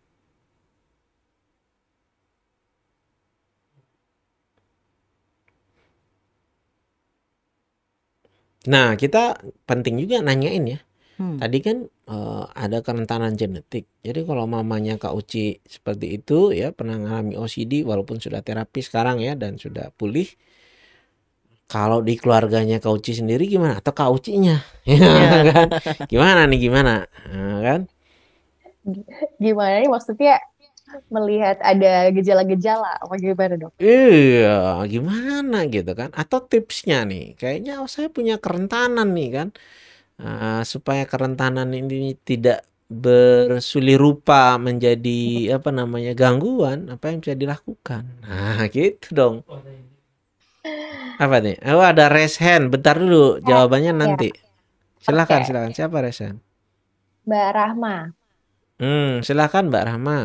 [8.68, 10.80] Nah, kita penting juga nanyain ya.
[11.20, 11.36] Hmm.
[11.40, 11.78] Tadi kan
[12.10, 13.86] uh, ada kerentanan genetik.
[14.02, 19.22] Jadi kalau mamanya Kak Uci seperti itu ya pernah mengalami OCD walaupun sudah terapi sekarang
[19.22, 20.28] ya dan sudah pulih.
[21.70, 23.78] Kalau di keluarganya Kak Uci sendiri gimana?
[23.78, 24.58] Atau Kak Ucinya?
[24.90, 25.42] Ya, yeah.
[25.54, 25.68] kan?
[26.10, 27.06] Gimana nih gimana?
[27.30, 27.82] Nah, kan?
[29.38, 30.42] Gimana nih maksudnya
[31.14, 33.78] melihat ada gejala-gejala apa gimana dok?
[33.78, 36.10] Iya, gimana gitu kan?
[36.18, 39.48] Atau tipsnya nih, kayaknya oh, saya punya kerentanan nih kan
[40.20, 48.04] uh, supaya kerentanan ini tidak bersuli rupa menjadi apa namanya gangguan apa yang bisa dilakukan?
[48.26, 49.36] Nah gitu dong.
[51.20, 51.60] Apa nih?
[51.70, 52.74] Oh ada raise hand.
[52.74, 53.98] Bentar dulu jawabannya ya.
[53.98, 54.30] nanti.
[55.00, 55.48] silakan okay.
[55.48, 55.72] silakan.
[55.72, 56.40] siapa raise hand?
[57.30, 57.96] Mbak Rahma.
[58.82, 60.20] Hmm silakan Mbak Rahma.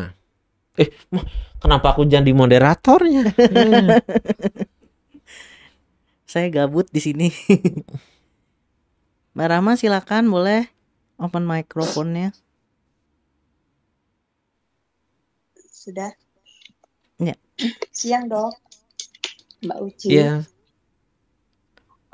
[0.75, 0.89] Eh
[1.61, 3.29] kenapa aku jadi moderatornya?
[6.25, 7.29] Saya gabut di sini
[9.35, 10.63] Mbak Rama silakan boleh
[11.19, 12.31] open mikrofonnya.
[15.67, 16.15] Sudah.
[17.19, 17.35] Ya.
[17.91, 18.55] Siang dok,
[19.59, 20.07] Mbak Uci.
[20.15, 20.47] Iya.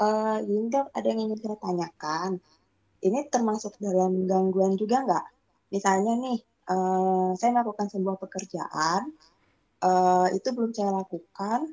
[0.02, 2.42] Uh, ini dok ada yang ingin saya tanyakan.
[3.06, 5.26] Ini termasuk dalam gangguan juga nggak?
[5.78, 6.42] Misalnya nih,
[6.74, 9.14] uh, saya melakukan sebuah pekerjaan,
[9.86, 11.70] uh, itu belum saya lakukan.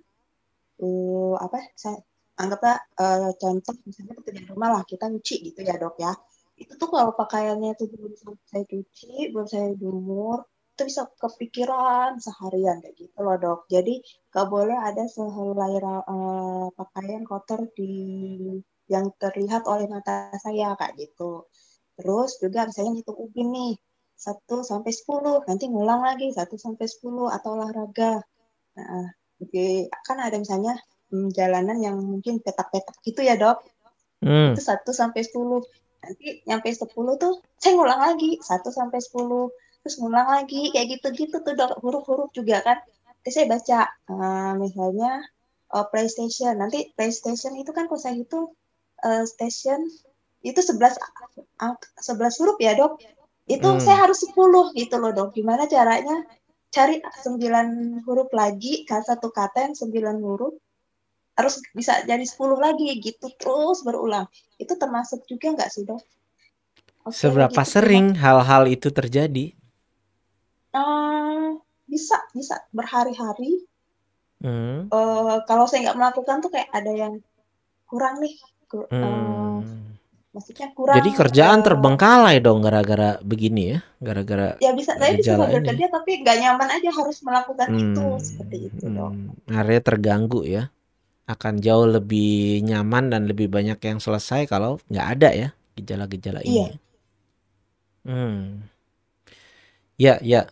[0.77, 1.73] Uh, apa?
[1.73, 2.05] Saya
[2.39, 6.15] anggaplah uh, contoh misalnya pekerjaan rumah lah kita nyuci gitu ya dok ya.
[6.59, 8.15] Itu tuh kalau pakaiannya itu belum
[8.47, 10.47] saya cuci belum saya jemur
[10.78, 13.60] itu bisa kepikiran seharian kayak gitu loh dok.
[13.66, 13.98] Jadi
[14.31, 17.90] gak boleh ada sehelai uh, pakaian kotor di
[18.86, 21.51] yang terlihat oleh mata saya kayak gitu.
[21.98, 23.74] Terus juga misalnya ngitung ubin nih
[24.19, 28.23] satu sampai sepuluh nanti ngulang lagi satu sampai sepuluh atau olahraga.
[28.78, 29.06] Nah,
[29.43, 30.78] jadi kan ada misalnya
[31.12, 33.64] hmm, jalanan yang mungkin petak-petak gitu ya dok.
[34.18, 34.51] Hmm.
[34.55, 35.62] itu satu sampai sepuluh.
[36.02, 38.39] Nanti nyampe sepuluh tuh saya ngulang lagi.
[38.43, 39.51] Satu sampai sepuluh.
[39.82, 40.74] Terus ngulang lagi.
[40.74, 41.78] Kayak gitu-gitu tuh dok.
[41.82, 42.78] Huruf-huruf juga kan.
[43.22, 43.78] Terus saya baca
[44.10, 45.22] uh, misalnya
[45.74, 46.55] uh, PlayStation.
[46.59, 48.51] Nanti PlayStation itu kan kalau saya itu
[49.06, 49.86] uh, station
[50.43, 50.98] itu sebelas
[51.98, 52.98] sebelas huruf ya dok.
[53.47, 53.82] Itu hmm.
[53.82, 55.35] saya harus sepuluh gitu loh dok.
[55.35, 56.26] Gimana caranya
[56.68, 60.55] cari sembilan huruf lagi satu kata yang sembilan huruf
[61.39, 64.27] harus bisa jadi 10 lagi gitu terus berulang
[64.59, 66.02] itu termasuk juga nggak sih dok?
[67.06, 69.55] Okay, Seberapa gitu, sering hal-hal itu terjadi?
[70.74, 73.62] Uh, bisa bisa berhari-hari.
[74.43, 74.90] Hmm.
[74.90, 77.23] Uh, kalau saya nggak melakukan tuh kayak ada yang
[77.86, 78.35] kurang nih.
[78.66, 78.98] Kur hmm.
[78.98, 79.62] uh,
[80.35, 80.98] maksudnya kurang.
[80.98, 84.59] Jadi kerjaan uh, terbengkalai dong gara-gara begini ya, gara-gara.
[84.59, 87.78] Ya bisa saya bisa bekerja tapi nggak nyaman aja harus melakukan hmm.
[87.78, 88.94] itu seperti itu hmm.
[88.98, 89.15] dong.
[89.55, 90.66] Area terganggu ya
[91.29, 95.49] akan jauh lebih nyaman dan lebih banyak yang selesai kalau nggak ada ya
[95.79, 96.57] gejala-gejala ini.
[96.57, 96.69] Iya.
[98.05, 98.67] Hmm.
[99.99, 100.47] Ya, ya.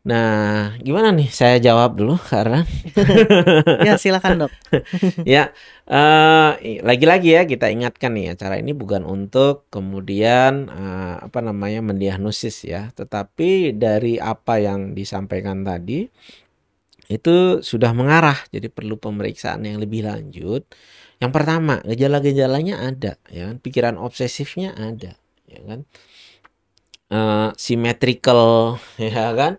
[0.00, 1.28] Nah, gimana nih?
[1.28, 2.64] Saya jawab dulu karena
[3.86, 4.52] Ya silakan dok.
[5.28, 5.52] ya
[5.84, 11.84] eh, i- lagi-lagi ya kita ingatkan nih acara ini bukan untuk kemudian eh, apa namanya
[11.84, 16.08] mendiagnosis ya, tetapi dari apa yang disampaikan tadi
[17.10, 20.62] itu sudah mengarah jadi perlu pemeriksaan yang lebih lanjut.
[21.18, 25.18] Yang pertama, gejala-gejalanya ada ya kan, pikiran obsesifnya ada
[25.50, 25.80] ya kan.
[27.10, 29.58] Eh, symmetrical ya kan.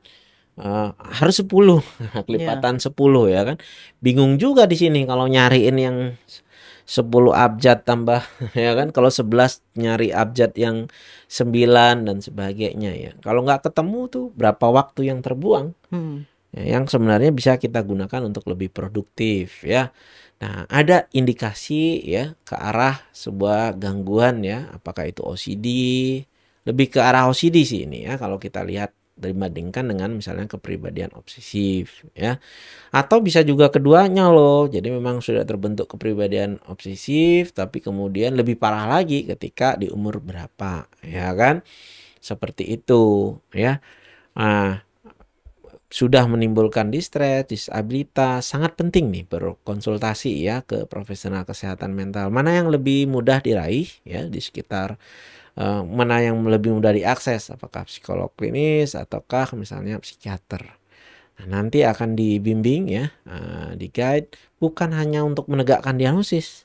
[0.55, 1.83] Eh, harus 10
[2.27, 3.59] kelipatan 10 ya kan.
[3.99, 5.97] Bingung juga di sini kalau nyariin yang
[6.87, 8.23] 10 abjad tambah
[8.55, 10.87] ya kan kalau 11 nyari abjad yang
[11.27, 13.11] 9 dan sebagainya ya.
[13.19, 16.23] Kalau nggak ketemu tuh berapa waktu yang terbuang Hmm.
[16.55, 19.91] Ya, yang sebenarnya bisa kita gunakan untuk lebih produktif ya.
[20.41, 25.67] Nah, ada indikasi ya ke arah sebuah gangguan ya, apakah itu OCD,
[26.65, 32.01] lebih ke arah OCD sih ini ya kalau kita lihat dibandingkan dengan misalnya kepribadian obsesif
[32.17, 32.41] ya.
[32.89, 34.65] Atau bisa juga keduanya loh.
[34.65, 40.89] Jadi memang sudah terbentuk kepribadian obsesif tapi kemudian lebih parah lagi ketika di umur berapa
[41.05, 41.61] ya kan?
[42.17, 43.77] Seperti itu ya.
[44.37, 44.81] Nah,
[45.91, 52.31] sudah menimbulkan distres, disabilitas, sangat penting nih berkonsultasi ya ke profesional kesehatan mental.
[52.31, 54.95] Mana yang lebih mudah diraih ya di sekitar
[55.59, 60.79] eh, mana yang lebih mudah diakses, apakah psikolog klinis ataukah misalnya psikiater.
[61.43, 64.31] Nah, nanti akan dibimbing ya, eh, di guide
[64.63, 66.63] bukan hanya untuk menegakkan diagnosis.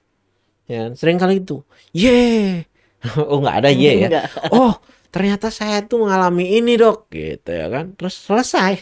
[0.71, 2.63] Ya, sering kali itu, ye,
[3.31, 4.27] oh nggak ada ye ya, Enggak.
[4.55, 4.75] oh
[5.15, 8.77] ternyata saya tuh mengalami ini dok gitu ya kan terus selesai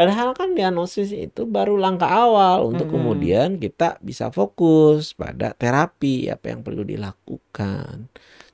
[0.00, 2.94] padahal kan diagnosis itu baru langkah awal untuk Mm-mm.
[2.96, 7.96] kemudian kita bisa fokus pada terapi apa yang perlu dilakukan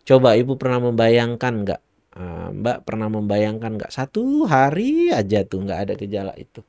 [0.08, 1.80] coba ibu pernah membayangkan nggak
[2.20, 4.22] eh, mbak pernah membayangkan nggak satu
[4.54, 4.90] hari
[5.20, 6.60] aja tuh nggak ada gejala itu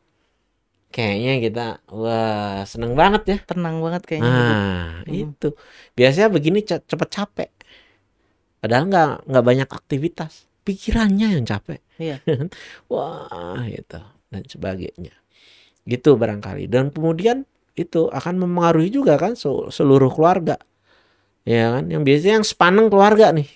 [0.95, 1.61] kayaknya kita
[2.01, 4.31] wah seneng banget ya Tenang banget kayaknya.
[4.33, 5.13] Nah, Mm.
[5.21, 5.45] itu.
[5.97, 7.49] Biasanya begini ce- cepet capek.
[8.61, 10.33] Padahal nggak nggak banyak aktivitas.
[10.65, 11.79] Pikirannya yang capek.
[12.01, 12.17] Iya.
[12.91, 13.97] Wah, itu
[14.33, 15.13] dan sebagainya.
[15.87, 16.67] Gitu barangkali.
[16.69, 17.45] Dan kemudian
[17.77, 20.57] itu akan mempengaruhi juga kan se- seluruh keluarga.
[21.47, 21.87] Ya kan?
[21.89, 23.49] Yang biasanya yang sepaneng keluarga nih.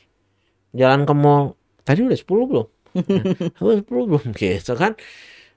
[0.75, 1.57] Jalan ke mall.
[1.83, 2.67] Tadi udah 10 belum?
[3.63, 4.95] Udah 10 belum gitu kan?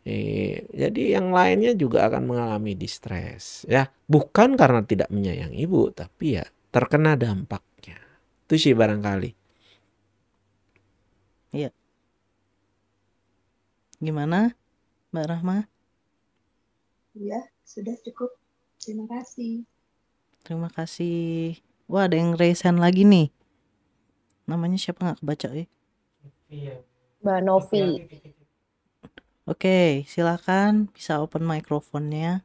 [0.04, 6.36] Eh, jadi yang lainnya juga akan mengalami distres ya bukan karena tidak menyayangi ibu tapi
[6.36, 7.96] ya terkena dampaknya
[8.44, 9.32] itu sih barangkali
[14.00, 14.54] Gimana
[15.14, 15.70] Mbak Rahma?
[17.14, 18.34] Ya, sudah cukup.
[18.82, 19.62] Terima kasih.
[20.42, 21.54] Terima kasih.
[21.86, 23.30] Wah ada yang raise hand lagi nih.
[24.50, 25.66] Namanya siapa nggak kebaca ya?
[27.22, 28.02] Mbak Novi.
[29.46, 32.42] Oke, silakan bisa open microphone-nya.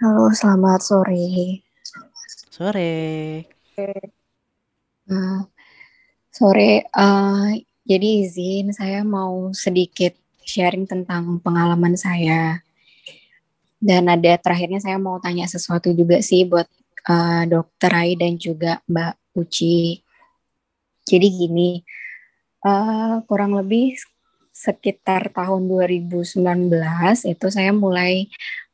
[0.00, 1.60] Halo, selamat sore.
[2.48, 3.04] Sore.
[3.76, 4.08] Eh,
[6.38, 7.50] sore, eh,
[7.82, 10.14] jadi izin saya mau sedikit
[10.46, 12.62] sharing tentang pengalaman saya.
[13.78, 16.66] Dan ada terakhirnya saya mau tanya sesuatu juga sih buat
[17.10, 19.98] eh, Dokter Rai dan juga Mbak Uci.
[21.08, 21.82] Jadi gini,
[22.62, 23.98] eh, kurang lebih
[24.54, 28.26] sekitar tahun 2019 itu saya mulai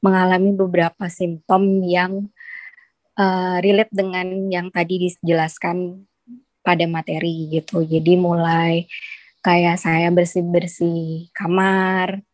[0.04, 2.28] mengalami beberapa simptom yang
[3.14, 6.08] eh, relate dengan yang tadi dijelaskan
[6.64, 7.84] pada materi gitu.
[7.84, 8.88] Jadi mulai
[9.44, 12.24] kayak saya bersih-bersih kamar,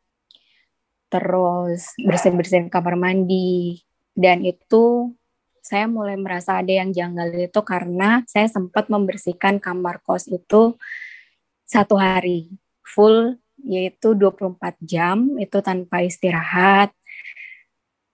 [1.10, 3.82] terus bersih-bersih kamar mandi,
[4.14, 5.10] dan itu
[5.60, 10.78] saya mulai merasa ada yang janggal itu karena saya sempat membersihkan kamar kos itu
[11.66, 12.54] satu hari
[12.86, 16.94] full yaitu 24 jam itu tanpa istirahat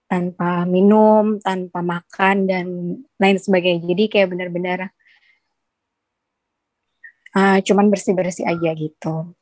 [0.06, 2.66] tanpa minum, tanpa makan dan
[3.18, 3.90] lain sebagainya.
[3.90, 4.94] Jadi kayak benar-benar
[7.36, 9.36] uh, cuman bersih-bersih aja gitu.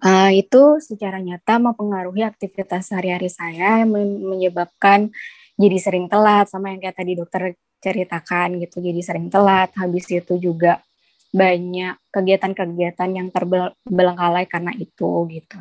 [0.00, 5.12] Uh, itu secara nyata mempengaruhi aktivitas sehari-hari saya menyebabkan
[5.60, 7.52] jadi sering telat sama yang kayak tadi dokter
[7.84, 8.80] ceritakan gitu.
[8.80, 10.80] Jadi sering telat, habis itu juga
[11.34, 15.60] banyak kegiatan-kegiatan yang terbelengkalai karena itu gitu.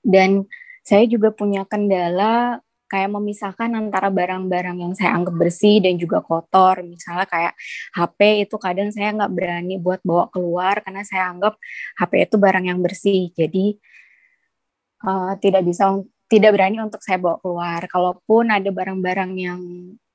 [0.00, 0.48] Dan
[0.80, 6.82] saya juga punya kendala kayak memisahkan antara barang-barang yang saya anggap bersih dan juga kotor.
[6.82, 7.54] Misalnya kayak
[7.94, 11.54] HP itu kadang saya nggak berani buat bawa keluar karena saya anggap
[12.02, 13.30] HP itu barang yang bersih.
[13.30, 13.78] Jadi
[15.06, 17.80] uh, tidak bisa tidak berani untuk saya bawa keluar.
[17.86, 19.60] Kalaupun ada barang-barang yang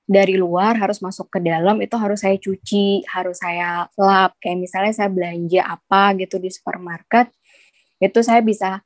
[0.06, 4.35] dari luar harus masuk ke dalam itu harus saya cuci, harus saya lap.
[4.43, 7.31] Kayak misalnya saya belanja apa gitu di supermarket,
[8.03, 8.84] itu saya bisa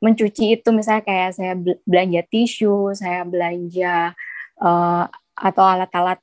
[0.00, 1.52] mencuci itu misalnya kayak saya
[1.84, 4.16] belanja tisu, saya belanja
[4.60, 5.04] uh,
[5.36, 6.18] atau alat-alat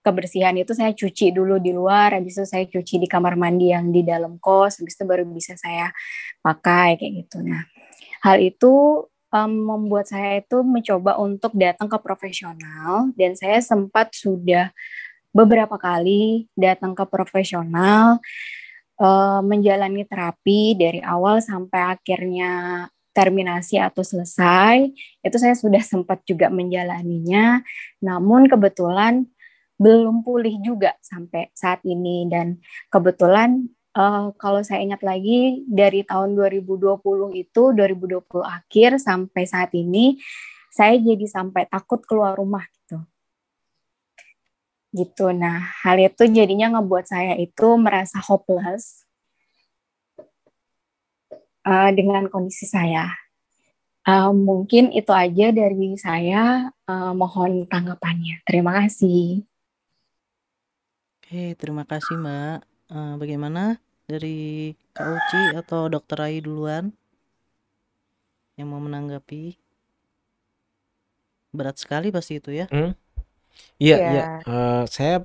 [0.00, 3.92] kebersihan itu saya cuci dulu di luar, habis itu saya cuci di kamar mandi yang
[3.92, 5.92] di dalam kos, habis itu baru bisa saya
[6.40, 7.44] pakai kayak gitu.
[7.44, 7.68] Nah,
[8.24, 14.72] hal itu um, membuat saya itu mencoba untuk datang ke profesional dan saya sempat sudah
[15.30, 18.18] beberapa kali datang ke profesional
[19.00, 24.86] uh, menjalani terapi dari awal sampai akhirnya terminasi atau selesai
[25.24, 27.64] itu saya sudah sempat juga menjalaninya
[27.98, 29.26] namun kebetulan
[29.80, 32.60] belum pulih juga sampai saat ini dan
[32.92, 33.66] kebetulan
[33.96, 37.00] uh, kalau saya ingat lagi dari tahun 2020
[37.34, 40.20] itu 2020 akhir sampai saat ini
[40.70, 43.02] saya jadi sampai takut keluar rumah gitu.
[44.90, 45.30] Gitu.
[45.30, 49.06] Nah, hal itu jadinya ngebuat saya itu merasa hopeless
[51.66, 53.10] uh, dengan kondisi saya.
[54.02, 56.74] Uh, mungkin itu aja dari saya.
[56.88, 58.42] Uh, mohon tanggapannya.
[58.42, 59.44] Terima kasih.
[61.20, 62.58] Oke, terima kasih Mbak.
[62.90, 63.78] Uh, bagaimana
[64.10, 66.90] dari Kak Uci atau Dokter Ai duluan
[68.58, 69.54] yang mau menanggapi?
[71.54, 72.66] Berat sekali pasti itu ya?
[72.66, 72.98] Hmm.
[73.80, 74.12] Iya, iya.
[74.12, 74.24] Ya.
[74.44, 75.16] Uh, saya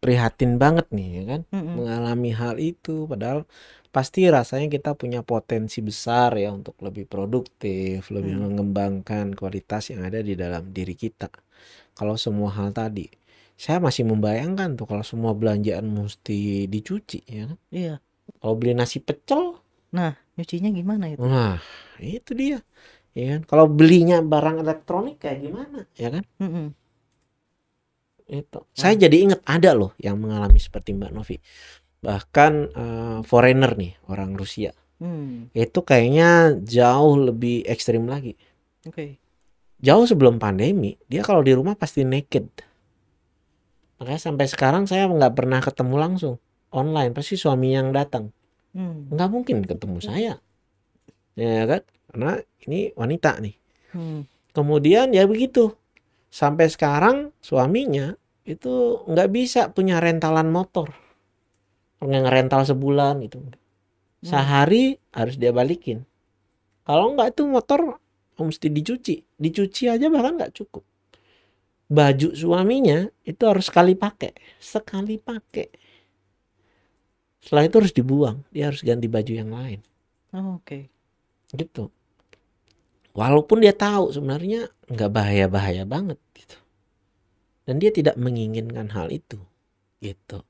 [0.00, 1.74] prihatin banget nih ya kan, mm -mm.
[1.76, 3.04] mengalami hal itu.
[3.04, 3.44] Padahal
[3.90, 8.42] pasti rasanya kita punya potensi besar ya untuk lebih produktif, lebih mm.
[8.46, 11.28] mengembangkan kualitas yang ada di dalam diri kita.
[11.92, 13.20] Kalau semua hal tadi
[13.60, 17.58] saya masih membayangkan tuh kalau semua belanjaan mesti dicuci ya kan?
[17.68, 17.94] Iya.
[18.40, 19.60] Kalau beli nasi pecel,
[19.92, 21.20] nah nyucinya gimana itu?
[21.20, 21.60] Nah
[22.00, 22.64] itu dia,
[23.12, 23.40] ya kan?
[23.44, 26.24] Kalau belinya barang elektronik kayak gimana, ya kan?
[26.40, 26.66] Mm -hmm.
[28.30, 28.62] Itu.
[28.62, 28.70] Hmm.
[28.78, 31.36] Saya jadi ingat ada loh yang mengalami seperti Mbak Novi.
[32.00, 34.70] Bahkan uh, foreigner nih orang Rusia.
[35.02, 35.50] Hmm.
[35.50, 38.38] Itu kayaknya jauh lebih ekstrim lagi.
[38.86, 38.94] Oke.
[38.94, 39.10] Okay.
[39.80, 42.70] Jauh sebelum pandemi, dia kalau di rumah pasti naked
[44.00, 46.34] makanya sampai sekarang saya nggak pernah ketemu langsung
[46.72, 48.32] online pasti suami yang datang
[48.72, 49.12] hmm.
[49.12, 50.34] nggak mungkin ketemu saya
[51.36, 52.32] ya kan karena
[52.64, 53.54] ini wanita nih
[53.92, 54.20] hmm.
[54.56, 55.76] kemudian ya begitu
[56.32, 58.16] sampai sekarang suaminya
[58.56, 60.90] itu nggak bisa punya rentalan motor
[62.00, 63.52] pengen rental sebulan gitu hmm.
[64.24, 66.02] sehari harus dia balikin
[66.82, 68.00] kalau nggak itu motor
[68.40, 70.82] mesti dicuci dicuci aja bahkan nggak cukup
[71.90, 74.30] baju suaminya itu harus sekali pakai,
[74.62, 75.68] sekali pakai.
[77.42, 79.80] Setelah itu harus dibuang, dia harus ganti baju yang lain.
[80.30, 80.86] Oh, Oke.
[81.50, 81.58] Okay.
[81.58, 81.90] Gitu.
[83.10, 86.54] Walaupun dia tahu sebenarnya nggak bahaya-bahaya banget gitu.
[87.64, 89.38] Dan dia tidak menginginkan hal itu.
[90.00, 90.40] Gitu.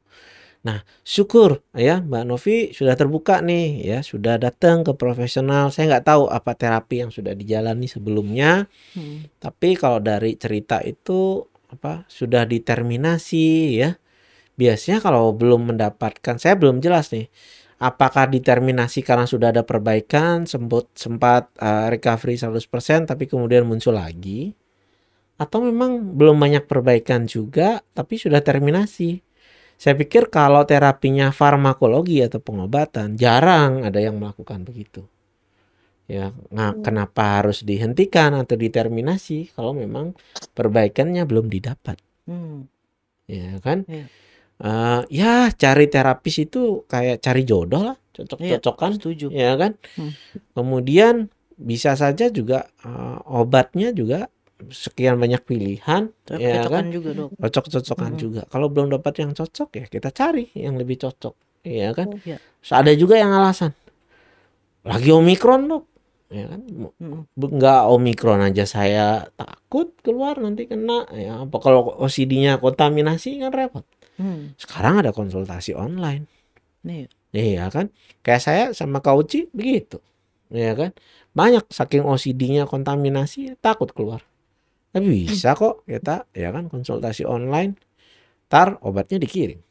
[0.60, 5.72] Nah, syukur ya Mbak Novi sudah terbuka nih ya, sudah datang ke profesional.
[5.72, 9.40] Saya nggak tahu apa terapi yang sudah dijalani sebelumnya, hmm.
[9.40, 13.48] tapi kalau dari cerita itu apa sudah diterminasi
[13.80, 13.96] ya.
[14.60, 17.32] Biasanya kalau belum mendapatkan, saya belum jelas nih,
[17.80, 24.52] apakah diterminasi karena sudah ada perbaikan, sempat sempat uh, recovery 100% tapi kemudian muncul lagi,
[25.40, 29.24] atau memang belum banyak perbaikan juga tapi sudah terminasi
[29.80, 35.08] saya pikir kalau terapinya farmakologi atau pengobatan jarang ada yang melakukan begitu.
[36.04, 40.12] Ya, nah, kenapa harus dihentikan atau diterminasi kalau memang
[40.52, 41.96] perbaikannya belum didapat?
[42.28, 42.68] Hmm.
[43.24, 43.88] Ya kan?
[43.88, 44.04] Ya.
[44.60, 49.00] Uh, ya cari terapis itu kayak cari jodoh lah, cocok-cocokan,
[49.32, 49.72] ya, ya kan?
[49.96, 50.12] Hmm.
[50.52, 54.28] Kemudian bisa saja juga uh, obatnya juga
[54.68, 56.84] sekian banyak pilihan Cocok ya kan?
[56.92, 57.30] juga dok.
[57.40, 58.20] Cocok-cocokan hmm.
[58.20, 58.42] juga.
[58.52, 62.08] Kalau belum dapat yang cocok ya kita cari yang lebih cocok ya kan?
[62.12, 62.36] Oh, ya.
[62.60, 63.72] So, ada juga yang alasan.
[64.84, 65.84] Lagi omikron dok.
[66.30, 66.60] Ya kan?
[67.00, 67.26] Hmm.
[67.34, 71.42] nggak omikron aja saya takut keluar nanti kena ya.
[71.42, 73.86] Apa kalau OCD-nya kontaminasi kan repot.
[74.20, 74.52] Hmm.
[74.60, 76.28] sekarang ada konsultasi online.
[76.84, 77.08] Nih.
[77.32, 77.88] Iya kan?
[78.20, 79.96] Kayak saya sama Kauci begitu.
[80.52, 80.92] Ya kan?
[81.32, 84.20] Banyak saking OCD-nya kontaminasi takut keluar
[84.90, 87.78] tapi bisa kok kita ya kan konsultasi online.
[88.50, 89.62] Tar obatnya dikirim.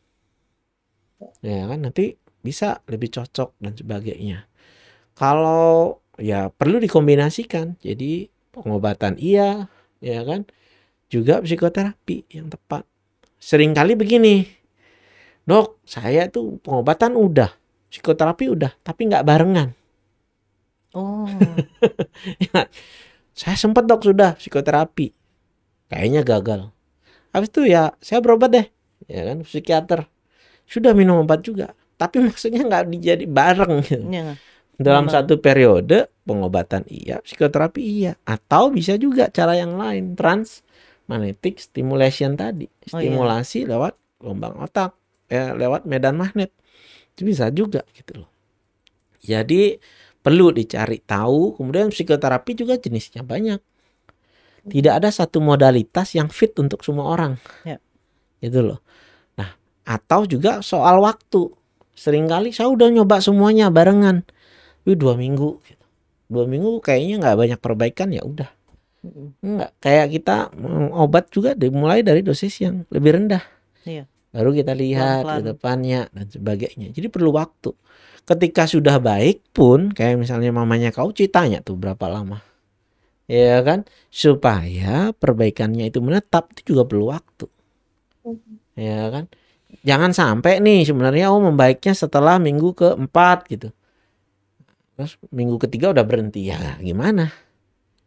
[1.43, 4.47] Ya kan nanti bisa lebih cocok dan sebagainya.
[5.19, 7.75] Kalau ya perlu dikombinasikan.
[7.83, 9.67] Jadi pengobatan iya,
[9.99, 10.47] ya kan?
[11.11, 12.87] Juga psikoterapi yang tepat.
[13.39, 14.47] Seringkali begini.
[15.43, 17.49] Dok, saya tuh pengobatan udah,
[17.89, 19.73] psikoterapi udah, tapi nggak barengan.
[20.93, 21.25] Oh.
[23.39, 25.15] ya, saya sempat dok sudah psikoterapi.
[25.87, 26.61] Kayaknya gagal.
[27.29, 28.67] habis itu ya saya berobat deh
[29.05, 30.09] ya kan psikiater
[30.65, 34.01] sudah minum obat juga tapi maksudnya nggak dijadi bareng gitu.
[34.03, 34.33] Iya.
[34.75, 35.13] dalam Memang.
[35.13, 40.65] satu periode pengobatan iya psikoterapi iya atau bisa juga cara yang lain trans
[41.05, 43.13] magnetic stimulation tadi Oh, iya.
[43.13, 44.97] stimulasi lewat gelombang otak
[45.27, 46.49] ya lewat medan magnet
[47.13, 48.29] itu bisa juga gitu loh
[49.21, 49.77] jadi
[50.19, 53.59] perlu dicari tahu kemudian psikoterapi juga jenisnya banyak
[54.69, 57.79] tidak ada satu modalitas yang fit untuk semua orang Ya.
[58.43, 58.79] gitu loh
[59.39, 59.55] nah
[59.87, 61.51] atau juga soal waktu
[61.95, 64.23] sering kali saya udah nyoba semuanya barengan
[64.87, 65.59] Wih dua minggu
[66.29, 68.49] dua minggu kayaknya nggak banyak perbaikan ya udah.
[69.41, 73.41] Enggak, kayak kita mm, obat juga dimulai dari dosis yang lebih rendah.
[73.83, 74.05] Iya.
[74.29, 76.93] Baru kita lihat ke depannya dan sebagainya.
[76.93, 77.73] Jadi perlu waktu.
[78.29, 82.45] Ketika sudah baik pun, kayak misalnya mamanya kau tanya tuh berapa lama.
[83.25, 83.89] Ya kan?
[84.13, 87.49] Supaya perbaikannya itu menetap itu juga perlu waktu.
[88.77, 89.25] Ya kan?
[89.81, 93.73] Jangan sampai nih sebenarnya oh membaiknya setelah minggu keempat gitu.
[94.93, 97.33] Terus minggu ketiga udah berhenti ya gimana?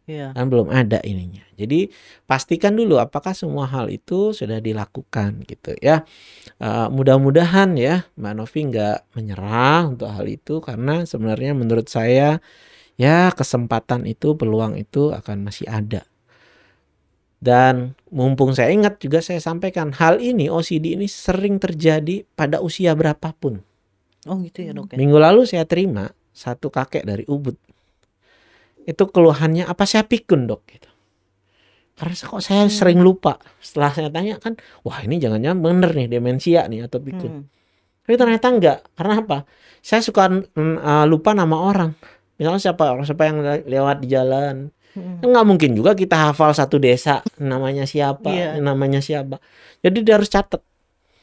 [0.03, 0.35] Iya.
[0.35, 1.47] kan belum ada ininya.
[1.55, 1.87] Jadi
[2.27, 6.03] pastikan dulu apakah semua hal itu sudah dilakukan gitu ya.
[6.59, 12.43] Eh, mudah-mudahan ya Mbak Novi nggak menyerah untuk hal itu karena sebenarnya menurut saya
[12.99, 16.03] ya kesempatan itu peluang itu akan masih ada.
[17.43, 22.95] Dan mumpung saya ingat juga saya sampaikan hal ini OCD ini sering terjadi pada usia
[22.95, 23.67] berapapun.
[24.31, 24.97] Oh gitu ya dok ya.
[24.99, 27.59] Minggu lalu saya terima satu kakek dari Ubud.
[28.83, 30.91] Itu keluhannya apa saya pikun dok gitu.
[31.93, 33.39] Karena kok saya sering lupa.
[33.63, 37.31] Setelah saya tanya kan, wah ini jangan-jangan bener nih demensia nih atau pikun.
[37.31, 37.45] Hmm.
[38.03, 38.79] Tapi ternyata enggak.
[38.99, 39.39] Karena apa?
[39.85, 41.95] Saya suka uh, lupa nama orang.
[42.41, 44.75] Misalnya siapa siapa yang le- lewat di jalan.
[44.99, 45.23] Hmm.
[45.23, 48.59] Enggak mungkin juga kita hafal satu desa namanya siapa, Iya.
[48.59, 49.39] namanya siapa.
[49.85, 50.61] Jadi dia harus catat.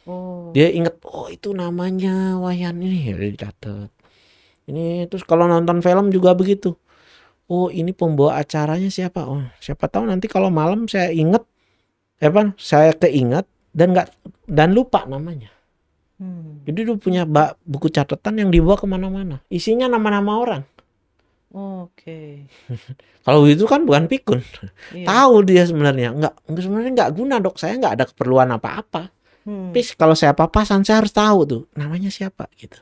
[0.08, 0.50] Oh.
[0.56, 3.90] Dia inget oh itu namanya Wayan ini ya dia dicatat.
[4.70, 6.78] Ini terus kalau nonton film juga begitu.
[7.50, 9.26] Oh ini pembawa acaranya siapa?
[9.26, 11.42] Oh siapa tahu nanti kalau malam saya inget,
[12.22, 12.54] eh apa?
[12.56, 14.08] Saya keinget dan nggak
[14.46, 15.50] dan lupa namanya.
[16.22, 16.62] Hmm.
[16.68, 19.42] Jadi dia punya ba- buku catatan yang dibawa ke mana-mana.
[19.50, 20.62] Isinya nama-nama orang.
[21.50, 22.46] Oke.
[23.26, 24.46] Kalau itu kan bukan pikun.
[24.94, 25.10] Iya.
[25.10, 27.58] Tahu dia sebenarnya nggak- sebenarnya nggak guna dok.
[27.58, 29.10] Saya nggak ada keperluan apa-apa.
[29.48, 29.72] Hmm.
[29.74, 32.78] Tapi kalau saya papasan saya harus tahu tuh namanya siapa gitu.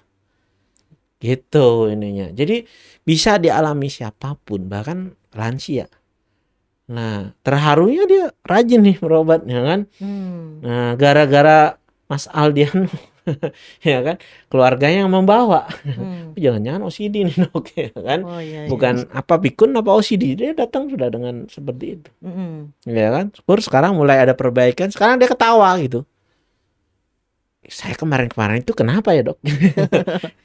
[1.17, 2.29] Gitu ininya.
[2.29, 2.63] Jadi
[3.01, 5.89] bisa dialami siapa pun bahkan lansia.
[6.87, 9.79] Nah, terharunya dia rajin nih berobatnya kan.
[9.99, 10.63] Hmm.
[10.63, 11.75] Nah, gara-gara
[12.07, 12.87] Mas Aldian
[13.83, 14.15] ya kan
[14.47, 15.67] keluarganya yang membawa.
[15.83, 16.31] Hmm.
[16.43, 18.19] Jangan-jangan OCD nih dok ya kan.
[18.23, 18.65] Oh iya.
[18.65, 18.71] iya.
[18.71, 20.39] Bukan apa pikun apa OCD.
[20.39, 22.09] Dia datang sudah dengan seperti itu.
[22.23, 22.71] Mm-mm.
[22.87, 23.35] Ya kan?
[23.35, 24.87] Syukur sekarang mulai ada perbaikan.
[24.87, 26.07] Sekarang dia ketawa gitu.
[27.67, 29.39] Saya kemarin-kemarin itu kenapa ya dok?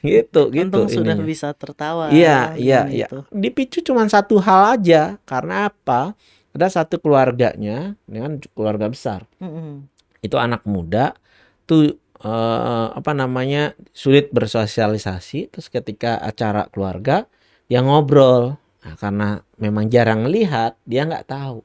[0.03, 0.67] gitu, gitu.
[0.67, 1.23] Untung sudah ininya.
[1.23, 2.11] bisa tertawa.
[2.11, 3.07] Iya, iya, iya.
[3.31, 5.17] Dipicu cuma satu hal aja.
[5.23, 6.13] Karena apa?
[6.53, 9.25] Ada satu keluarganya, ini kan keluarga besar.
[9.41, 9.89] Mm-mm.
[10.21, 11.17] Itu anak muda,
[11.65, 15.49] tuh eh, apa namanya sulit bersosialisasi.
[15.49, 17.25] Terus ketika acara keluarga,
[17.71, 18.59] dia ngobrol.
[18.83, 21.63] Nah, karena memang jarang melihat, dia nggak tahu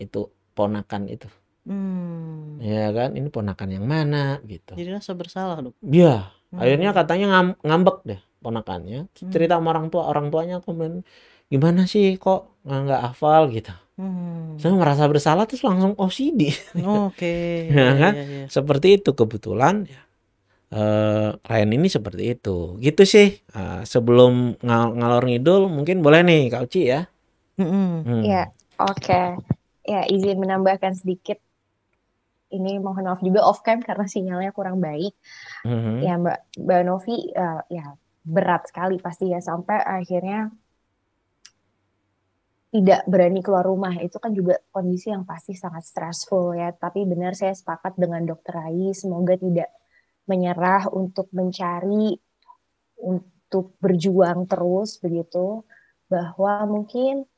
[0.00, 1.28] itu ponakan itu.
[1.62, 2.58] Hmm.
[2.58, 4.74] Ya kan, ini ponakan yang mana gitu.
[4.74, 5.74] Jadi rasa bersalah dok.
[5.82, 6.58] Iya, Hmm.
[6.58, 9.06] akhirnya katanya ngam- ngambek deh ponakannya.
[9.06, 9.30] Hmm.
[9.30, 11.06] Cerita sama orang tua, orang tuanya komen,
[11.46, 13.70] gimana sih kok nggak hafal gitu.
[13.94, 14.58] Hmm.
[14.58, 16.50] Saya merasa bersalah terus langsung OCD.
[17.06, 17.34] Oke.
[17.70, 18.12] Ya Iya, kan?
[18.18, 18.46] iya, iya.
[18.50, 20.02] Seperti itu kebetulan ya.
[20.72, 22.80] Eh, klien ini seperti itu.
[22.80, 23.38] Gitu sih.
[23.52, 27.04] Eh, sebelum ngal- ngalor ngidul mungkin boleh nih Kak Uci ya.
[27.60, 27.90] Mm-mm.
[28.08, 28.22] Hmm.
[28.24, 28.48] Ya,
[28.80, 29.22] oke.
[29.84, 31.36] Ya, izin menambahkan sedikit.
[32.52, 35.16] Ini mohon maaf juga off cam karena sinyalnya kurang baik.
[35.64, 35.94] Mhm.
[36.04, 37.86] Ya, Mbak Mbak Novi, eh, ya
[38.22, 40.52] berat sekali pasti ya sampai akhirnya
[42.72, 43.92] tidak berani keluar rumah.
[44.00, 46.72] Itu kan juga kondisi yang pasti sangat stressful ya.
[46.72, 49.68] Tapi benar saya sepakat dengan Dokter Rai, semoga tidak
[50.24, 52.16] menyerah untuk mencari,
[52.96, 55.60] untuk berjuang terus begitu.
[56.08, 57.28] Bahwa mungkin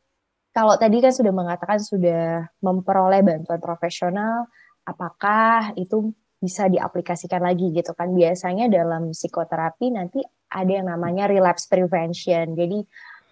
[0.54, 4.46] kalau tadi kan sudah mengatakan sudah memperoleh bantuan profesional,
[4.84, 8.12] apakah itu bisa diaplikasikan lagi gitu kan?
[8.12, 10.20] Biasanya dalam psikoterapi nanti
[10.52, 12.52] ada yang namanya relapse prevention.
[12.52, 12.84] Jadi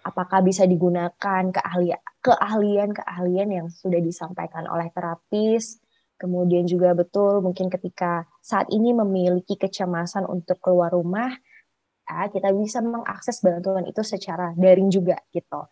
[0.03, 1.43] apakah bisa digunakan
[2.19, 5.79] keahlian keahlian yang sudah disampaikan oleh terapis
[6.19, 11.31] kemudian juga betul mungkin ketika saat ini memiliki kecemasan untuk keluar rumah
[12.07, 15.67] ya, kita bisa mengakses bantuan itu secara daring juga gitu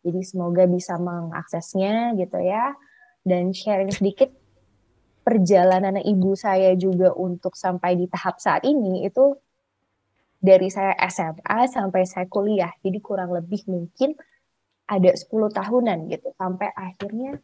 [0.00, 2.72] jadi semoga bisa mengaksesnya gitu ya
[3.24, 4.32] dan sharing sedikit
[5.28, 9.36] perjalanan ibu saya juga untuk sampai di tahap saat ini itu
[10.40, 12.72] dari saya SMA sampai saya kuliah.
[12.80, 14.16] Jadi kurang lebih mungkin
[14.88, 17.36] ada 10 tahunan gitu sampai akhirnya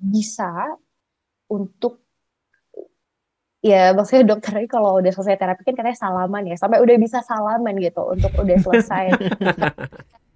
[0.00, 0.80] bisa
[1.52, 2.00] untuk
[3.60, 7.76] ya maksudnya dokternya kalau udah selesai terapi kan katanya salaman ya sampai udah bisa salaman
[7.76, 9.04] gitu untuk udah selesai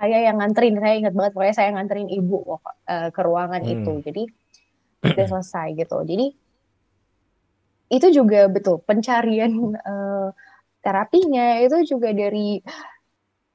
[0.00, 3.72] saya yang nganterin saya ingat banget pokoknya saya nganterin ibu uh, ke ruangan hmm.
[3.76, 3.92] itu.
[4.00, 4.22] Jadi
[5.12, 5.96] udah selesai gitu.
[6.08, 6.26] Jadi
[7.90, 10.32] itu juga betul pencarian uh,
[10.80, 12.64] terapinya itu juga dari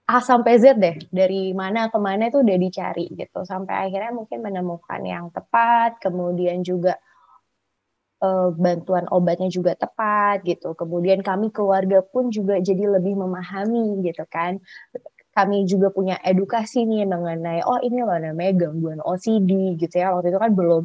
[0.05, 3.41] A sampai Z deh dari mana ke mana itu udah dicari gitu.
[3.41, 6.93] Sampai akhirnya mungkin menemukan yang tepat kemudian juga
[8.21, 10.77] uh, bantuan obatnya juga tepat gitu.
[10.77, 14.61] Kemudian kami keluarga pun juga jadi lebih memahami gitu kan
[15.35, 20.15] kami juga punya edukasi nih mengenai oh ini loh namanya gangguan OCD gitu ya.
[20.15, 20.83] Waktu itu kan belum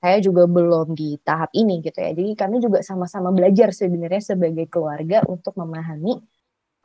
[0.00, 2.16] saya juga belum di tahap ini gitu ya.
[2.16, 6.16] Jadi kami juga sama-sama belajar sebenarnya sebagai keluarga untuk memahami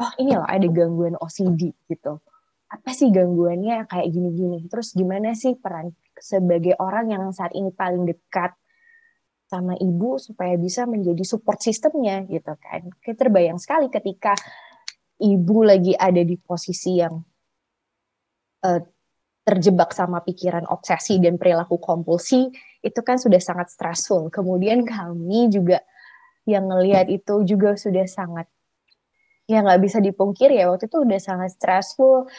[0.02, 2.20] oh ini loh ada gangguan OCD gitu.
[2.72, 4.68] Apa sih gangguannya kayak gini-gini?
[4.68, 8.56] Terus gimana sih peran sebagai orang yang saat ini paling dekat
[9.52, 12.92] sama ibu supaya bisa menjadi support sistemnya gitu kan?
[13.04, 14.36] Kayak terbayang sekali ketika
[15.22, 17.14] ibu lagi ada di posisi yang
[18.66, 18.82] uh,
[19.42, 22.50] terjebak sama pikiran obsesi dan perilaku kompulsi
[22.82, 24.30] itu kan sudah sangat stressful.
[24.34, 25.82] Kemudian kami juga
[26.46, 28.50] yang ngelihat itu juga sudah sangat
[29.46, 32.30] ya nggak bisa dipungkiri ya waktu itu udah sangat stressful.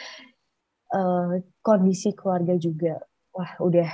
[0.93, 3.01] Uh, kondisi keluarga juga
[3.33, 3.89] wah udah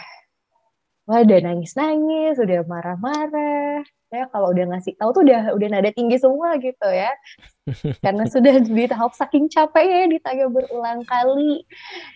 [1.08, 5.68] wah udah nangis nangis udah marah marah ya kalau udah ngasih tahu tuh udah udah
[5.70, 7.14] nada tinggi semua gitu ya.
[8.06, 11.62] Karena sudah di tahap saking capeknya ditanya berulang kali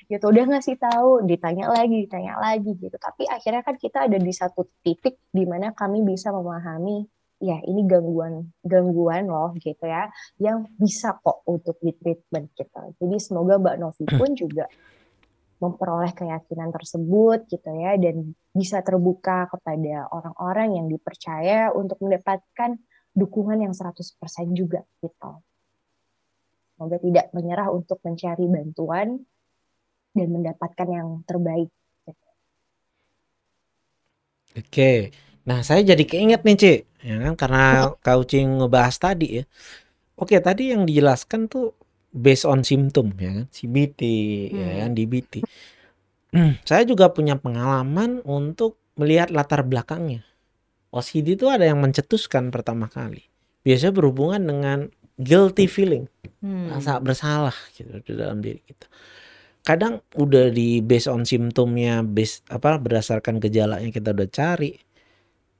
[0.09, 0.25] gitu.
[0.33, 2.97] Udah ngasih tahu ditanya lagi ditanya lagi gitu.
[2.97, 7.05] Tapi akhirnya kan kita ada di satu titik di mana kami bisa memahami
[7.43, 10.07] ya ini gangguan gangguan loh gitu ya
[10.39, 12.95] yang bisa kok untuk di treatment kita.
[12.97, 14.65] Jadi semoga Mbak Novi pun juga
[15.63, 22.75] memperoleh keyakinan tersebut gitu ya dan bisa terbuka kepada orang-orang yang dipercaya untuk mendapatkan
[23.15, 24.19] dukungan yang 100%
[24.51, 25.31] juga gitu.
[26.75, 29.23] Semoga tidak menyerah untuk mencari bantuan
[30.11, 31.71] dan mendapatkan yang terbaik.
[32.03, 32.29] Gitu.
[34.59, 34.91] Oke,
[35.47, 37.63] nah saya jadi keinget nih Cik ya kan karena
[37.99, 39.45] kau cing ngebahas tadi ya
[40.15, 41.75] oke tadi yang dijelaskan tuh
[42.13, 44.01] based on symptom ya kan CBT
[44.53, 44.73] ya hmm.
[44.77, 45.33] ya kan DBT
[46.69, 50.21] saya juga punya pengalaman untuk melihat latar belakangnya
[50.93, 53.25] OCD itu ada yang mencetuskan pertama kali
[53.65, 54.79] biasanya berhubungan dengan
[55.17, 56.05] guilty feeling
[56.45, 56.77] hmm.
[56.77, 58.85] rasa bersalah gitu di dalam diri kita
[59.63, 64.77] kadang udah di based on simptomnya based apa berdasarkan gejala yang kita udah cari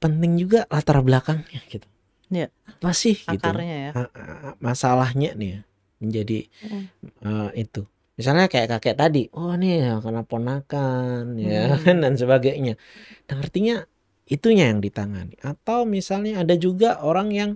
[0.04, 1.88] penting juga latar belakangnya gitu.
[2.28, 2.52] Ya.
[2.68, 3.40] Apa sih gitu?
[3.40, 4.04] Akarnya gitu?
[4.04, 4.52] ya.
[4.60, 5.60] Masalahnya nih ya,
[6.04, 6.84] menjadi hmm.
[7.24, 7.88] uh, itu.
[8.14, 11.98] Misalnya kayak kakek tadi, oh nih karena ponakan ya hmm.
[12.04, 12.78] dan sebagainya.
[13.26, 13.82] Dan artinya
[14.28, 15.34] itunya yang ditangani.
[15.42, 17.50] Atau misalnya ada juga orang yang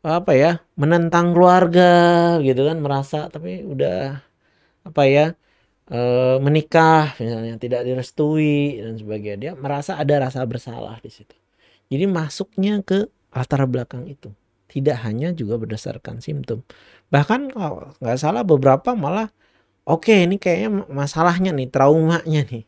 [0.00, 1.92] apa ya menentang keluarga
[2.40, 4.16] gitu kan merasa tapi udah
[4.80, 5.36] apa ya
[5.92, 6.00] e,
[6.40, 11.36] menikah misalnya tidak direstui dan sebagainya dia merasa ada rasa bersalah di situ
[11.90, 14.30] jadi masuknya ke latar belakang itu.
[14.70, 16.62] Tidak hanya juga berdasarkan simptom.
[17.10, 19.34] Bahkan kalau nggak salah beberapa malah
[19.82, 22.64] oke okay, ini kayaknya masalahnya nih, traumanya nih.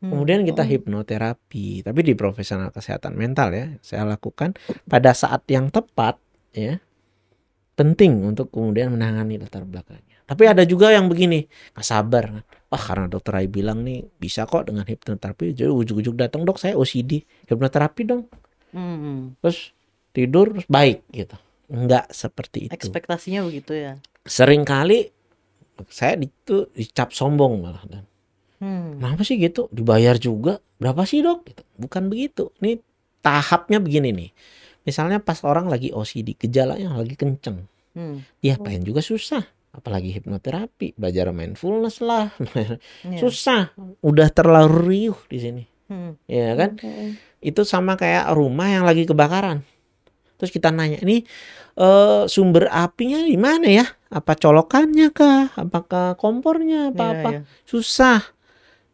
[0.00, 0.16] Hmm.
[0.16, 0.68] Kemudian kita oh.
[0.70, 4.56] hipnoterapi, tapi di profesional kesehatan mental ya, saya lakukan
[4.88, 6.16] pada saat yang tepat
[6.54, 6.78] ya.
[7.74, 10.20] Penting untuk kemudian menangani latar belakangnya.
[10.30, 11.42] Tapi ada juga yang begini,
[11.74, 12.44] nggak sabar kan.
[12.70, 15.58] Wah karena dokter Rai bilang nih bisa kok dengan hipnoterapi.
[15.58, 18.30] Jadi ujuk-ujuk datang dok saya OCD, hipnoterapi dong.
[18.70, 19.34] Hmm.
[19.42, 19.74] Terus
[20.10, 21.36] tidur terus baik gitu.
[21.70, 22.72] Enggak seperti itu.
[22.74, 23.92] Ekspektasinya begitu ya.
[24.26, 25.10] Sering kali
[25.88, 28.04] saya itu dicap sombong malah dan.
[28.60, 29.00] Hmm.
[29.00, 29.72] Kenapa sih gitu?
[29.72, 30.60] Dibayar juga.
[30.76, 31.48] Berapa sih dok?
[31.48, 31.62] Gitu.
[31.80, 32.52] Bukan begitu.
[32.60, 32.76] Ini
[33.24, 34.30] tahapnya begini nih.
[34.84, 37.64] Misalnya pas orang lagi OCD, gejalanya lagi kenceng.
[37.96, 38.20] Hmm.
[38.44, 39.44] Dia pengen juga susah.
[39.70, 42.34] Apalagi hipnoterapi, belajar mindfulness lah.
[42.58, 42.76] yeah.
[43.16, 43.72] Susah.
[44.04, 45.64] Udah terlalu riuh di sini.
[45.88, 46.20] Hmm.
[46.28, 46.76] Ya kan?
[46.76, 47.16] Okay.
[47.40, 49.64] Itu sama kayak rumah yang lagi kebakaran.
[50.40, 51.20] Terus kita nanya, ini
[51.76, 53.84] uh, sumber apinya di mana ya?
[54.08, 55.52] Apa colokannya kah?
[55.52, 57.28] Apakah kompornya apa-apa?
[57.28, 57.68] Yeah, yeah.
[57.68, 58.24] Susah.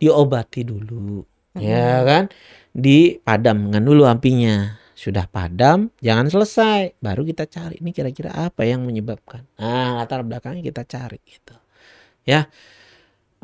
[0.03, 1.23] Diobati dulu.
[1.55, 1.63] Hmm.
[1.63, 2.29] Ya kan?
[2.75, 4.83] Dipadamkan dulu apinya.
[4.97, 6.99] Sudah padam, jangan selesai.
[6.99, 9.47] Baru kita cari ini kira-kira apa yang menyebabkan.
[9.61, 11.55] Nah, latar belakangnya kita cari gitu.
[12.27, 12.51] Ya.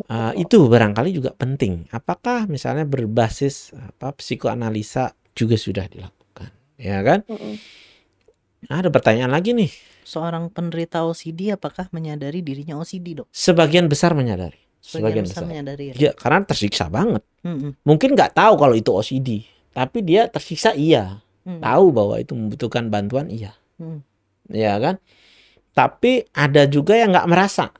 [0.08, 1.86] Uh, itu barangkali juga penting.
[1.92, 6.48] Apakah misalnya berbasis apa psikoanalisa juga sudah dilakukan,
[6.80, 7.20] ya kan?
[7.28, 7.60] Mm-mm.
[8.70, 9.70] Ada pertanyaan lagi nih.
[10.06, 13.26] Seorang penderita OCD apakah menyadari dirinya OCD, Dok?
[13.30, 14.58] Sebagian besar menyadari.
[14.82, 15.50] Sebagian Sebagian besar besar.
[15.50, 15.94] menyadari ya.
[15.98, 17.22] Ya, karena tersiksa banget.
[17.46, 17.78] Mm-mm.
[17.86, 21.22] Mungkin nggak tahu kalau itu OCD, tapi dia tersiksa iya.
[21.46, 21.62] Mm.
[21.62, 23.54] Tahu bahwa itu membutuhkan bantuan iya.
[23.78, 24.02] Mm.
[24.50, 24.98] Ya kan?
[25.72, 27.70] Tapi ada juga yang nggak merasa.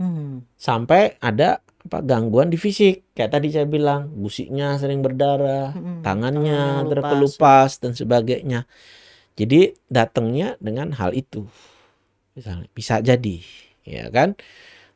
[0.00, 0.48] Mm.
[0.56, 6.88] sampai ada apa gangguan di fisik kayak tadi saya bilang gusiknya sering berdarah tangannya Tangannya
[6.88, 8.64] terkelupas dan sebagainya
[9.42, 9.60] jadi
[9.90, 11.46] datangnya dengan hal itu
[12.36, 13.36] misalnya bisa jadi
[13.86, 14.38] ya kan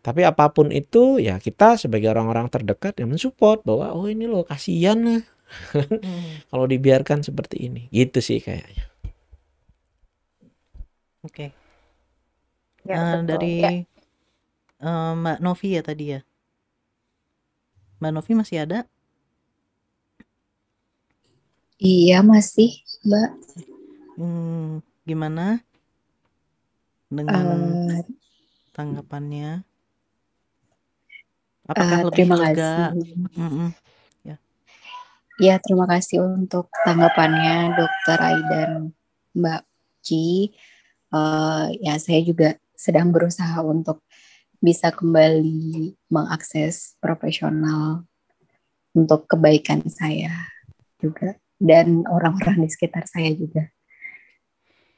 [0.07, 4.45] tapi apa pun itu ya kita sebagai orang-orang terdekat yang mensupport bahwa oh ini loh
[4.47, 5.23] kasihan lah
[6.03, 6.43] Mm.
[6.51, 8.87] kalau dibiarkan seperti ini gitu sih kayaknya
[11.23, 11.55] Oke.
[12.85, 13.27] Ya, Eh, betul.
[13.29, 13.71] dari Ya,
[14.89, 16.21] eh, Mbak Novi ya tadi ya.
[18.01, 18.79] Mbak Novi masih ada?
[21.93, 22.71] Iya masih,
[23.07, 23.29] Mbak.
[24.15, 25.59] Hmm, gimana
[27.11, 27.59] dengan
[27.91, 28.03] Eh,
[28.75, 29.63] tanggapannya?
[31.67, 32.73] Apakah eh, lebih terima lega?
[32.95, 33.17] kasih.
[33.35, 33.69] Mm-mm.
[35.43, 38.95] Ya, terima kasih untuk tanggapannya Dokter Aidan
[39.35, 39.63] Mbak
[40.07, 40.55] Ci.
[41.11, 44.07] Eh, ya, saya juga sedang berusaha untuk
[44.63, 48.07] bisa kembali mengakses profesional
[48.95, 50.31] untuk kebaikan saya
[51.03, 53.74] juga dan orang-orang di sekitar saya juga.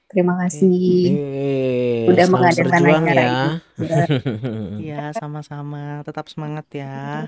[0.07, 0.70] Terima kasih.
[1.11, 3.39] Eh, Udah mengadakan acara ya.
[4.83, 6.07] Iya, sama-sama.
[6.07, 7.27] Tetap semangat ya.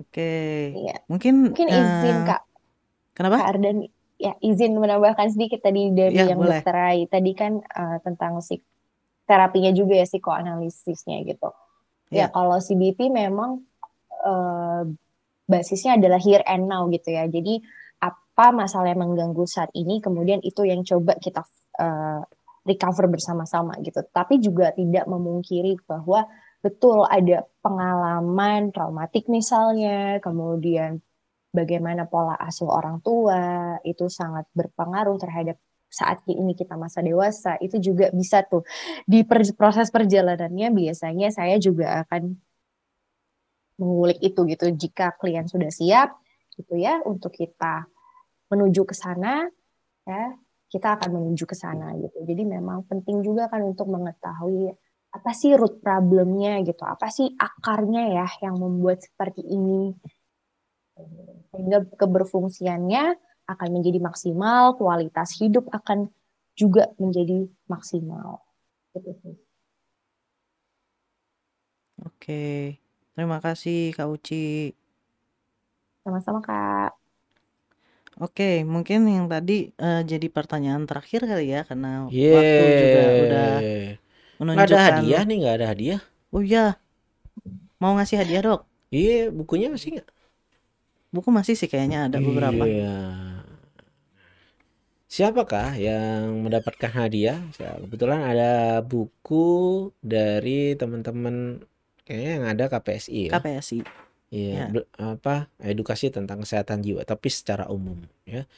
[0.00, 0.32] Oke.
[0.72, 0.96] Iya.
[1.06, 2.40] Mungkin Mungkin izin eh, Kak,
[3.12, 3.36] Kenapa?
[3.44, 3.76] Kak Ardan
[4.16, 6.62] ya izin menambahkan sedikit tadi dari Ya, yang boleh.
[6.62, 8.64] dokter Rai tadi kan eh, tentang psik
[9.28, 11.52] terapinya juga ya psikoanalisisnya gitu.
[12.08, 12.26] Ya Ya.
[12.28, 13.60] kalau CBT memang
[14.24, 14.82] eh,
[15.44, 17.28] basisnya adalah here and now gitu ya.
[17.28, 17.60] Jadi
[18.32, 21.44] apa masalah yang mengganggu saat ini kemudian itu yang coba kita
[21.76, 22.20] eh,
[22.66, 24.00] recover bersama-sama gitu.
[24.08, 26.26] Tapi juga tidak memungkiri bahwa
[26.62, 31.02] betul ada pengalaman traumatik misalnya, kemudian
[31.50, 35.58] bagaimana pola asuh orang tua itu sangat berpengaruh terhadap
[35.92, 38.64] saat ini kita masa dewasa itu juga bisa tuh
[39.04, 42.32] di proses perjalanannya biasanya saya juga akan
[43.76, 46.16] mengulik itu gitu jika klien sudah siap
[46.56, 47.84] gitu ya untuk kita
[48.52, 49.48] menuju ke sana
[50.04, 50.36] ya
[50.68, 54.72] kita akan menuju ke sana gitu jadi memang penting juga kan untuk mengetahui
[55.12, 59.92] apa sih root problemnya gitu apa sih akarnya ya yang membuat seperti ini
[61.52, 63.04] sehingga keberfungsiannya
[63.48, 66.08] akan menjadi maksimal, kualitas hidup akan
[66.56, 68.40] juga menjadi maksimal.
[68.96, 69.36] Gitu sih.
[72.02, 72.76] Oke.
[73.12, 74.72] Terima kasih Kak Uci.
[76.02, 77.01] Sama-sama Kak.
[78.22, 83.98] Oke, mungkin yang tadi eh, jadi pertanyaan terakhir kali ya karena waktu juga udah Yeay.
[84.38, 84.94] Nggak ada menunjukkan.
[85.02, 86.00] hadiah nih, nggak ada hadiah.
[86.30, 86.78] Oh iya.
[87.82, 88.60] Mau ngasih hadiah, Dok?
[88.94, 90.08] Iya, bukunya masih nggak?
[91.10, 92.62] Buku masih sih kayaknya ada beberapa.
[92.62, 92.94] Iya.
[95.10, 97.42] Siapakah yang mendapatkan hadiah?
[97.60, 101.60] Ya, Kebetulan ada buku dari teman-teman
[102.06, 103.32] kayaknya yang ada KPSI ya.
[103.36, 104.01] KPSI.
[104.32, 104.82] Iya, Ya.
[104.96, 108.48] apa edukasi tentang kesehatan jiwa, tapi secara umum ya.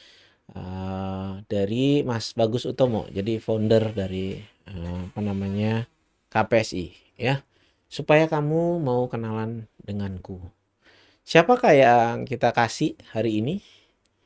[0.55, 4.39] Eh, dari Mas Bagus Utomo, jadi founder dari
[4.71, 5.91] eh, apa namanya
[6.31, 7.43] KPSI ya,
[7.91, 10.39] supaya kamu mau kenalan denganku.
[11.25, 13.65] Siapakah yang kita kasih hari ini?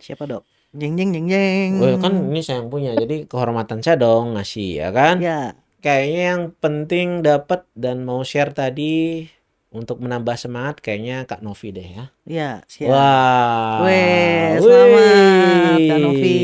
[0.03, 0.43] Siapa, Dok?
[0.77, 1.71] Jeng jeng jeng jeng.
[1.81, 5.17] Oh, kan ini saya yang punya, jadi kehormatan saya dong ngasih ya kan.
[5.23, 9.25] Ya, Kayaknya yang penting dapat dan mau share tadi
[9.69, 12.05] untuk menambah semangat kayaknya Kak Novi deh ya.
[12.25, 12.89] ya, siap.
[12.89, 13.85] Wah.
[13.85, 14.65] Weh, Wih.
[14.65, 16.39] selamat Kak Novi.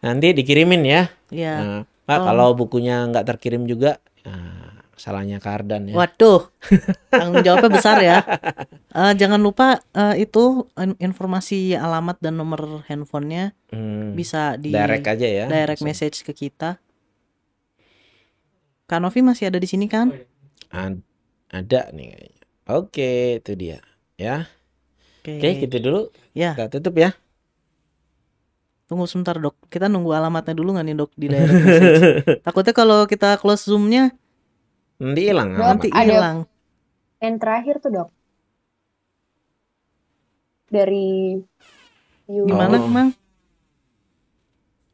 [0.00, 1.02] Nanti dikirimin ya.
[1.30, 1.54] Ya.
[1.56, 2.24] Nah, Pak, Oh.
[2.26, 5.94] kalau bukunya nggak terkirim juga, nah, salahnya Kardan ya.
[5.94, 6.50] Waduh,
[7.14, 8.18] tanggung jawabnya besar ya.
[8.90, 15.06] Eh, jangan lupa eh, itu in- informasi alamat dan nomor handphonenya Hmm, bisa di direct
[15.06, 15.46] aja ya.
[15.46, 16.82] direct message ke kita.
[18.84, 20.10] Kak Novi masih ada di sini kan?
[20.68, 21.06] Ad-
[21.48, 22.39] ada nih kayaknya.
[22.76, 23.78] Oke, itu dia.
[24.14, 24.46] Ya.
[25.20, 25.36] Oke.
[25.40, 26.00] Oke, gitu dulu.
[26.30, 27.10] Ya, Kita tutup ya.
[28.86, 29.54] tunggu sebentar dok.
[29.70, 31.62] Kita nunggu alamatnya dulu nggak nih dok di message.
[32.46, 34.10] Takutnya kalau kita close zoomnya
[34.98, 36.44] Nanti hilang nanti hilang.
[37.22, 38.08] Yang terakhir tuh dok
[40.70, 41.38] dari
[42.26, 42.46] you.
[42.46, 42.86] Gimana, Oh.
[42.90, 43.10] Mang?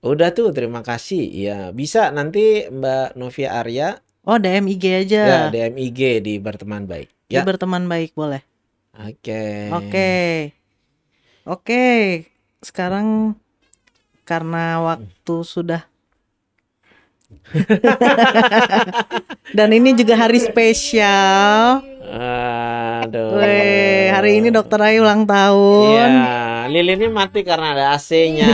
[0.05, 1.25] Udah tuh, terima kasih.
[1.33, 5.23] Ya, bisa nanti Mbak Novia Arya Oh, DM IG ya aja.
[5.49, 7.09] DM IG di Berteman Baik.
[7.27, 7.43] Ya.
[7.43, 8.47] Berteman baik boleh.
[8.95, 9.75] Oke.
[9.75, 10.11] Oke.
[11.43, 11.85] Oke.
[12.63, 13.35] Sekarang
[14.27, 15.87] karena waktu sudah
[19.57, 21.83] Dan ini juga hari spesial.
[23.03, 23.43] Aduh.
[23.43, 25.91] Weh, hari ini Dokter Ayu ulang tahun.
[25.91, 26.07] Iya,
[26.71, 28.47] lilinnya mati karena ada AC-nya.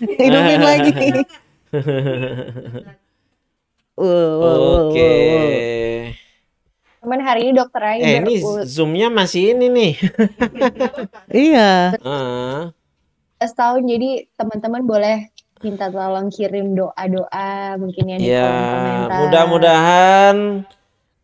[0.00, 0.96] Hidupin lagi.
[4.00, 4.00] Oke.
[4.00, 4.88] wow.
[7.00, 9.92] Cuman hari ini dokter Ayu Eh, ini zoomnya masih ini nih.
[11.32, 11.96] Iya.
[11.96, 12.60] Heeh.
[13.40, 15.16] 11 tahun jadi teman-teman boleh
[15.60, 19.18] minta tolong kirim doa-doa mungkin ya di Ya, komentar.
[19.18, 20.36] mudah-mudahan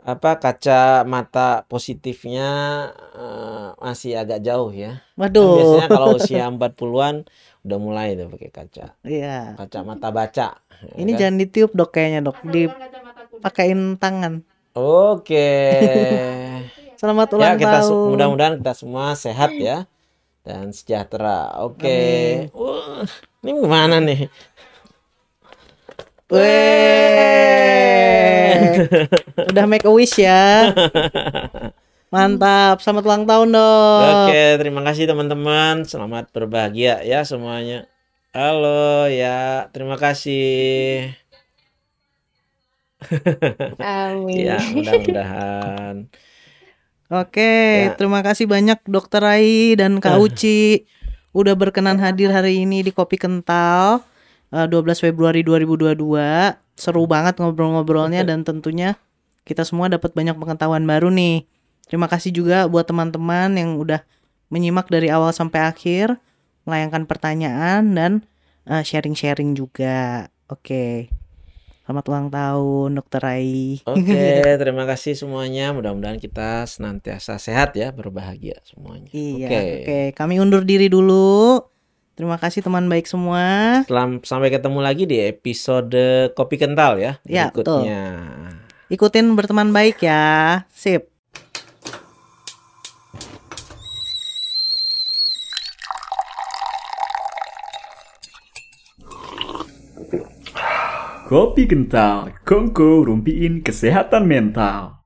[0.00, 2.48] apa kacamata positifnya
[3.12, 5.04] eh, masih agak jauh ya.
[5.12, 5.56] Kan Waduh.
[5.60, 7.16] biasanya kalau usia 40-an
[7.62, 8.86] udah mulai tuh pakai kaca.
[9.02, 9.60] Iya.
[9.60, 10.48] Kacamata baca.
[10.56, 11.18] ya Ini kan?
[11.20, 12.36] jangan ditiup dok kayaknya dok.
[12.46, 14.40] Dipakein tangan.
[14.76, 15.48] Oke.
[17.00, 18.12] Selamat ya, ulang kita su- tahun.
[18.12, 19.88] mudah-mudahan kita semua sehat ya
[20.44, 21.64] dan sejahtera.
[21.64, 21.96] Oke.
[22.52, 23.08] Wah,
[23.40, 24.28] ini gimana nih?
[26.28, 26.44] Weh.
[29.48, 30.68] Udah make a wish ya.
[32.12, 32.84] Mantap.
[32.84, 34.28] Selamat ulang tahun dok.
[34.28, 35.88] Oke, terima kasih teman-teman.
[35.88, 37.88] Selamat berbahagia ya semuanya.
[38.36, 41.16] Halo ya, terima kasih.
[43.78, 44.46] Amin.
[44.48, 46.08] Ya, mudah-mudahan.
[47.06, 47.94] Oke, Ya.
[47.94, 50.90] terima kasih banyak Dokter Rai dan Kak Uci
[51.30, 54.02] udah berkenan hadir hari ini di Kopi Kental
[54.50, 55.94] eh, 12 Februari 2022.
[56.74, 58.98] Seru banget ngobrol-ngobrolnya dan tentunya
[59.46, 61.46] kita semua dapat banyak pengetahuan baru nih.
[61.86, 64.02] Terima kasih juga buat teman-teman yang udah
[64.50, 66.18] menyimak dari awal sampai akhir,
[66.66, 68.12] melayangkan pertanyaan dan
[68.66, 70.26] eh, sharing-sharing juga.
[70.50, 71.06] Oke.
[71.86, 73.78] Selamat ulang tahun Dokter Rai.
[73.86, 75.70] Oke, terima kasih semuanya.
[75.70, 79.06] Mudah-mudahan kita senantiasa sehat ya, berbahagia semuanya.
[79.14, 79.60] Iya, Oke.
[79.86, 80.00] oke.
[80.18, 81.62] Kami undur diri dulu.
[82.18, 83.44] Terima kasih teman baik semua.
[83.86, 87.86] Selam- sampai ketemu lagi di episode Kopi Kental ya Ya, betul.
[87.86, 88.02] berikutnya.
[88.90, 90.66] Ikutin berteman baik ya.
[90.74, 91.06] Sip.
[101.26, 105.02] Kopi kental, kongko rumpiin kesehatan mental.